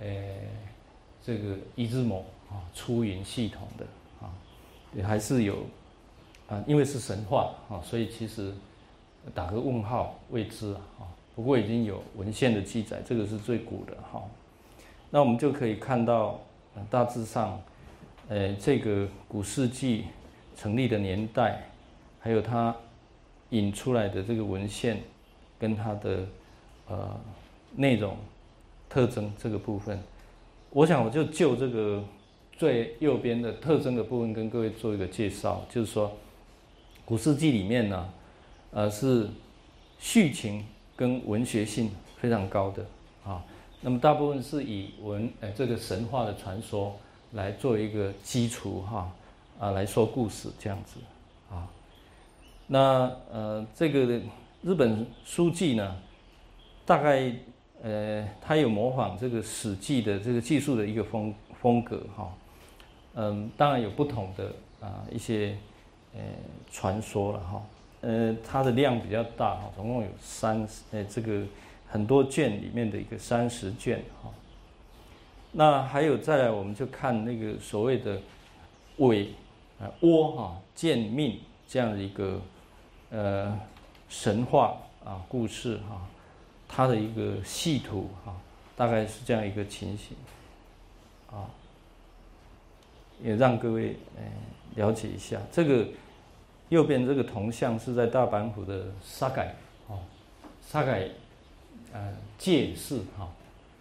[0.00, 0.08] 呃，
[1.24, 3.84] 这个一字母啊，出云系统的
[4.20, 4.30] 啊，
[4.94, 5.64] 也还是有
[6.48, 8.52] 啊，因为是神话啊，所以其实
[9.34, 11.04] 打个问号未知啊。
[11.34, 14.22] 不过已经有文献的记载，这个是最古的哈。
[15.10, 16.40] 那我们就可以看到，
[16.90, 17.60] 大致上，
[18.28, 20.06] 呃，这个古世纪
[20.56, 21.62] 成立的年代，
[22.18, 22.74] 还有它
[23.50, 25.00] 引出来的这个文献
[25.58, 26.26] 跟它的
[26.88, 27.20] 呃
[27.76, 28.16] 内容。
[28.88, 30.02] 特征这个部分，
[30.70, 32.02] 我想我就就这个
[32.56, 36.10] 最右边的特征的部分跟各位做一个介绍，就是说，
[37.04, 38.08] 古世纪里面呢，
[38.70, 39.28] 呃是
[39.98, 40.64] 序情
[40.96, 42.84] 跟文学性非常高的
[43.24, 43.44] 啊，
[43.82, 46.96] 那么大部分是以文呃这个神话的传说
[47.32, 49.12] 来做一个基础哈
[49.60, 50.98] 啊来说故事这样子
[51.50, 51.68] 啊，
[52.66, 54.20] 那呃这个
[54.62, 55.96] 日本书记呢，
[56.86, 57.32] 大概。
[57.80, 62.32] 呃，他有模仿这个《史记》的这个技术的一个风风格哈，
[63.14, 65.56] 嗯，当然有不同的啊一些
[66.12, 66.20] 呃
[66.72, 67.62] 传说了哈，
[68.00, 71.42] 呃，它的量比较大哈，总共有三呃这个
[71.86, 74.30] 很多卷里面的一个三十卷哈，
[75.52, 78.20] 那还有再来我们就看那个所谓的
[78.96, 79.28] 尾
[79.80, 81.38] 啊倭哈见命
[81.68, 82.40] 这样的一个
[83.10, 83.56] 呃
[84.08, 86.07] 神话啊故事哈。
[86.68, 88.36] 它的一个系图哈，
[88.76, 90.16] 大概是这样一个情形，
[91.30, 91.48] 啊，
[93.20, 94.22] 也让各位呃
[94.76, 95.40] 了解一下。
[95.50, 95.88] 这个
[96.68, 99.56] 右边这个铜像是在大阪府的沙改
[99.88, 99.98] 哦，
[100.62, 101.08] 沙改
[101.92, 103.28] 呃界寺哈，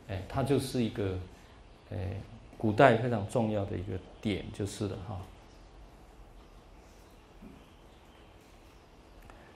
[0.07, 1.19] 哎，它就是一个
[1.91, 1.97] 呃
[2.57, 5.19] 古代非常重要的一个点，就是了哈。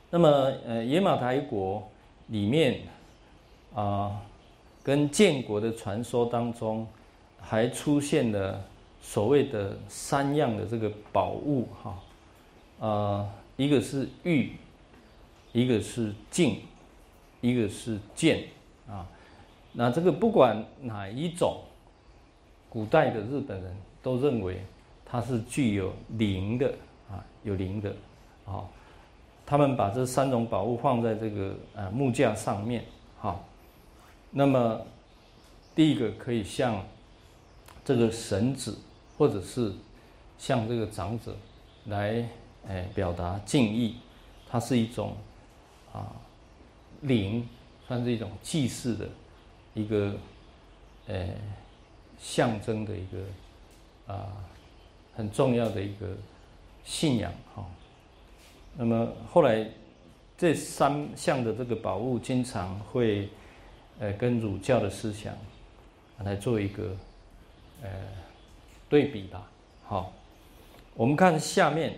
[0.10, 0.28] 那么
[0.68, 1.90] 呃野马台国
[2.28, 2.82] 里面。
[3.74, 4.22] 啊，
[4.84, 6.86] 跟建国的传说当中，
[7.40, 8.62] 还出现了
[9.02, 14.52] 所谓的三样的这个宝物哈，啊，一个是玉，
[15.54, 16.62] 一个是镜，
[17.40, 18.44] 一个是剑
[18.90, 19.08] 啊。
[19.72, 21.62] 那这个不管哪一种，
[22.70, 23.74] 古代的日本人
[24.04, 24.62] 都认为
[25.06, 26.74] 它是具有灵的
[27.10, 27.96] 啊，有灵的
[28.46, 28.68] 啊。
[29.46, 32.84] 他们把这三种宝物放在这个呃木架上面，
[33.18, 33.46] 好。
[34.32, 34.82] 那么
[35.76, 36.84] 第一个可以向
[37.86, 38.78] 这个神子，
[39.18, 39.72] 或者是
[40.40, 41.36] 向这个长者
[41.86, 42.28] 来
[42.68, 43.98] 哎表达敬意，
[44.50, 45.16] 它是一种
[45.94, 46.12] 啊
[47.02, 47.48] 灵，
[47.88, 49.08] 算是一种祭祀的。
[49.74, 50.14] 一个，
[51.08, 51.30] 呃，
[52.20, 54.28] 象征的一个啊，
[55.16, 56.08] 很重要的一个
[56.84, 57.66] 信仰哈。
[58.76, 59.66] 那么后来
[60.38, 63.30] 这三项的这个宝物，经常会
[64.02, 65.34] 呃跟儒教的思想
[66.24, 66.98] 来做一个
[67.84, 67.90] 呃
[68.90, 69.48] 对比吧。
[69.86, 70.12] 好，
[70.96, 71.94] 我们看下面，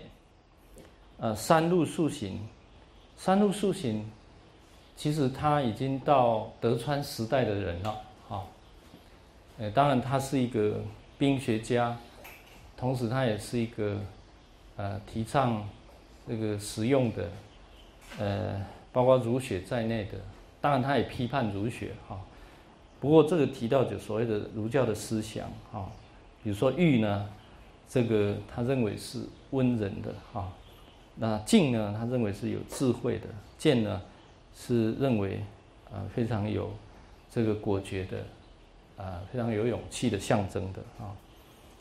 [1.18, 2.38] 呃，三路塑形，
[3.16, 4.04] 三路塑形。
[4.96, 8.46] 其实他已经到德川时代的人了，哈，
[9.58, 10.80] 呃，当然他是一个
[11.18, 11.96] 兵学家，
[12.76, 13.98] 同时他也是一个
[14.76, 15.68] 呃提倡
[16.28, 17.28] 这个实用的，
[18.20, 20.18] 呃，包括儒学在内的，
[20.64, 22.18] 当然他也批判儒学，哈。
[22.98, 25.92] 不过这个提到就所谓的儒教的思想，哈，
[26.42, 27.28] 比如说玉呢，
[27.86, 29.18] 这个他认为是
[29.50, 30.50] 温人的，哈，
[31.16, 33.26] 那静呢，他认为是有智慧的，
[33.58, 34.00] 剑呢。
[34.56, 35.42] 是认为，
[35.92, 36.70] 啊，非常有
[37.28, 41.10] 这个果决的，啊，非常有勇气的象征的啊。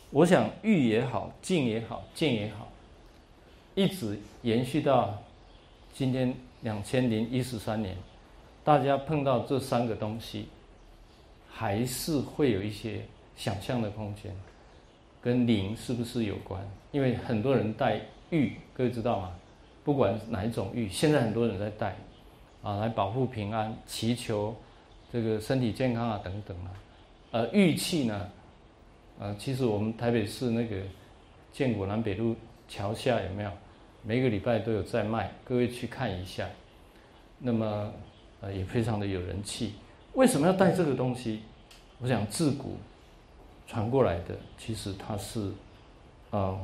[0.10, 2.68] 我想玉也好，镜也好，剑也好，
[3.76, 5.22] 一直延续到
[5.94, 7.96] 今天两千零一十三年，
[8.64, 10.48] 大家碰到这三个东西，
[11.50, 13.02] 还是会有一些
[13.36, 14.34] 想象的空间，
[15.22, 16.62] 跟灵是不是有关？
[16.92, 18.00] 因为很多人戴
[18.30, 19.32] 玉，各位知道吗？
[19.84, 21.96] 不管哪一种玉，现在很多人在戴。
[22.62, 24.56] 啊，来保护平安，祈求
[25.12, 26.72] 这个身体健康啊，等等啊。
[27.32, 28.30] 呃，玉器呢，
[29.20, 30.78] 呃，其实我们台北市那个
[31.52, 32.34] 建国南北路
[32.70, 33.52] 桥下有没有？
[34.02, 36.48] 每个礼拜都有在卖，各位去看一下。
[37.38, 37.92] 那么，
[38.44, 39.76] 呃，也非常的有人气。
[40.16, 41.44] 为什么要带这个东西？
[42.00, 42.76] 我想自古
[43.66, 45.50] 传过来的，其实它是，
[46.30, 46.58] 啊，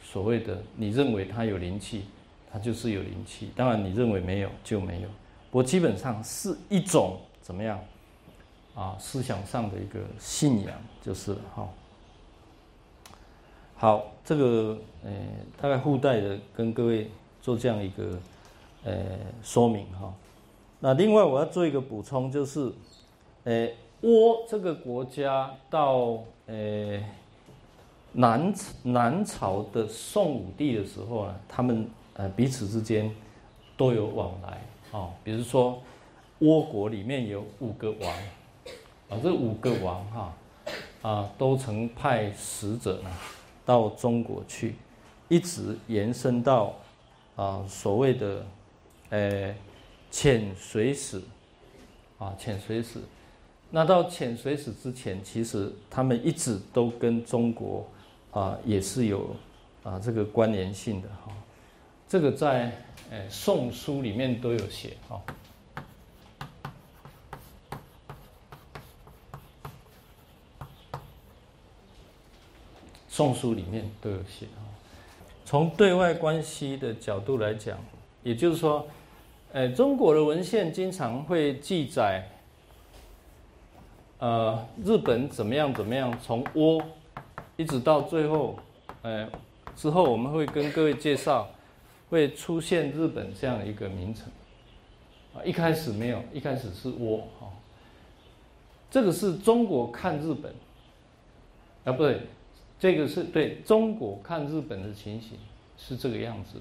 [0.00, 2.04] 所谓的你认为它有灵气，
[2.52, 3.50] 它就是有灵气。
[3.56, 5.08] 当然，你认为没有就没有。
[5.50, 7.80] 我基本上是一种怎么样
[8.76, 8.96] 啊？
[9.00, 11.68] 思想上的一个信仰，就是哈。
[13.74, 15.10] 好，这个呃，
[15.60, 17.10] 大概附带的跟各位
[17.42, 18.18] 做这样一个
[18.84, 18.94] 呃
[19.42, 20.14] 说明哈。
[20.86, 22.70] 那另外我要做一个补充，就是
[23.44, 23.66] 呃，
[24.02, 27.02] 倭这个国家到呃
[28.12, 28.52] 南
[28.82, 33.10] 南朝的宋武帝的时候呢，他们呃彼此之间
[33.78, 34.60] 都有往来。
[34.90, 35.78] 哦，比如说，
[36.40, 38.12] 倭国里面有五个王，
[39.08, 40.34] 啊，这五个王哈，
[41.00, 43.10] 啊，都曾派使者呢
[43.64, 44.74] 到中国去，
[45.28, 46.74] 一直延伸到
[47.36, 48.46] 啊所谓的，
[49.08, 49.54] 呃，
[50.14, 51.20] 遣隋使，
[52.18, 53.00] 啊，遣隋使，
[53.70, 57.84] 那到遣隋使之前，其实他们一直都跟中国
[58.30, 59.34] 啊也是有
[59.82, 61.32] 啊这个关联性的哈，
[62.08, 62.72] 这个在。
[63.10, 65.20] 哎，《宋书》里面都有写哈，
[73.08, 74.62] 《宋书》里面都有写哈。
[75.44, 77.78] 从对外关系的角度来讲，
[78.22, 78.88] 也就是说，
[79.54, 82.28] 哎，中国的文献经常会记载，
[84.18, 86.82] 呃，日本怎么样怎么样，从倭
[87.56, 88.58] 一直到最后，
[89.02, 89.28] 呃，
[89.76, 91.48] 之后我们会跟各位介绍。
[92.10, 94.26] 会出现日本这样一个名称
[95.34, 97.50] 啊，一开始没有，一开始是倭哈。
[98.88, 100.54] 这个是中国看日本
[101.84, 102.20] 啊，不对，
[102.78, 105.36] 这个是对中国看日本的情形
[105.76, 106.60] 是这个样子。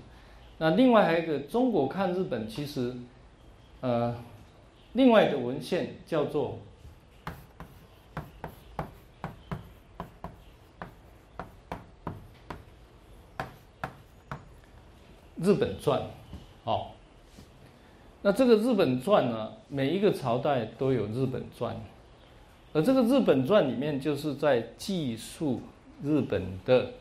[0.57, 2.95] 那另外还有一个中国看日本，其实
[3.81, 4.15] 呃，
[4.93, 6.59] 另外的文献叫做。
[15.41, 16.01] 日本传，
[16.63, 16.91] 哦，
[18.21, 21.75] 那这个日本传呢，每一个朝代都有日本传，
[22.71, 25.59] 而这个日本传里面就是在记述
[26.01, 26.91] 日本的，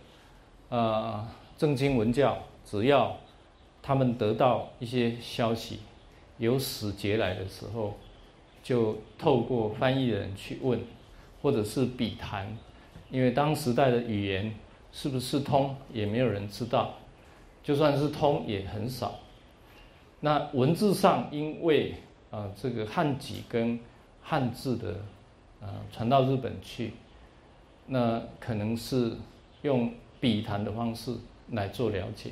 [0.71, 1.25] 呃，
[1.57, 3.17] 正经文教，只要
[3.83, 5.81] 他们得到一些消息，
[6.39, 7.95] 有使节来的时候，
[8.63, 10.81] 就透过翻译人去问，
[11.43, 12.57] 或者是笔谈，
[13.11, 14.55] 因为当时代的语言
[14.93, 16.95] 是不是通，也没有人知道。
[17.65, 19.21] 就算是通也很少，
[20.19, 21.95] 那文字上，因为
[22.31, 23.79] 啊这个汉籍跟
[24.21, 24.97] 汉字的
[25.61, 26.93] 啊传到日本去，
[27.87, 29.13] 那可能是
[29.63, 31.15] 用笔谈的方式
[31.51, 32.31] 来做了解。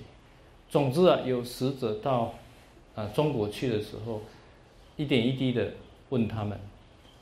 [0.71, 2.33] 总之啊，有使者到
[2.95, 4.23] 啊中国去的时候，
[4.97, 5.73] 一点一滴的
[6.11, 6.59] 问他们，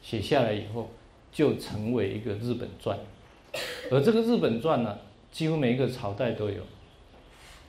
[0.02, 0.90] 写下来以后，
[1.32, 2.98] 就成为一个日本传。
[3.90, 4.98] 而这个日本传呢，
[5.32, 6.62] 几乎每一个朝代都有。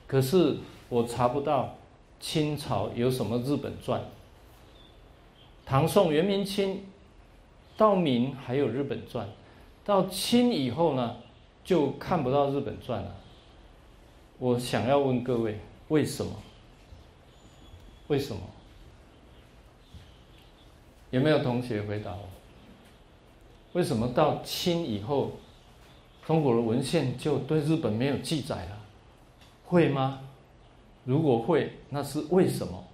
[0.06, 0.56] 可是
[0.90, 1.78] 我查不到
[2.20, 4.02] 清朝有什么日本传。
[5.64, 6.84] 唐宋元明清
[7.78, 9.26] 到明还有日本传，
[9.82, 11.16] 到清以后呢，
[11.64, 13.16] 就看不到日本传了。
[14.38, 15.58] 我想要问各位，
[15.90, 16.32] 为什么？
[18.08, 18.40] 为什么？
[21.10, 22.28] 有没有同学回答我？
[23.72, 25.32] 为什么到清以后，
[26.24, 28.78] 中国的文献就对日本没有记载了？
[29.64, 30.20] 会吗？
[31.04, 32.84] 如果会，那是为什么？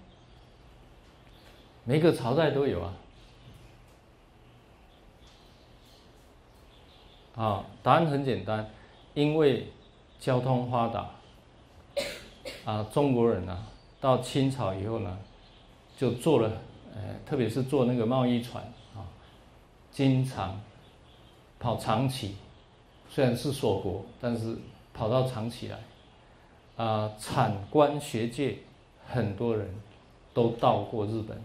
[1.85, 2.95] 每个朝代都有啊。
[7.35, 8.71] 啊，答案很简单，
[9.13, 9.71] 因为
[10.19, 11.11] 交通发达。
[12.67, 13.57] 啊，中国人呢，
[14.01, 15.17] 到清朝以后呢，
[15.97, 16.51] 就做了，
[16.93, 18.61] 呃，特别是做那个贸易船
[18.93, 19.07] 啊，
[19.93, 20.61] 经常
[21.61, 22.35] 跑长崎，
[23.09, 24.59] 虽然是锁国，但是
[24.93, 25.79] 跑到长崎来。
[26.77, 28.59] 啊，产官学界
[29.07, 29.73] 很多人
[30.35, 31.41] 都到过日本，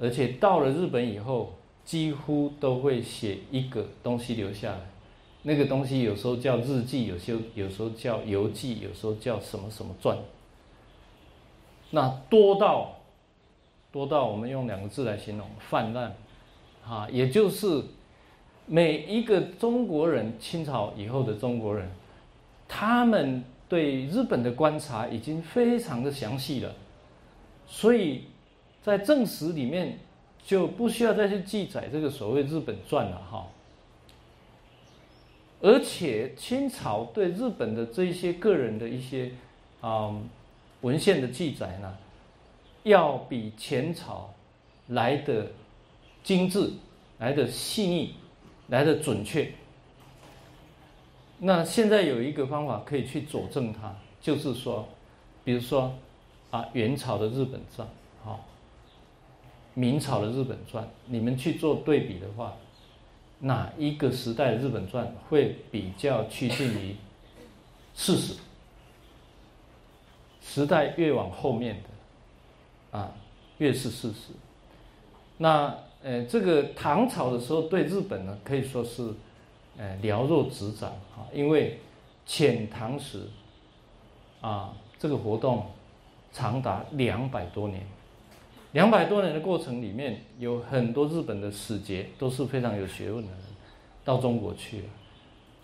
[0.00, 1.52] 而且到了日本以后，
[1.84, 4.80] 几乎都会写一个东西留下来。
[5.42, 10.16] 那个东西有时候叫日记，有时候有时候叫游记，有时候叫什么什么传。
[11.90, 12.96] 那多到
[13.90, 16.12] 多到我们用两个字来形容泛滥，
[16.86, 17.82] 啊，也就是
[18.66, 21.88] 每一个中国人，清朝以后的中国人，
[22.66, 23.44] 他们。
[23.70, 26.74] 对日本的观察已经非常的详细了，
[27.66, 28.22] 所以
[28.82, 29.98] 在正史里面
[30.42, 33.46] 就不需要再去记载这个所谓日本传了哈。
[35.60, 39.32] 而且清朝对日本的这些个人的一些
[39.82, 40.16] 啊
[40.82, 41.96] 文献的记载呢，
[42.84, 44.32] 要比前朝
[44.88, 45.50] 来的
[46.22, 46.70] 精致、
[47.18, 48.14] 来的细腻、
[48.68, 49.50] 来的准确。
[51.38, 54.88] 那现在有一个方法可以去佐证它，就是说，
[55.44, 55.94] 比如说，
[56.50, 57.86] 啊，元朝的日本传，
[58.24, 58.44] 好，
[59.74, 62.54] 明朝的日本传，你们去做对比的话，
[63.40, 66.96] 哪一个时代的日本传会比较趋近于
[67.94, 68.34] 事实？
[70.48, 73.12] 时代越往后面的，啊，
[73.58, 74.32] 越是事实。
[75.36, 75.72] 那
[76.02, 79.12] 呃，这个唐朝的时候对日本呢，可以说是。
[79.80, 81.22] 呃，了若指掌啊！
[81.32, 81.78] 因为
[82.26, 83.22] 遣唐使
[84.40, 85.66] 啊，这个活动
[86.32, 87.86] 长达两百多年，
[88.72, 93.40] 两百多年的过程里面，有很多日本的使节都是非常有学问的人
[94.04, 94.82] 到中国去，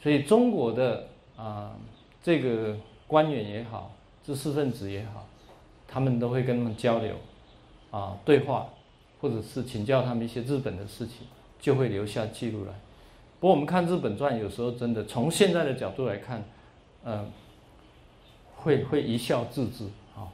[0.01, 1.73] 所以中国的啊
[2.23, 2.77] 这个
[3.09, 3.91] 官员也好，
[4.25, 5.27] 知识分子也好，
[5.87, 7.15] 他们都会跟他们交流
[7.91, 8.67] 啊对话，
[9.21, 11.27] 或者是请教他们一些日本的事情，
[11.61, 12.73] 就会留下记录来。
[13.39, 16.43] 不过我们看日本传，有时候真的从现在的角度来看，
[17.05, 17.31] 嗯，
[18.57, 19.85] 会会一笑置之
[20.17, 20.33] 啊，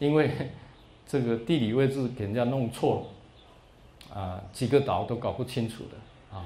[0.00, 0.30] 因为
[1.06, 3.06] 这个地理位置给人家弄错
[4.10, 6.44] 了，啊，几个岛都搞不清楚的啊，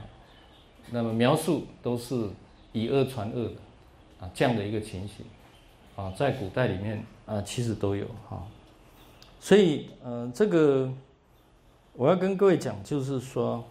[0.90, 2.28] 那么描述都是
[2.72, 3.54] 以讹传讹的
[4.20, 5.24] 啊，这样的一个情形
[5.96, 8.46] 啊，在古代里面啊，其实都有哈，
[9.40, 10.92] 所以呃，这个
[11.94, 13.64] 我要跟各位讲，就是说。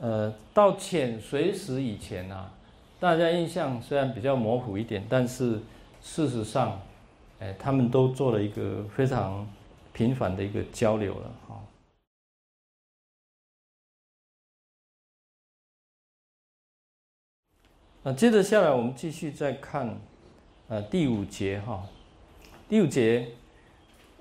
[0.00, 2.52] 呃，到遣隋时以前啊，
[2.98, 5.62] 大家印象虽然比较模糊一点，但是
[6.02, 6.82] 事实上，
[7.38, 9.48] 哎，他们都做了一个非常
[9.92, 11.60] 频繁的一个交流了哈。
[18.02, 19.96] 那接着下来，我们继续再看
[20.68, 21.82] 呃第五节哈，
[22.68, 23.28] 第五节，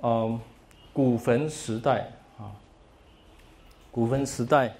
[0.02, 0.40] 嗯，
[0.92, 2.52] 古坟时代啊，
[3.92, 4.76] 古坟时代。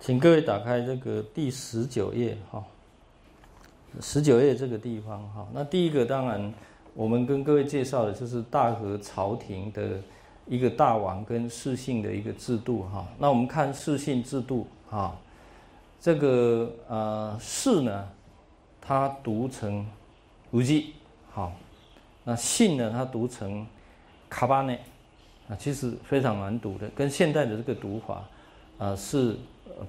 [0.00, 2.64] 请各位打开这个第十九页哈，
[4.00, 5.46] 十九页这个地方哈。
[5.52, 6.54] 那第一个当然，
[6.94, 10.00] 我们跟各位介绍的就是大和朝廷的
[10.46, 13.06] 一个大王跟世姓的一个制度哈。
[13.18, 15.14] 那我们看世姓制度哈，
[16.00, 18.08] 这个呃世呢，
[18.80, 19.86] 它读成
[20.50, 20.94] 无忌
[21.32, 21.52] 好，
[22.24, 23.66] 那信呢，它读成
[24.28, 24.80] 卡巴内
[25.48, 28.24] 啊，其实非常难读的，跟现代的这个读法
[28.78, 29.36] 啊是。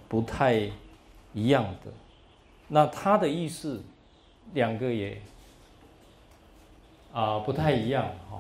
[0.08, 0.70] 不太
[1.34, 1.92] 一样的，
[2.68, 3.82] 那他的意思，
[4.54, 5.20] 两个也
[7.12, 8.40] 啊不太一样哈。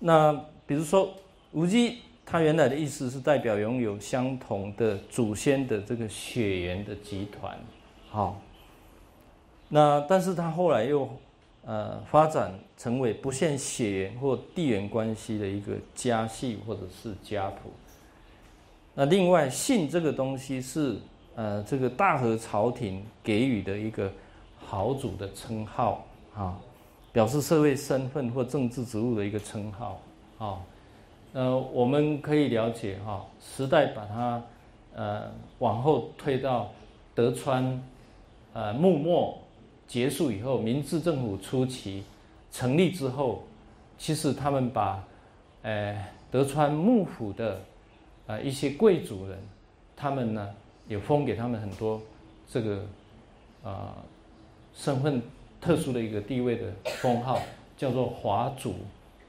[0.00, 1.14] 那比如说
[1.52, 7.56] 无机，它原来的意思是代表拥有相同的祖先的这个血缘的集团，
[8.10, 8.42] 好。
[9.68, 11.08] 那但是它后来又
[11.64, 17.70] 呃发展成为不限血缘或地缘关系的一个家系或者是家谱。
[18.94, 20.96] 那另外姓这个东西是
[21.36, 24.12] 呃这个大和朝廷给予的一个
[24.58, 26.04] 豪族的称号
[26.34, 26.58] 啊，
[27.12, 30.00] 表示社会身份或政治职务的一个称号
[30.38, 30.58] 啊。
[31.36, 34.42] 呃，我们可以了解哈，时代把它
[34.94, 36.72] 呃往后推到
[37.14, 37.78] 德川
[38.54, 39.36] 呃幕末。
[39.86, 42.02] 结束以后，明治政府初期
[42.50, 43.44] 成立之后，
[43.96, 45.04] 其实他们把，
[45.62, 47.60] 呃，德川幕府的，
[48.26, 49.38] 啊一些贵族人，
[49.94, 50.52] 他们呢
[50.88, 52.00] 也封给他们很多
[52.48, 52.84] 这个，
[53.62, 53.94] 啊
[54.74, 55.22] 身份
[55.60, 57.38] 特殊的一个地位的封号，
[57.76, 58.74] 叫做华族，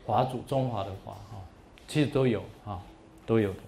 [0.08, 1.38] 华族中华的华哈，
[1.88, 2.82] 其实都有啊，
[3.26, 3.60] 都有的。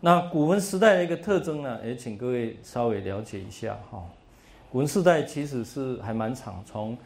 [0.00, 4.02] 那古文时代的一个特征呢，也请各位稍微了解一下哈。
[4.70, 6.98] 古文时代其实是还蛮长，从，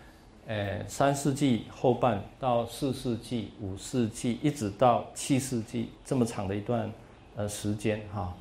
[0.46, 6.90] 呃三世纪后半到四世纪、五世纪，一直到七世纪这么长的一段
[7.36, 8.34] 呃时间哈。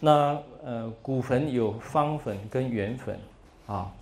[0.00, 3.18] 那呃古坟有方坟跟圆坟
[3.66, 3.92] 啊，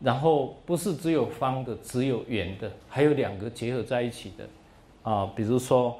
[0.00, 4.46] 然后不是只有方的，只有圆的，还有两个结合在一起的
[5.06, 5.96] 啊，比如说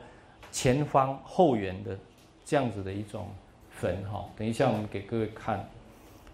[0.50, 1.96] 前方后圆的
[2.44, 3.28] 这样子的一种
[3.70, 4.24] 坟哈。
[4.36, 5.64] 等一下我们给各位看。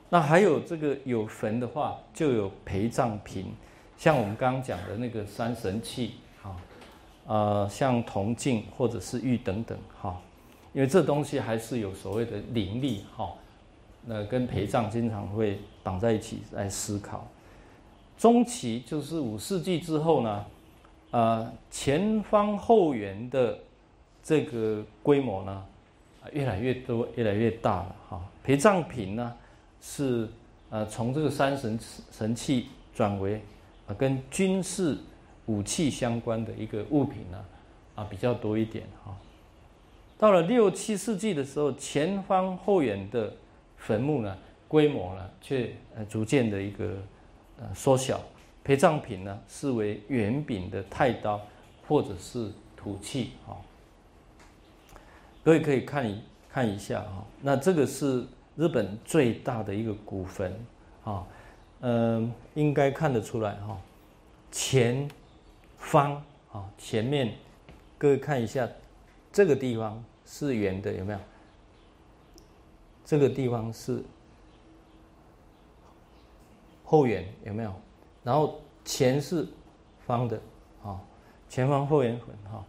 [0.09, 3.53] 那还有这个有坟的话，就有陪葬品，
[3.99, 6.13] 像我们刚刚讲的那个三神器，
[6.43, 6.57] 哈，
[7.27, 10.19] 呃，像铜镜或者是玉等等，哈，
[10.73, 13.35] 因为这东西还是有所谓的灵力，哈，
[14.07, 17.27] 那跟陪葬经常会绑在一起来思考。
[18.17, 20.45] 中期就是五世纪之后呢，
[21.13, 23.59] 呃，前方后圆的
[24.23, 25.65] 这个规模呢，
[26.33, 29.33] 越来越多，越来越大了，哈，陪葬品呢。
[29.81, 30.29] 是，
[30.71, 31.79] 呃，从这个三神
[32.11, 33.43] 神器转为，
[33.99, 34.97] 跟军事
[35.47, 37.45] 武器相关的一个物品呢，
[37.97, 39.15] 啊，比较多一点哈。
[40.17, 43.35] 到了六七世纪的时候，前方后圆的
[43.77, 46.95] 坟墓呢，规模呢，却呃逐渐的一个
[47.61, 48.21] 呃缩小，
[48.65, 51.41] 陪葬品呢，视为圆柄的太刀
[51.87, 53.57] 或者是土器哈。
[55.45, 58.27] 各位可以看一看一下哈，那这个是。
[58.55, 60.55] 日本最大的一个古坟，
[61.05, 61.27] 啊，
[61.81, 63.81] 嗯，应该看得出来哈，
[64.51, 65.09] 前
[65.79, 66.23] 方
[66.53, 67.33] 啊，前面，
[67.97, 68.69] 各位看一下，
[69.33, 71.19] 这个地方是圆的，有没有？
[73.07, 74.05] 这个地方是
[76.85, 77.75] 后圆，有没有？
[78.23, 79.47] 然后前是
[80.07, 80.41] 方的，
[80.83, 81.01] 啊，
[81.49, 82.65] 前方后圆坟，哈，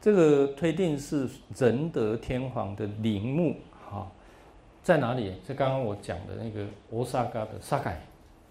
[0.00, 3.56] 这个推定是仁德天皇的陵墓，
[3.90, 4.10] 哈。
[4.82, 5.34] 在哪里？
[5.46, 8.00] 在刚刚我讲的那个欧萨嘎的萨凯，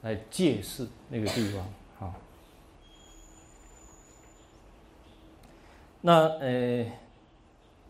[0.03, 1.65] 来借势那个地方，
[1.99, 2.15] 哈。
[6.01, 6.85] 那呃，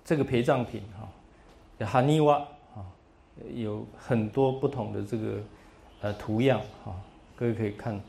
[0.06, 2.38] 这个陪葬品哈，哈尼瓦
[2.76, 2.88] 啊，
[3.53, 5.38] 有很多不同的这个
[6.02, 6.95] 呃图样哈，
[7.36, 7.99] 各位可以看。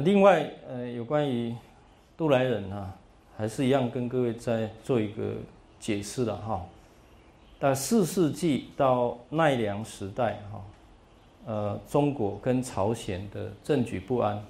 [0.00, 1.54] 另外呃，有关于
[2.16, 2.94] 渡来人啊，
[3.36, 5.34] 还是一样跟各位再做一个
[5.80, 6.64] 解释了哈。
[7.58, 10.64] 但四世纪到奈良时代，哈，
[11.46, 14.40] 呃，中国跟朝鲜的政局不安，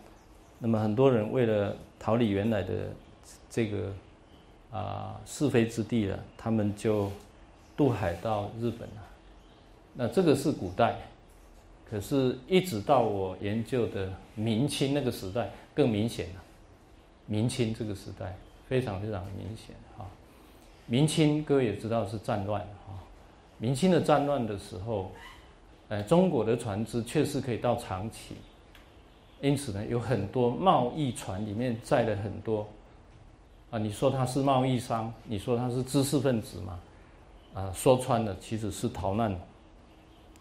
[0.59, 2.75] 那么很多人为了逃离原来的
[3.49, 3.93] 这个
[4.71, 7.11] 啊是非之地了，他们就
[7.77, 9.03] 渡海到日本了。
[9.95, 10.97] 那这个是古代，
[11.91, 16.43] 可是一直到我研究的明清那个时代更明显了。
[17.27, 18.37] 明清这个时代
[18.69, 20.05] 非常非常明显啊。
[20.87, 22.97] 明清各位也知道是战乱啊。
[23.59, 25.11] 明清的战乱的时候，
[25.89, 28.37] 呃，中国的船只确实可以到长崎，
[29.41, 32.67] 因此呢，有很多贸易船里面载了很多，
[33.71, 36.81] 啊，你说他是贸易商，你说他是知识分子嘛，
[37.55, 39.37] 啊，说穿了其实是逃难，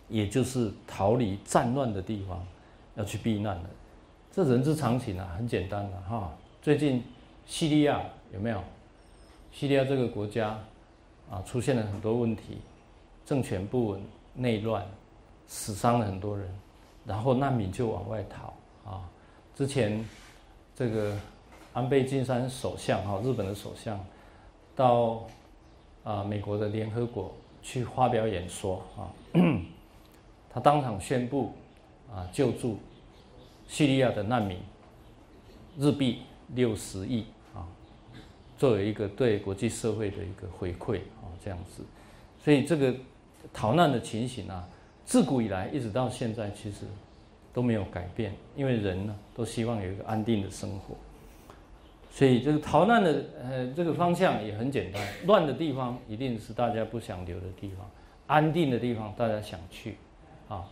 [0.10, 2.46] 也就是逃离战乱的地方，
[2.96, 3.70] 要去避难的，
[4.32, 6.32] 这人之常情啊，很简单的哈。
[6.62, 7.04] 最近
[7.46, 8.02] 叙利亚
[8.34, 8.62] 有没有？
[9.52, 10.60] 叙利亚这个国家
[11.30, 12.60] 啊，出现了很多问题。
[13.26, 14.02] 政权不稳、
[14.36, 14.86] 内乱，
[15.48, 16.48] 死伤了很多人，
[17.06, 18.54] 然后难民就往外逃
[18.90, 19.02] 啊。
[19.54, 20.06] 之前
[20.74, 21.14] 这个
[21.74, 24.00] 安倍晋三首相哈，日本的首相，
[24.76, 25.24] 到
[26.06, 29.12] 啊美国的联合国去发表演说啊，
[30.50, 31.54] 他当场宣布
[32.12, 32.78] 啊救助
[33.68, 34.58] 叙利亚的难民，
[35.78, 36.20] 日币
[36.56, 37.68] 六十亿啊，
[38.58, 41.84] 作为一个对国际社会的一个回馈啊，这样子。
[42.44, 42.96] 所以这个
[43.54, 44.68] 逃难的情形啊，
[45.06, 46.86] 自古以来一直到现在，其实
[47.54, 50.96] 都没有改变，因为人呢都希望有一个安定的生活。
[52.10, 57.86] 所以这个逃难的呃这个方向也很简单，乱的地方一定是大家不想留的地方，
[58.26, 59.98] 安定的地方大家想去，
[60.48, 60.66] 啊，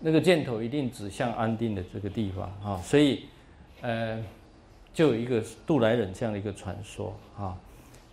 [0.00, 3.26] 那个箭头一定指向安定的这个地方啊，所以
[3.80, 4.22] 呃
[4.92, 7.56] 就有一个渡来人这样的一个传说啊，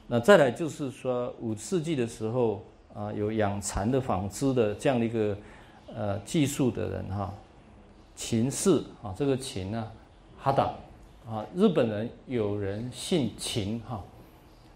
[0.08, 2.64] 那再来就是说五世纪的时候
[2.94, 5.38] 啊有养蚕的纺织的这样的一个
[5.96, 7.34] 呃技术的人哈，
[8.16, 9.92] 秦氏啊这个秦呢
[10.38, 10.74] 哈达。
[11.28, 14.00] 啊，日本人有人姓秦哈，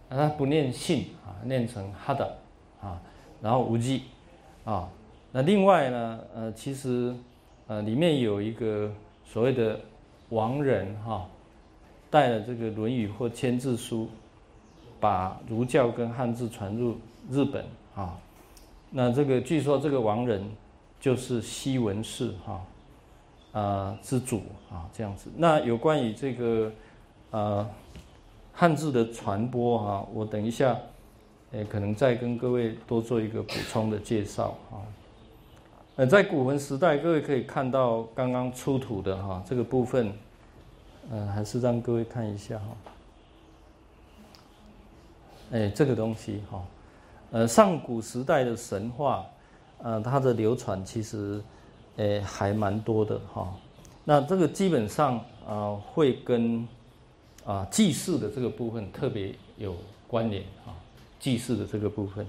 [0.09, 2.25] 他不念姓啊，念成哈达
[2.81, 2.99] 啊，
[3.39, 4.05] 然后无忌
[4.65, 4.89] 啊，
[5.31, 7.13] 那另外呢，呃，其实
[7.67, 8.91] 呃里面有一个
[9.25, 9.79] 所谓的
[10.29, 11.27] 王人哈，
[12.09, 14.03] 带了这个《论语》或《千字书》，
[14.99, 16.97] 把儒教跟汉字传入
[17.29, 17.65] 日本
[17.95, 18.17] 啊，
[18.89, 20.43] 那这个据说这个王人
[20.99, 22.61] 就是西文氏哈。
[23.51, 25.27] 啊，之主啊，这样子。
[25.35, 26.71] 那有关于这个
[27.31, 27.67] 呃
[28.53, 30.77] 汉字的传播哈，我等一下
[31.53, 34.85] 诶，可能再跟各位多做一个补充的介绍啊。
[35.99, 40.13] 呃，在古文时代，各位可以看到刚刚出土的哈这个部分，
[41.11, 42.65] 嗯，还是让各位看一下哈。
[45.51, 46.63] 哎，这个东西哈，
[47.31, 49.25] 呃，上古时代的神话，
[49.79, 51.43] 呃，它的流传其实。
[51.97, 53.53] 诶，还蛮多的哈。
[54.05, 56.65] 那这个基本上啊，会跟
[57.43, 59.75] 啊祭祀的这个部分特别有
[60.07, 60.71] 关联啊。
[61.19, 62.25] 祭祀的这个部分，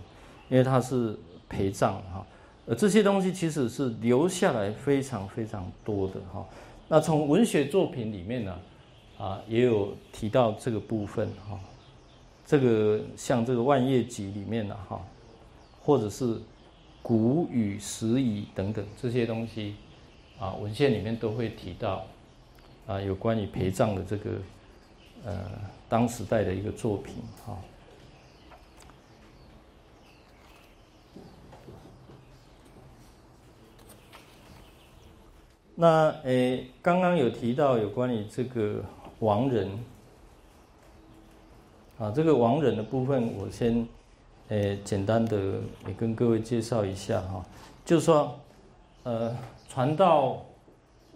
[0.48, 1.16] 因为它是
[1.48, 2.26] 陪葬哈。
[2.66, 6.46] 呃，这些东西其实是留下来非常非常多的哈。
[6.88, 8.58] 那从文学作品里面呢，
[9.18, 11.58] 啊，也有提到这个部分哈。
[12.46, 15.00] 这个像这个《万叶集》里面的哈，
[15.82, 16.38] 或者是。
[17.02, 19.74] 古语、时语等等这些东西，
[20.38, 22.04] 啊，文献里面都会提到，
[22.86, 24.30] 啊，有关于陪葬的这个，
[25.24, 25.40] 呃，
[25.88, 27.14] 当时代的一个作品，
[27.46, 27.56] 哈。
[35.80, 38.84] 那诶，刚刚有提到有关于这个
[39.20, 39.66] 亡人，
[41.98, 43.88] 啊，这个亡人的部分，我先。
[44.48, 47.40] 诶，简单的也跟各位介绍一下哈，
[47.84, 48.36] 就是说，
[49.04, 49.32] 呃，
[49.68, 50.44] 传到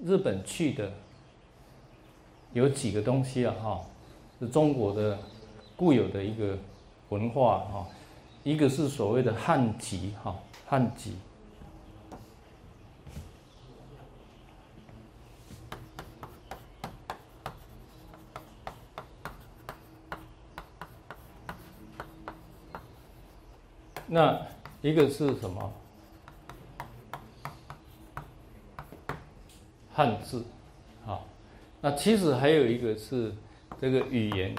[0.04, 0.88] 日本去的
[2.52, 3.80] 有几个东西啊哈，
[4.38, 5.18] 是中国的
[5.74, 6.56] 固有的一个
[7.08, 7.86] 文化哈，
[8.44, 11.16] 一个是所谓的汉籍哈，汉籍。
[24.14, 24.40] 那
[24.80, 25.72] 一个是什么？
[29.92, 30.44] 汉字，
[31.04, 31.26] 好。
[31.80, 33.34] 那其实还有一个是
[33.80, 34.54] 这个语言，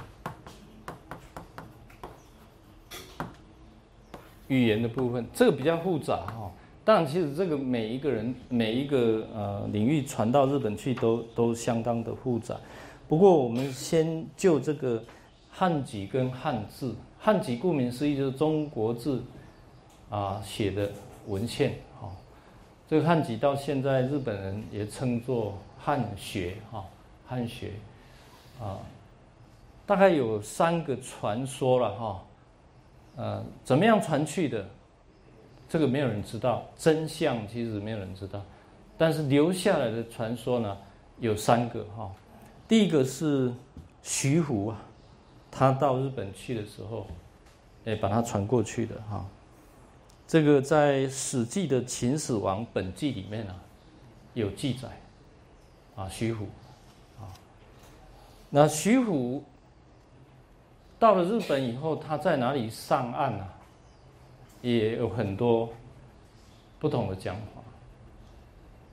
[4.50, 6.52] 语言的部分，这个比较复杂哈。
[6.84, 12.58] 但，其实这个每一个人每一个呃领域传到日本去都都相当的复杂。
[13.08, 15.02] 不过，我们先就这个
[15.50, 19.24] 汉籍跟汉字，汉籍顾名思义就是中国字。
[20.10, 20.90] 啊，写的
[21.28, 22.10] 文献，哈，
[22.88, 26.86] 这个汉籍到现在日本人也称作汉学，哈，
[27.28, 27.72] 汉学，
[28.62, 28.78] 啊，
[29.86, 32.24] 大概有三个传说了，哈，
[33.16, 34.66] 呃，怎么样传去的，
[35.68, 38.42] 这个没有人知道，真相其实没有人知道，
[38.98, 40.78] 但是留下来的传说呢，
[41.20, 42.12] 有三个，哈，
[42.68, 43.52] 第一个是
[44.04, 44.80] 徐福啊，
[45.50, 47.08] 他到日本去的时候，
[47.86, 49.26] 哎，把它传过去的，哈。
[50.28, 53.56] 这个在《史记》的《秦始皇本纪》里面啊，
[54.34, 54.90] 有记载，
[55.96, 56.46] 啊，徐虎，
[57.20, 57.30] 啊，
[58.50, 59.44] 那徐虎
[60.98, 63.48] 到了日本以后，他在哪里上岸呢？
[64.62, 65.70] 也有很多
[66.80, 67.62] 不同的讲法。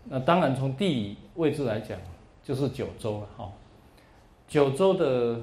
[0.05, 1.99] 那当然从地理位置来讲，
[2.45, 3.51] 就是九州了哈。
[4.47, 5.41] 九州的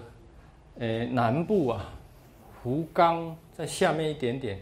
[0.78, 1.90] 呃南部啊，
[2.62, 4.60] 福冈在下面一点点。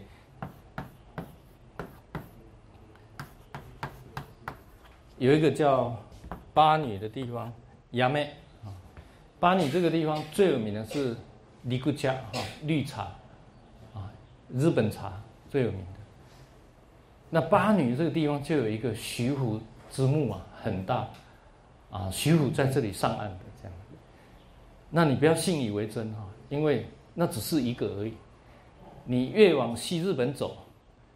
[5.18, 5.96] 有一个叫
[6.54, 7.52] 巴女的地方，
[7.92, 8.24] 亚美
[8.64, 8.70] 啊，
[9.40, 11.16] 巴女这个地方最有名的是
[11.62, 13.02] 尼古加哈绿茶
[13.94, 14.10] 啊，
[14.48, 15.20] 日本茶
[15.50, 15.98] 最有名的。
[17.30, 21.08] 那巴女这个地方就有一个徐福之墓啊，很大
[21.90, 23.76] 啊，徐虎在这里上岸的这样。
[24.88, 28.14] 那你不要信以为真哈，因为那只是一个而已。
[29.04, 30.56] 你越往西日本走，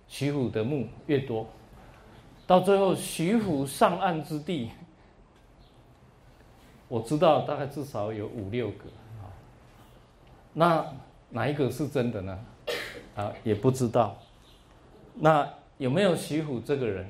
[0.08, 1.46] 徐虎的墓越多，
[2.52, 4.72] 到最后徐福上岸之地，
[6.86, 8.84] 我知道大概至少有五六个
[9.22, 9.32] 啊。
[10.52, 10.86] 那
[11.30, 12.38] 哪一个是真的呢？
[13.16, 14.18] 啊，也不知道。
[15.14, 15.48] 那
[15.78, 17.06] 有没有徐福这个人？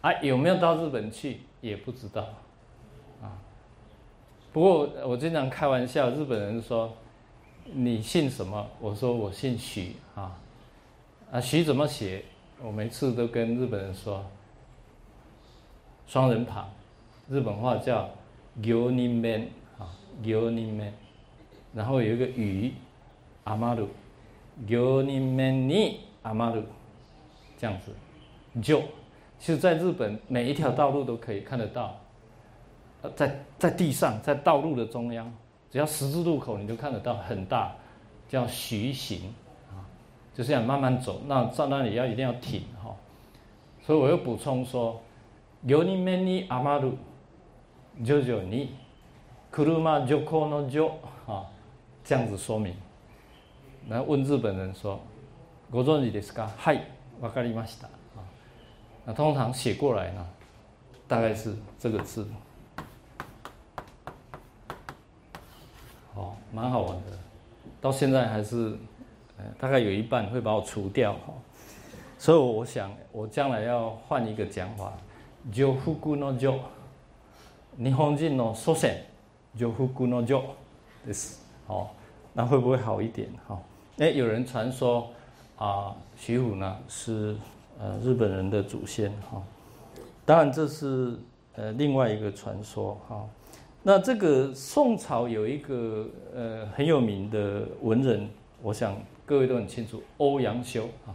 [0.00, 1.42] 啊，有没有到日本去？
[1.60, 2.22] 也不知道。
[3.22, 3.38] 啊，
[4.52, 6.92] 不过我经常开玩笑，日本人说
[7.66, 8.66] 你姓什么？
[8.80, 10.36] 我说我姓徐啊。
[11.30, 12.24] 啊，徐怎么写？
[12.64, 14.24] 我每次都跟日本人说，
[16.06, 16.68] 双人旁，
[17.28, 18.08] 日本话叫
[18.60, 19.46] “gyoniman”
[19.78, 19.90] 啊
[20.22, 20.92] ，“gyoniman”，
[21.74, 22.72] 然后有一个雨，
[23.44, 23.88] 阿马鲁
[24.66, 26.62] ，“gyonimani 阿马鲁”，
[27.58, 27.92] 这样子，
[28.62, 28.80] 就。
[29.40, 31.98] 其实，在日本每一条道路都可以看得到，
[33.02, 35.28] 呃，在在地上，在道路的中央，
[35.68, 37.74] 只要十字路口，你就看得到很大，
[38.28, 39.34] 叫徐行，
[40.33, 41.21] 就这样慢慢走。
[41.27, 42.95] 那在那里要一定要停哈。
[43.81, 45.01] 所以我又补充说，
[45.63, 46.97] 有你们你阿马路，
[48.03, 48.71] 就就你，
[49.51, 50.87] 库鲁马就可能就
[51.25, 51.45] 啊，
[52.03, 52.75] 这样子说明。
[53.89, 54.99] 然后问日本人说，
[55.71, 56.49] ご存知ですか？
[56.57, 56.81] はい、
[57.21, 57.87] わかりました。
[59.05, 60.25] 那通常写过来呢，
[61.07, 62.27] 大概是这个字，
[66.13, 67.17] 哦，蛮好玩的，
[67.79, 68.77] 到现在还是，呃，
[69.59, 71.33] 大概有一半会把我除掉哈，
[72.17, 74.93] 所以我想我将来要换一个讲法，
[75.51, 76.53] 就复古の就，
[77.77, 78.97] 日本人の祖先，
[79.57, 80.41] 就复古の就，
[81.07, 81.37] です
[81.67, 81.87] 哦，
[82.33, 83.59] 那会不会好一点哈？
[83.97, 85.07] 哎，有人传说
[85.57, 87.35] 啊，徐虎呢是。
[87.79, 89.39] 呃，日本人的祖先哈，
[90.25, 91.15] 当然这是
[91.55, 93.23] 呃另外一个传说哈。
[93.83, 98.27] 那这个宋朝有一个呃很有名的文人，
[98.63, 101.14] 我想 各位都很清楚，欧阳修啊。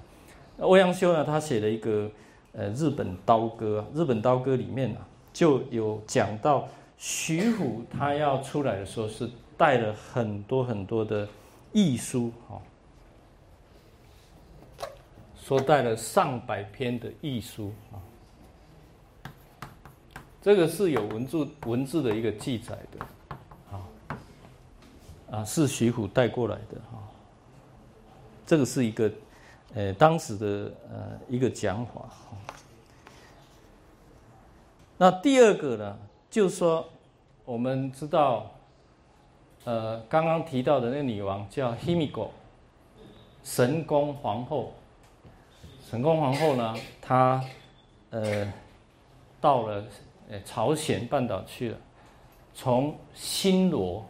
[0.59, 2.09] 欧阳修呢，他写了一个
[2.53, 4.99] 呃日本刀歌，日本刀歌里面呢
[5.31, 6.67] 就有讲到
[6.97, 11.27] 徐虎他要出来的时候是带了很多很多的
[11.73, 12.57] 艺书啊。
[15.35, 18.01] 说带了上百篇的艺书啊，
[20.41, 23.05] 这个是有文字文字的一个记载的，
[23.71, 23.87] 啊
[25.31, 27.01] 啊是徐虎带过来的哈，
[28.47, 29.11] 这个是一个
[29.75, 32.09] 呃当时的呃一个讲法
[34.97, 35.97] 那第二个呢，
[36.31, 36.87] 就是说
[37.45, 38.49] 我们知道，
[39.65, 42.29] 呃刚刚提到的那个女王叫 Himiko，
[43.43, 44.73] 神宫皇后。
[45.89, 47.41] 神功皇后呢，她
[48.09, 48.51] 呃
[49.39, 49.83] 到了
[50.29, 51.77] 呃朝鲜半岛去了，
[52.53, 54.05] 从新罗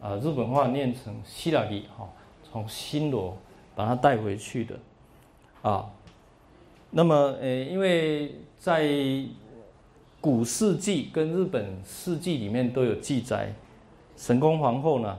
[0.00, 2.06] 啊日本话念成希腊语哈，
[2.54, 3.36] 从新罗
[3.74, 4.78] 把它带回去的
[5.62, 5.90] 啊。
[6.88, 8.88] 那么呃，因为在
[10.20, 13.52] 古世纪跟日本世纪里面都有记载，
[14.16, 15.18] 神宫皇后呢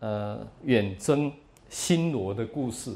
[0.00, 1.30] 呃远征
[1.68, 2.92] 新罗的故事。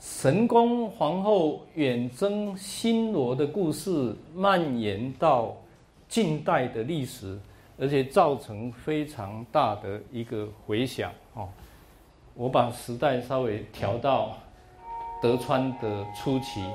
[0.00, 5.54] 神宫皇后远征新罗的故事蔓延到
[6.08, 7.38] 近代的历史，
[7.78, 11.12] 而且造成非常大的一个回响。
[12.36, 14.36] 我把时代稍微调到
[15.22, 16.68] 德川的初期，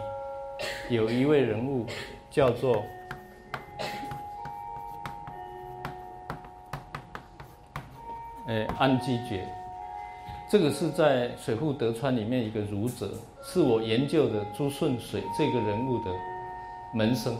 [0.89, 1.85] 有一位人物
[2.31, 2.81] 叫做，
[8.47, 9.45] 诶安基觉。
[10.49, 13.11] 这个是在水户德川里面一个儒者，
[13.43, 16.11] 是我研究的朱顺水这个人物的
[16.95, 17.35] 门生。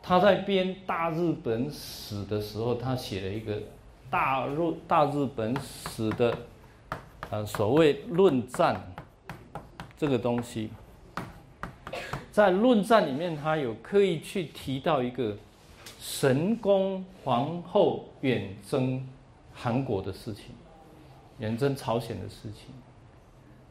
[0.00, 3.56] 他在编《大日本史》的时候，他写了一个
[4.08, 4.56] 《大日
[4.86, 6.38] 大日本史》的
[7.30, 8.80] 呃所谓论战
[9.96, 10.70] 这个东西，
[12.32, 15.36] 在论战里面，他有刻意去提到一个
[16.00, 19.06] 神宫皇后远征
[19.52, 20.46] 韩国的事情。
[21.38, 22.74] 远征朝鲜的事情，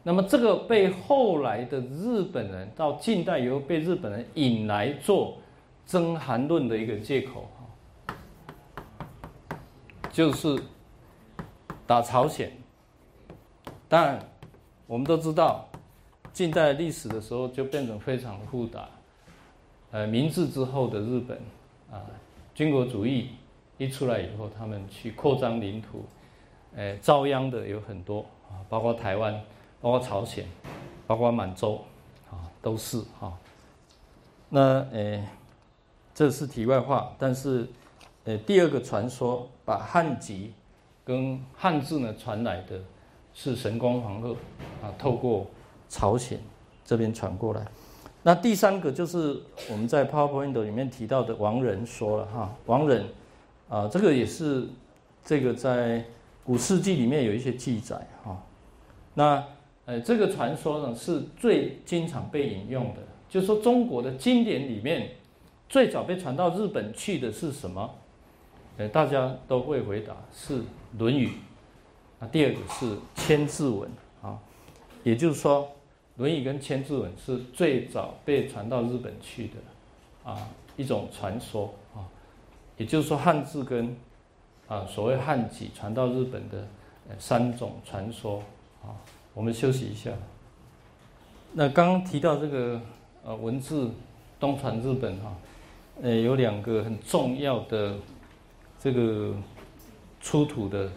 [0.02, 5.36] 那么这个被后来的日本人到近代以后被日本人引来做
[5.86, 7.46] 征韩论的一个借口
[10.10, 10.58] 就是
[11.86, 12.50] 打朝鲜。
[13.88, 14.20] 当然，
[14.86, 15.66] 我们都知道，
[16.32, 18.88] 近代历史的时候就变成非常复杂。
[19.90, 21.38] 呃，明治之后的日本
[21.90, 22.04] 啊，
[22.54, 23.30] 军国主义
[23.78, 26.04] 一出来以后，他们去扩张领土。
[26.76, 28.20] 呃，遭殃的有很多
[28.50, 29.32] 啊，包括台湾，
[29.80, 30.46] 包括朝鲜，
[31.06, 31.82] 包括满洲，
[32.30, 33.32] 啊，都是哈。
[34.50, 35.26] 那呃，
[36.14, 37.10] 这是题外话。
[37.18, 37.66] 但是，
[38.24, 40.52] 呃，第二个传说把汉籍
[41.06, 42.78] 跟汉字呢传来的，
[43.40, 44.32] 是神光皇后
[44.82, 45.46] 啊，透过
[45.88, 46.40] 朝鲜
[46.84, 47.64] 这边传过来。
[48.24, 49.40] 那第三个就是
[49.70, 53.06] 我们在 PowerPoint 里面提到的王仁说了哈，王仁
[53.68, 54.66] 啊，这个也是
[55.24, 56.04] 这个在
[56.42, 58.42] 古世纪里面有一些记载哈。
[59.14, 59.44] 那
[59.86, 65.10] 呃，这个传说呢是最经常被引用的，就是说中国的经典里面
[65.68, 67.88] 最早被传到日本去的是什么？
[68.78, 70.58] 呃，大家都会回答是
[70.98, 71.28] 《论语》。
[72.20, 73.88] 那第二个是《千字文》
[74.26, 74.38] 啊，
[75.04, 75.68] 也就是说。
[76.20, 82.02] 《论语》跟《千字文》是最早被传到日本去的，啊，一种传说啊，
[82.76, 83.96] 也就是说汉字跟
[84.66, 86.66] 啊所谓汉籍传到日本的
[87.20, 88.42] 三种传说
[88.82, 88.98] 啊。
[89.32, 90.10] 我们休息一下。
[91.52, 92.80] 那刚刚提到这个
[93.24, 93.88] 呃文字
[94.40, 95.36] 东传日本哈，
[96.02, 97.94] 呃有两个很重要的
[98.80, 99.32] 这个
[100.20, 100.90] 出土的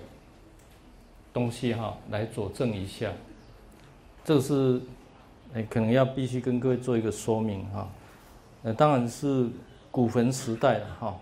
[1.34, 3.12] 东西哈，来佐证一下，
[4.24, 4.82] 这是。
[5.54, 7.86] 哎，可能要必须跟各位做一个说明哈。
[8.64, 9.50] 呃，当然是
[9.92, 11.20] 古坟时代了哈。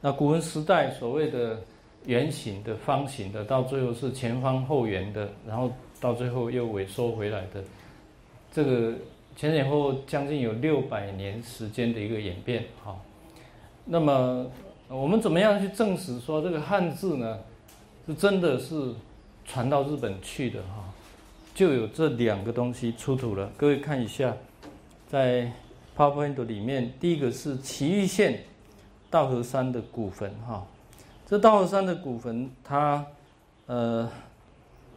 [0.00, 1.60] 那古坟时代所谓的
[2.06, 7.64] 圆形的、方形的，到最后是前方后圆的，然后到最后又萎缩回来的，
[8.52, 8.94] 这个
[9.34, 12.96] 前前后后将近有六百年时间的一个演变哈。
[13.84, 14.46] 那么
[14.86, 17.40] 我们怎么样去证实说这个汉字呢，
[18.06, 18.94] 是真的是
[19.46, 20.92] 传到日本去的哈？
[21.54, 24.34] 就有这两个东西出土了，各位看一下，
[25.10, 25.52] 在
[25.94, 28.44] PowerPoint 里面，第一个是岐玉县
[29.10, 30.66] 道河山的古坟哈，
[31.26, 33.04] 这道河山的古坟它
[33.66, 34.10] 呃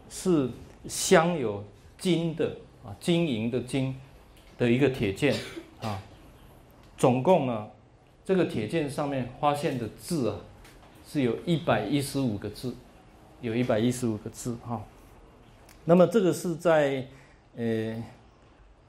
[0.09, 0.49] 是
[0.87, 1.61] 镶有
[1.97, 2.55] 金的
[2.85, 3.93] 啊金银的金
[4.57, 5.35] 的一个铁剑
[5.81, 6.01] 啊，
[6.97, 7.67] 总共呢
[8.23, 10.37] 这个铁剑上面发现的字啊
[11.05, 12.73] 是有一百一十五个字，
[13.45, 14.81] 有一百一十五个字哈。
[15.83, 17.05] 那么这个是在
[17.55, 18.03] 呃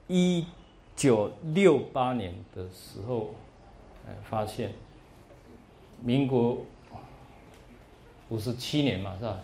[0.09, 0.47] 一
[0.97, 3.35] 九六八年的时候，
[4.07, 4.73] 呃发现，
[6.03, 6.65] 民国
[8.31, 9.41] 五十七年嘛是吧？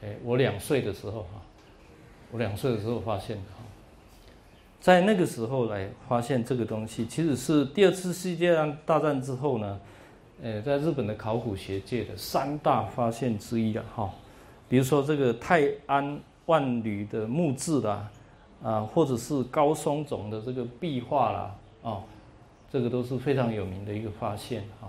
[0.00, 1.42] 哎，我两岁的时候哈，
[2.30, 3.62] 我两岁的时候发现的哈，
[4.80, 9.78] 在那个时候来发现这个东西，其实是第二次世界大战之后呢，
[10.40, 14.08] 呃，在日本的考古学界的三大发现之一了哈。
[14.68, 18.08] 比如说这个泰安万缕的木质啦，
[18.62, 22.02] 啊，或者是高松冢的这个壁画啦，啊，
[22.70, 24.86] 这个都是非常有名的一个发现啊。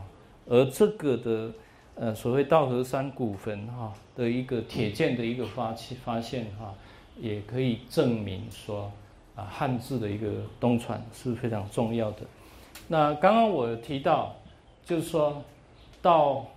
[0.48, 1.52] 而这个的
[1.96, 6.74] 呃所谓道河山古坟哈的一个铁剑的一个发现发现哈，
[7.20, 8.92] 也可以证明说
[9.36, 10.28] 啊汉字的一个
[10.60, 12.22] 东传是非常重要的。
[12.88, 14.36] 那刚刚我提到，
[14.90, 15.44] 就是说
[16.02, 16.48] 到。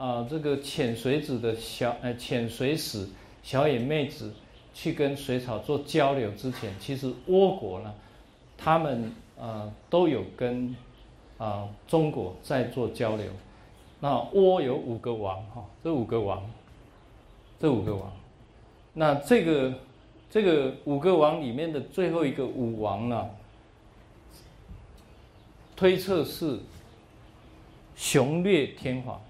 [0.00, 3.06] 啊，这个浅水子的小呃浅水史
[3.42, 4.32] 小野妹子
[4.72, 7.92] 去跟水草做交流之前，其实倭国呢，
[8.56, 10.74] 他们呃都有跟
[11.36, 13.26] 啊中国在做交流。
[14.00, 16.50] 那倭有五个王哈，这五个王，
[17.60, 18.10] 这五个王，
[18.94, 19.74] 那这个
[20.30, 23.28] 这个五个王里面的最后一个武王呢，
[25.76, 26.58] 推测是
[28.00, 29.20] 雄略天皇。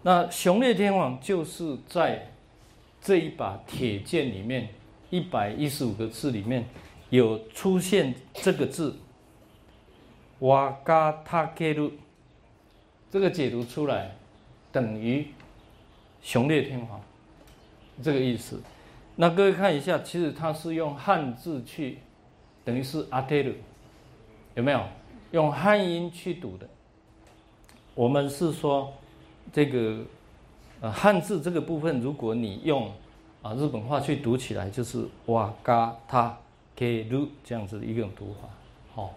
[0.00, 2.30] 那雄烈天皇就是在
[2.98, 4.70] 这一把铁剑里面
[5.10, 6.64] 一百一十五个字里面
[7.10, 8.96] 有出现这个字
[10.40, 11.92] “瓦嘎塔克鲁”，
[13.12, 14.16] 这个解读出来
[14.72, 15.26] 等于
[16.22, 16.98] 雄烈天皇
[18.02, 18.62] 这个意思。
[19.16, 21.98] 那各位看一下，其实它是用汉字去，
[22.64, 23.52] 等于是阿特鲁，
[24.54, 24.82] 有没有
[25.32, 26.66] 用汉音去读的？
[27.96, 28.92] 我们是说。
[29.52, 29.98] 这个
[30.80, 32.90] 呃汉字这个部分，如果你用
[33.42, 36.36] 啊日本话去读起来，就是哇嘎他
[36.74, 38.48] 给鲁这样子的一种读法，
[38.92, 39.14] 好。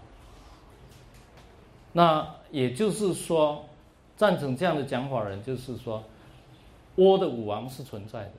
[1.91, 3.65] 那也就是说，
[4.15, 6.03] 赞成这样的讲法人，就是说，
[6.95, 8.31] 倭的武王是存在的，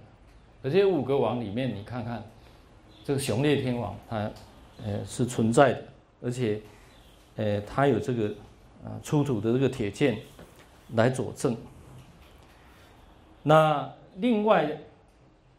[0.62, 2.22] 而且五个王里面，你看看
[3.04, 4.30] 这个雄烈天王，他
[4.86, 5.82] 呃是存在的，
[6.22, 6.60] 而且
[7.34, 8.32] 呃他有这个
[8.84, 10.18] 啊出土的这个铁剑
[10.94, 11.56] 来佐证。
[13.42, 14.78] 那另外，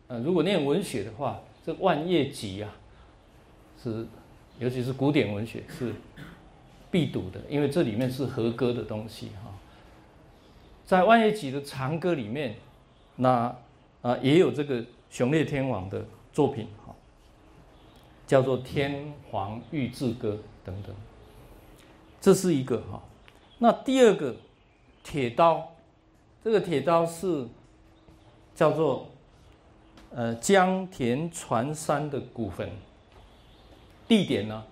[0.08, 2.72] 呃，如果念文学的话，这《万叶集》啊，
[3.82, 4.06] 是
[4.60, 5.94] 尤其是古典文学是
[6.92, 9.52] 必读的，因为这里面是和歌的东西哈。
[10.86, 12.56] 在《万叶集》的长歌里面，
[13.16, 13.56] 那
[14.02, 16.94] 啊也有这个雄烈天王的作品哈，
[18.28, 20.34] 叫做《天皇御制歌》
[20.66, 20.96] 等等。
[22.20, 23.02] 这是一个哈。
[23.64, 24.36] 那第二个
[25.04, 25.72] 铁刀，
[26.44, 27.48] 这个铁刀是
[28.56, 29.08] 叫做
[30.10, 32.68] 呃江田船山的古坟，
[34.08, 34.64] 地点呢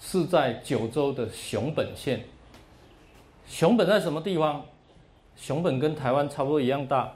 [0.00, 2.24] 是在九州的熊本县。
[3.46, 4.64] 熊本在什么地方？
[5.36, 7.14] 熊本跟台湾差不多一样大，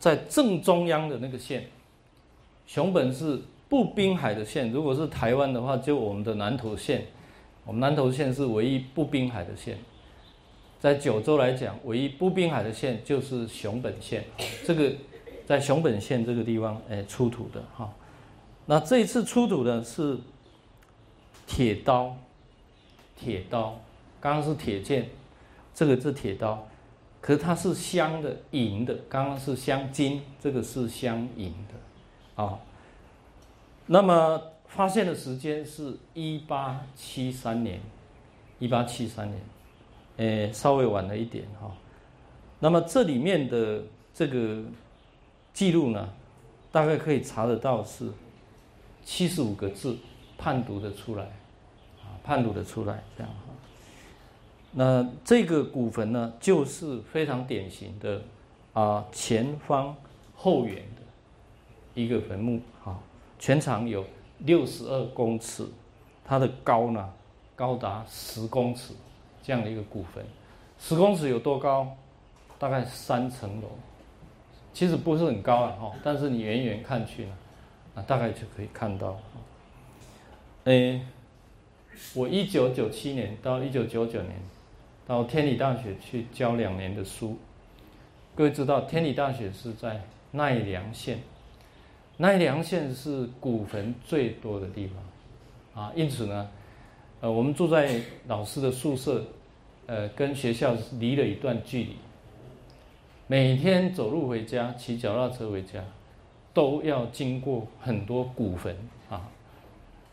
[0.00, 1.68] 在正中央的那个县。
[2.66, 7.06] 熊本是不滨海的县，如果是台湾的话，就我们的南投县。
[7.64, 9.78] 我们南投县是唯一不滨海的县，
[10.80, 14.24] 在九州来讲，唯一不滨海的县就是熊本县。
[14.64, 14.92] 这个
[15.46, 17.88] 在熊本县这个地方，哎，出土的哈。
[18.66, 20.18] 那这一次出土的是
[21.46, 22.16] 铁刀，
[23.16, 23.80] 铁刀，
[24.20, 25.08] 刚刚是铁剑，
[25.72, 26.66] 这个是铁刀，
[27.20, 32.58] 可是它是镶的银的，刚刚是镶金，这个是镶银的，啊，
[33.86, 34.42] 那么。
[34.74, 37.78] 发现的时间是一八七三年，
[38.58, 39.40] 一八七三年，
[40.16, 41.70] 诶，稍微晚了一点哈。
[42.58, 43.82] 那么这里面的
[44.14, 44.62] 这个
[45.52, 46.08] 记录呢，
[46.70, 48.10] 大概可以查得到是
[49.04, 49.94] 七十五个字，
[50.38, 51.24] 判读的出来，
[52.00, 53.52] 啊，判读的出来这样哈。
[54.70, 58.22] 那这个古坟呢，就是非常典型的
[58.72, 59.94] 啊前方
[60.34, 61.02] 后圆的
[61.92, 62.98] 一个坟墓哈，
[63.38, 64.02] 全长有。
[64.44, 65.66] 六十二公尺，
[66.24, 67.12] 它的高呢，
[67.54, 68.94] 高达十公尺，
[69.42, 70.24] 这样的一个古坟，
[70.78, 71.96] 十公尺有多高？
[72.58, 73.68] 大概三层楼，
[74.72, 77.36] 其实不是很高啊，哈，但是你远远看去呢，
[77.96, 79.18] 啊，大概就可以看到。
[80.64, 81.00] 诶，
[82.14, 84.40] 我一九九七年到一九九九年，
[85.06, 87.36] 到天理大学去教两年的书，
[88.36, 91.18] 各位知道天理大学是在奈良县。
[92.22, 94.86] 奈良县是古坟最多的地
[95.74, 96.48] 方，啊，因此呢，
[97.20, 99.24] 呃，我们住在老师的宿舍，
[99.86, 101.96] 呃，跟学校离了一段距离，
[103.26, 105.82] 每天走路回家，骑脚踏车回家，
[106.54, 108.76] 都要经过很多古坟
[109.10, 109.28] 啊。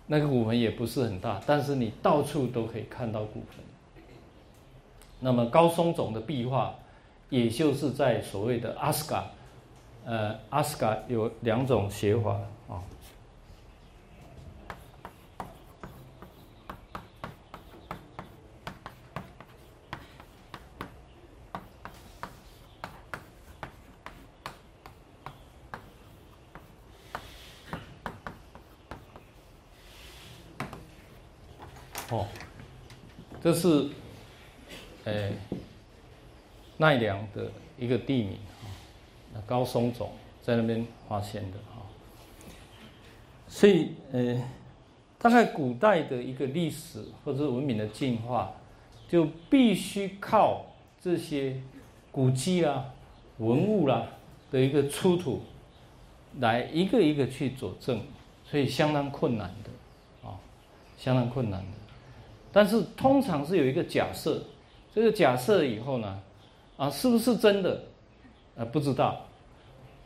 [0.07, 3.64] 那个古坟也不是很大，但是你到处都可以看到古坟。
[5.19, 6.73] 那么高松总的壁画，
[7.30, 9.27] 也就是在所谓的阿斯卡。
[10.11, 12.31] 呃，阿斯卡有两种写法
[12.68, 12.81] 啊。
[32.10, 32.26] 哦，
[33.44, 33.90] 这是
[35.03, 35.30] 呃
[36.77, 38.40] 奈良的一个地名。
[39.45, 40.10] 高松总
[40.41, 41.81] 在那边发现的哈，
[43.47, 44.41] 所以呃，
[45.18, 48.51] 大概古代的一个历史或者文明的进化，
[49.07, 50.65] 就必须靠
[51.01, 51.61] 这些
[52.11, 52.85] 古迹啦、
[53.38, 54.07] 文物啦
[54.51, 55.41] 的一个出土，
[56.39, 58.01] 来一个一个去佐证，
[58.45, 60.38] 所以相当困难的啊，
[60.97, 61.77] 相当困难的。
[62.51, 64.43] 但是通常是有一个假设，
[64.93, 66.19] 这个假设以后呢，
[66.77, 67.84] 啊，是不是真的？
[68.60, 69.22] 呃，不知道。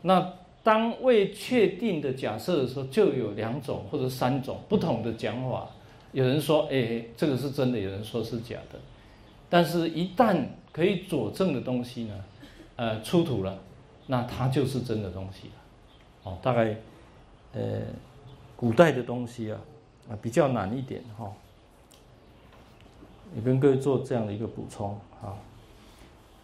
[0.02, 0.32] 那
[0.62, 5.68] 当未确定的假设的时候，就有两种或者三种不同的讲法。
[6.12, 8.78] 有人说：“哎，这个是真的。”有人说是假的。
[9.50, 10.40] 但是，一旦
[10.72, 12.14] 可以佐证的东西呢，
[12.76, 13.58] 呃，出土了，
[14.06, 15.54] 那它就是真的东西了。
[16.22, 16.76] 哦，大概，
[17.52, 17.80] 呃，
[18.54, 19.58] 古代的东西啊，
[20.08, 21.32] 啊，比较难一点哈。
[23.34, 25.34] 也跟各位做这样的一个补充啊。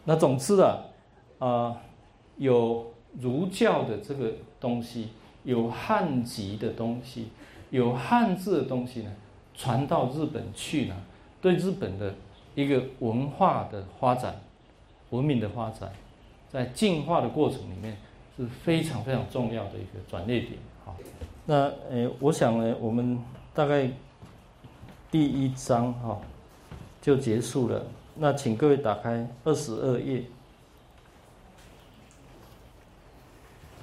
[0.04, 0.78] 那总之啊，
[1.38, 1.80] 啊，
[2.40, 2.90] 有。
[3.20, 5.08] 儒教的这个东西，
[5.42, 7.26] 有汉籍的东西，
[7.70, 9.10] 有汉字的东西呢，
[9.52, 10.94] 传到日本去呢，
[11.42, 12.14] 对日本的
[12.54, 14.40] 一个文化的发展、
[15.10, 15.90] 文明的发展，
[16.48, 17.96] 在进化的过程里面
[18.36, 20.52] 是非常非常重要的一个转捩点。
[20.84, 20.94] 好，
[21.46, 23.18] 那呃，我想呢，我们
[23.52, 23.90] 大概
[25.10, 26.16] 第一章哈
[27.02, 27.84] 就结束了。
[28.14, 30.22] 那请各位打开二十二页。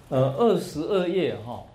[0.10, 1.66] 呃，二十二页哈，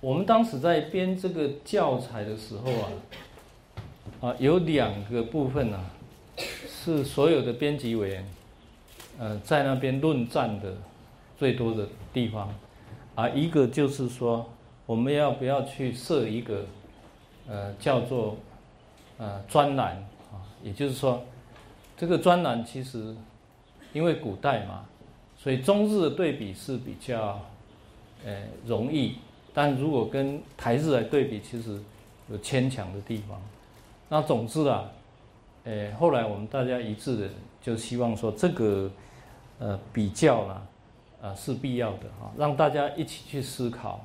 [0.00, 2.90] 我们当时在编这个教材的时候啊，
[4.20, 5.78] 啊，有两个部分呢，
[6.36, 8.28] 是所有的编辑委员，
[9.20, 10.74] 呃，在那边论战的
[11.38, 12.52] 最多的地方，
[13.14, 14.50] 啊，一个就是说，
[14.84, 16.66] 我们要不要去设一个，
[17.48, 18.36] 呃，叫做
[19.18, 21.22] 呃专栏啊，也就是说，
[21.96, 23.14] 这个专栏其实
[23.92, 24.84] 因为古代嘛。
[25.38, 27.40] 所以中日的对比是比较，
[28.24, 29.16] 呃，容易，
[29.54, 31.80] 但如果跟台日来对比，其实
[32.28, 33.40] 有牵强的地方。
[34.08, 34.90] 那总之啊，
[35.64, 37.28] 呃，后来我们大家一致的
[37.62, 38.90] 就希望说这个
[39.58, 40.66] 呃比较呢，
[41.22, 44.04] 啊是必要的哈，让大家一起去思考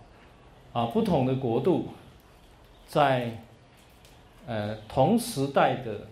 [0.74, 1.88] 啊，不同的国度
[2.88, 3.38] 在
[4.48, 6.08] 呃同时代的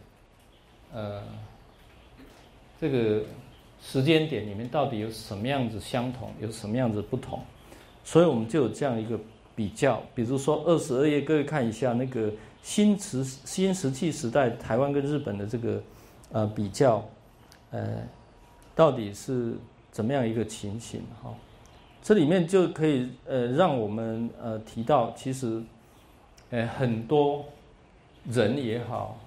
[0.94, 1.24] 呃
[2.80, 3.24] 这个
[3.82, 7.40] 时间点里面到底有什么样子相同，有什么样子不同，
[8.04, 9.20] 所以我们就有这样一个。
[9.56, 12.32] 比较，比如说二十二页，各位看一下那个
[12.62, 15.84] 新石新石器时代台湾跟日本的这个
[16.32, 17.04] 呃比较，
[17.72, 18.02] 呃，
[18.74, 19.58] 到底是
[19.92, 21.34] 怎么样一个情形哈？
[22.02, 25.62] 这里面就可以呃让我们呃提到，其实
[26.52, 27.44] 呃很多
[28.32, 29.20] 人也好，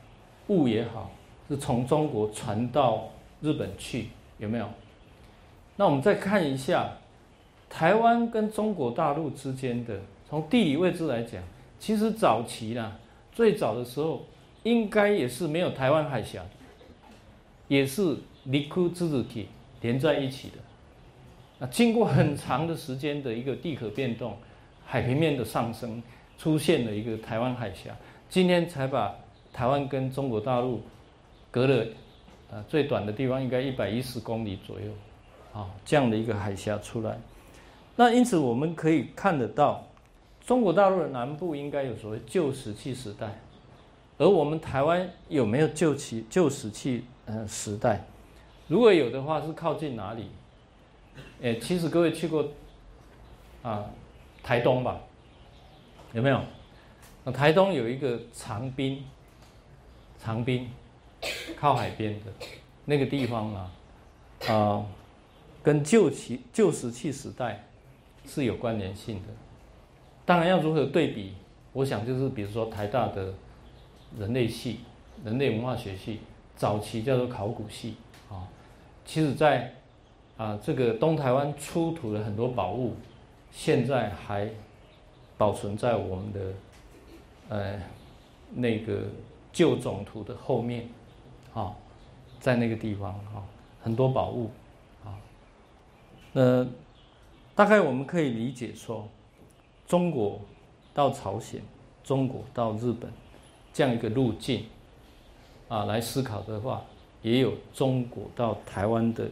[0.46, 1.10] 物也好，
[1.46, 3.06] 是从中国传到
[3.42, 4.08] 日本去，
[4.42, 4.68] 有没有？
[5.76, 6.90] 那我们再看一下
[7.70, 9.98] 台湾跟中国大陆之间的。
[10.28, 11.40] 从地理位置来讲，
[11.78, 12.92] 其实早期呢，
[13.32, 14.24] 最早的时候，
[14.64, 16.42] 应该也是没有台湾海峡，
[17.68, 19.48] 也是离库之子体
[19.80, 20.54] 连在一起的。
[21.58, 24.36] 那经过很长的时间的一个地壳变动，
[24.84, 26.02] 海平面的上升，
[26.36, 27.94] 出现了一个台湾海峡，
[28.28, 29.14] 今天才把
[29.52, 30.80] 台湾跟中国大陆
[31.50, 31.86] 隔了，
[32.52, 34.86] 呃，最短的地方应该一百一十公里左右，
[35.54, 37.18] 啊，这样的一个海峡出来。
[37.96, 39.84] 那因此我们可以看得到。
[40.44, 43.38] 中国大陆的南部应该有所谓旧石器时代，
[44.18, 48.04] 而我们台湾有没有旧期旧石器呃时代？
[48.66, 50.28] 如果有的话，是靠近哪里？
[51.42, 52.48] 诶，其实各位去过
[53.62, 53.84] 啊，
[54.42, 55.00] 台东吧？
[56.12, 56.40] 有没有？
[57.22, 59.04] 那台东有一个长滨，
[60.18, 60.68] 长滨
[61.56, 62.32] 靠海边的
[62.84, 63.72] 那个地方啊，
[64.48, 64.86] 啊，
[65.62, 67.64] 跟旧石旧石器时代
[68.26, 69.28] 是有关联性的。
[70.24, 71.34] 当然要如何对比？
[71.72, 73.32] 我想就是比如说台大的
[74.18, 74.80] 人类系、
[75.24, 76.20] 人类文化学系，
[76.56, 77.96] 早期叫做考古系
[78.28, 78.46] 啊。
[79.04, 79.72] 其实，在
[80.36, 82.94] 啊这个东台湾出土了很多宝物，
[83.50, 84.48] 现在还
[85.38, 86.40] 保存在我们的
[87.48, 87.80] 呃
[88.54, 89.04] 那个
[89.52, 90.88] 旧总图的后面
[91.54, 91.74] 啊，
[92.40, 93.42] 在那个地方啊，
[93.82, 94.50] 很多宝物
[95.04, 95.16] 啊。
[96.32, 96.66] 那
[97.54, 99.06] 大概我们可以理解说。
[99.84, 100.40] 中国
[100.94, 101.60] 到朝鲜，
[102.02, 103.12] 中国到日本，
[103.74, 104.64] 这样一个路径，
[105.68, 106.82] 啊，来思考的话，
[107.20, 109.28] 也有中国到台湾的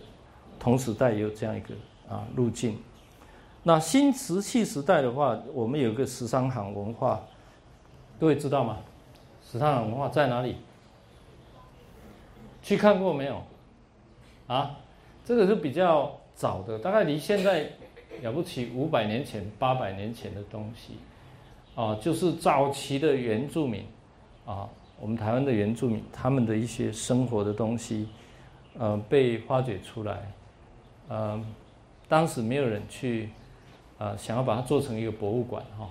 [0.59, 1.75] 同时代也有这样一个
[2.11, 2.77] 啊路径。
[3.63, 7.23] 那新石器时代的话，我们有个十三行文化，
[8.19, 8.77] 各位知道吗？
[9.43, 10.57] 十三行文化在哪里？
[12.63, 13.43] 去看过没有？
[14.47, 14.79] 啊，
[15.25, 17.71] 这个是比较早的，大概离现在。
[18.23, 20.99] 了不起，五百年前、八百年前的东西，
[21.75, 23.87] 啊，就是早期的原住民，
[24.45, 24.69] 啊，
[25.01, 28.09] 我们台湾的原住民，他们的一些生活的东西，
[28.79, 30.31] 呃，被发掘出来，
[31.09, 31.43] 呃，
[32.11, 33.31] 当时没有人去，
[33.97, 35.89] 呃，想要把它做成一个博物馆哈，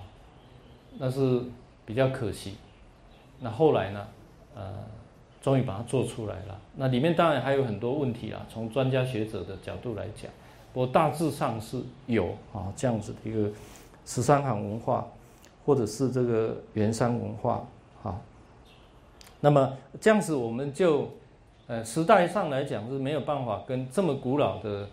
[0.98, 1.42] 那是
[1.84, 2.58] 比较可惜。
[3.40, 4.06] 那后来呢，
[4.54, 4.84] 呃，
[5.40, 6.58] 终于把它做出来了。
[6.76, 10.30] 那里面当然还有很多问题啊，从专家学者的角度来讲。
[10.72, 13.50] 我大致上是有啊这样子的一个
[14.06, 15.04] 十三行文化，
[15.66, 17.66] 或者是这个元山文化
[18.04, 18.16] 啊。
[19.40, 21.08] 那么这样子我们就
[21.66, 24.88] 呃时代上来讲是没有办法跟这么古老的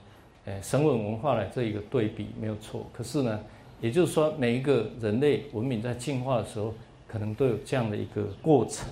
[0.46, 2.84] 呃神文文化来这一个对比，没有错。
[2.92, 3.40] 可是呢，
[3.80, 6.74] 也就是说每一个人类文明在进化的时候，
[7.08, 8.88] 可能都有这样的一个过程，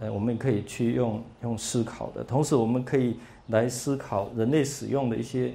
[0.00, 2.22] 呃，我们可以去用用思考的。
[2.24, 3.16] 同时，我们可以
[3.48, 5.52] 来思考人类使用的一些。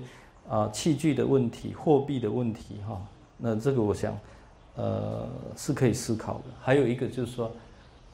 [0.50, 3.02] 啊，器具的问题，货币的问题，哈，
[3.38, 4.20] 那这个我想，
[4.76, 6.46] 呃，是可以思考的。
[6.60, 7.50] 还有一个就是说，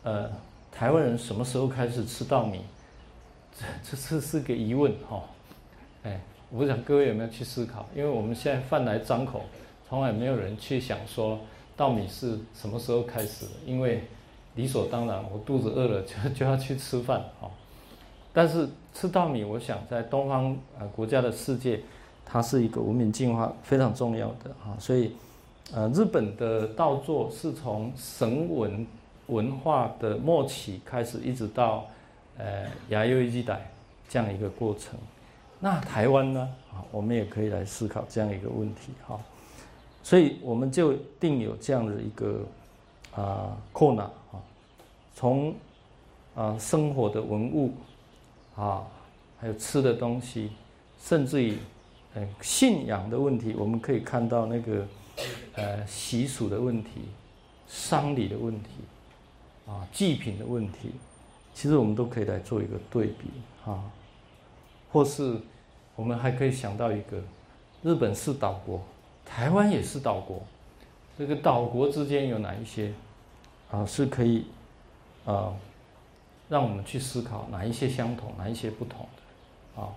[0.04, 0.30] 呃，
[0.72, 2.60] 台湾人什么时候开始吃稻米？
[3.58, 5.24] 这这是是个疑问，哈，
[6.04, 6.22] 哎，
[6.52, 7.88] 我想各位有没有去思考？
[7.96, 9.42] 因为我们现在饭来张口，
[9.90, 11.40] 从来没有人去想说
[11.76, 14.04] 稻米是什么时候开始的，因为
[14.58, 17.50] 理所当然，我肚子饿了就 就要去吃饭，哈。
[18.34, 21.80] 但是吃稻米，我想在东方呃国家的世界。
[22.30, 25.14] 它是一个文明进化非常重要的啊，所以，
[25.74, 28.86] 呃，日本的稻作是从神文
[29.28, 31.86] 文化的末期开始，一直到
[32.38, 33.72] 呃亚优一代
[34.10, 35.00] 这样一个过程。
[35.62, 36.42] 那台湾呢？
[36.70, 39.18] 啊，我们也可以来思考这样一个问题哈。
[40.04, 42.42] 所以我们就定有这样的一个
[43.16, 44.27] 啊扩纳啊，
[45.18, 45.56] 从
[46.36, 47.74] 啊生活的文物
[48.56, 48.86] 啊，
[49.40, 50.52] 还有吃的东西，
[51.02, 51.58] 甚至于。
[52.14, 54.88] 呃信仰的问题，我们可以看到那个，
[55.54, 56.90] 呃，习俗的问题，
[57.68, 58.70] 丧礼的问题，
[59.68, 60.94] 啊祭品的问题，
[61.54, 63.30] 其实我们都可以来做一个对比
[63.70, 63.84] 啊，
[64.92, 65.40] 或是
[65.96, 67.22] 我们还可以想到一个，
[67.84, 68.82] 日本是岛国，
[69.24, 70.42] 台湾也是岛国，
[71.20, 72.92] 这个岛国之间有哪一些
[73.70, 74.48] 啊是可以
[75.28, 75.54] 啊
[76.50, 79.94] 让我们去思考哪一些相同，哪一些不同的啊，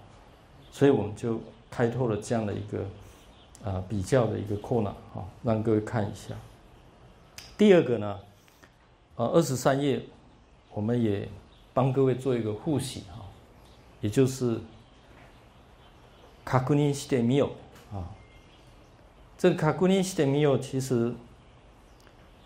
[0.71, 1.41] 所以我们就
[1.71, 2.85] 开拓了这样的一个。
[3.63, 6.35] 啊，比较的一个扩纳哈，让各位看一下。
[7.59, 8.19] 第二个呢，
[9.17, 10.01] 呃，二十三页，
[10.73, 11.29] 我们也
[11.75, 13.21] 帮各位做一个复习哈，
[14.01, 14.59] 也就是
[16.43, 17.51] 卡库尼西德米奥
[17.93, 18.09] 啊。
[19.37, 21.13] 这个卡库尼西德米奥其实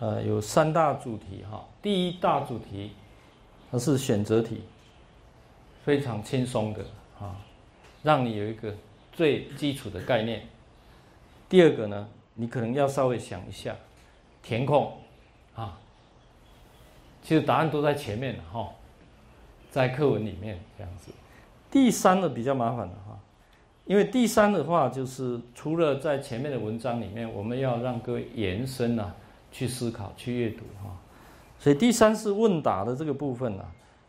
[0.01, 1.65] 呃有三大主题哈。
[1.85, 2.93] 第一大主题
[3.71, 4.63] 它是选择题，
[5.85, 6.83] 非常轻松的
[7.21, 7.37] 啊，
[8.03, 8.75] 让你有一个
[9.13, 10.47] 最基础的概念。
[11.47, 13.77] 第二个呢，你可能要稍微想一下，
[14.43, 14.97] 填空，
[15.55, 15.79] 啊，
[17.23, 18.71] 其实答案都在前面了哈，
[19.71, 21.13] 在课文里面这样子。
[21.71, 23.21] 第三个比较麻烦的哈，
[23.85, 29.15] 因为第三的话就是除了在前面的文章里面，我们要让各位延伸啊，
[29.53, 30.97] 去思考、去阅读哈，
[31.65, 33.65] 所以第三是问答的这个部分呢，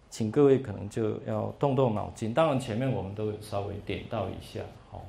[0.09, 2.33] 请各位可能就要动动脑筋。
[2.33, 4.59] 当然前面我们都有稍微点到一下，
[4.91, 5.01] 好，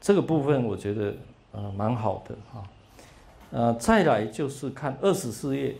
[0.00, 1.14] 这个部分我觉得。
[1.54, 2.62] 呃，蛮好的哈，
[3.50, 5.76] 呃，再来就是看二十四页，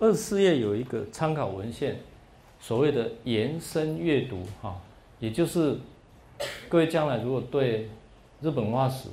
[0.00, 2.00] 二十四页有一个参考文献，
[2.58, 4.76] 所谓的延伸阅读哈，
[5.20, 5.78] 也就是
[6.68, 7.88] 各位将来如果对
[8.40, 9.08] 日本文化史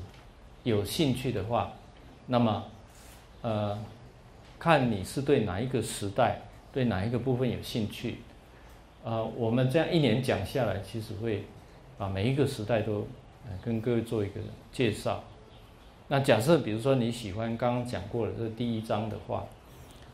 [0.64, 1.72] 有兴趣的话，
[2.26, 2.64] 那么
[3.44, 3.78] 呃，
[4.64, 6.40] 看你是对哪一个时代、
[6.72, 8.20] 对哪一个部分有兴趣，
[9.04, 11.44] 呃，我们这样一年讲下来，其实会
[11.98, 13.06] 把每一个时代都
[13.62, 14.40] 跟各位做一个
[14.72, 15.22] 介绍。
[16.08, 19.46] 那假设比如说你喜欢刚刚讲过的这第一章的话，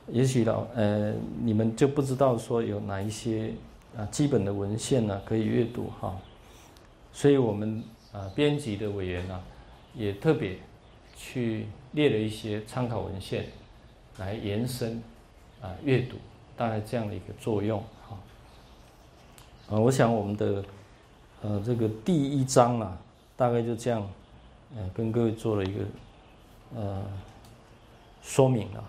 [0.08, 1.14] 也许老呃
[1.44, 3.52] 你们就不知道说有哪一些
[3.96, 6.18] 啊基本的文献呢可以阅读哈，
[7.14, 9.40] 所以我们啊编辑的委员呢
[9.94, 10.58] 也特别
[11.16, 13.46] 去列了一些参考文献。
[14.20, 15.02] 来延伸
[15.64, 16.18] 啊阅读，
[16.56, 18.16] 大概这样的一个作用哈。
[19.72, 20.64] 啊，我想我们的
[21.42, 22.96] 呃这个第一章啊
[23.36, 24.08] 大概就这样。
[24.78, 25.84] 呃，跟各位做了一个
[26.76, 27.04] 呃
[28.22, 28.84] 说明了。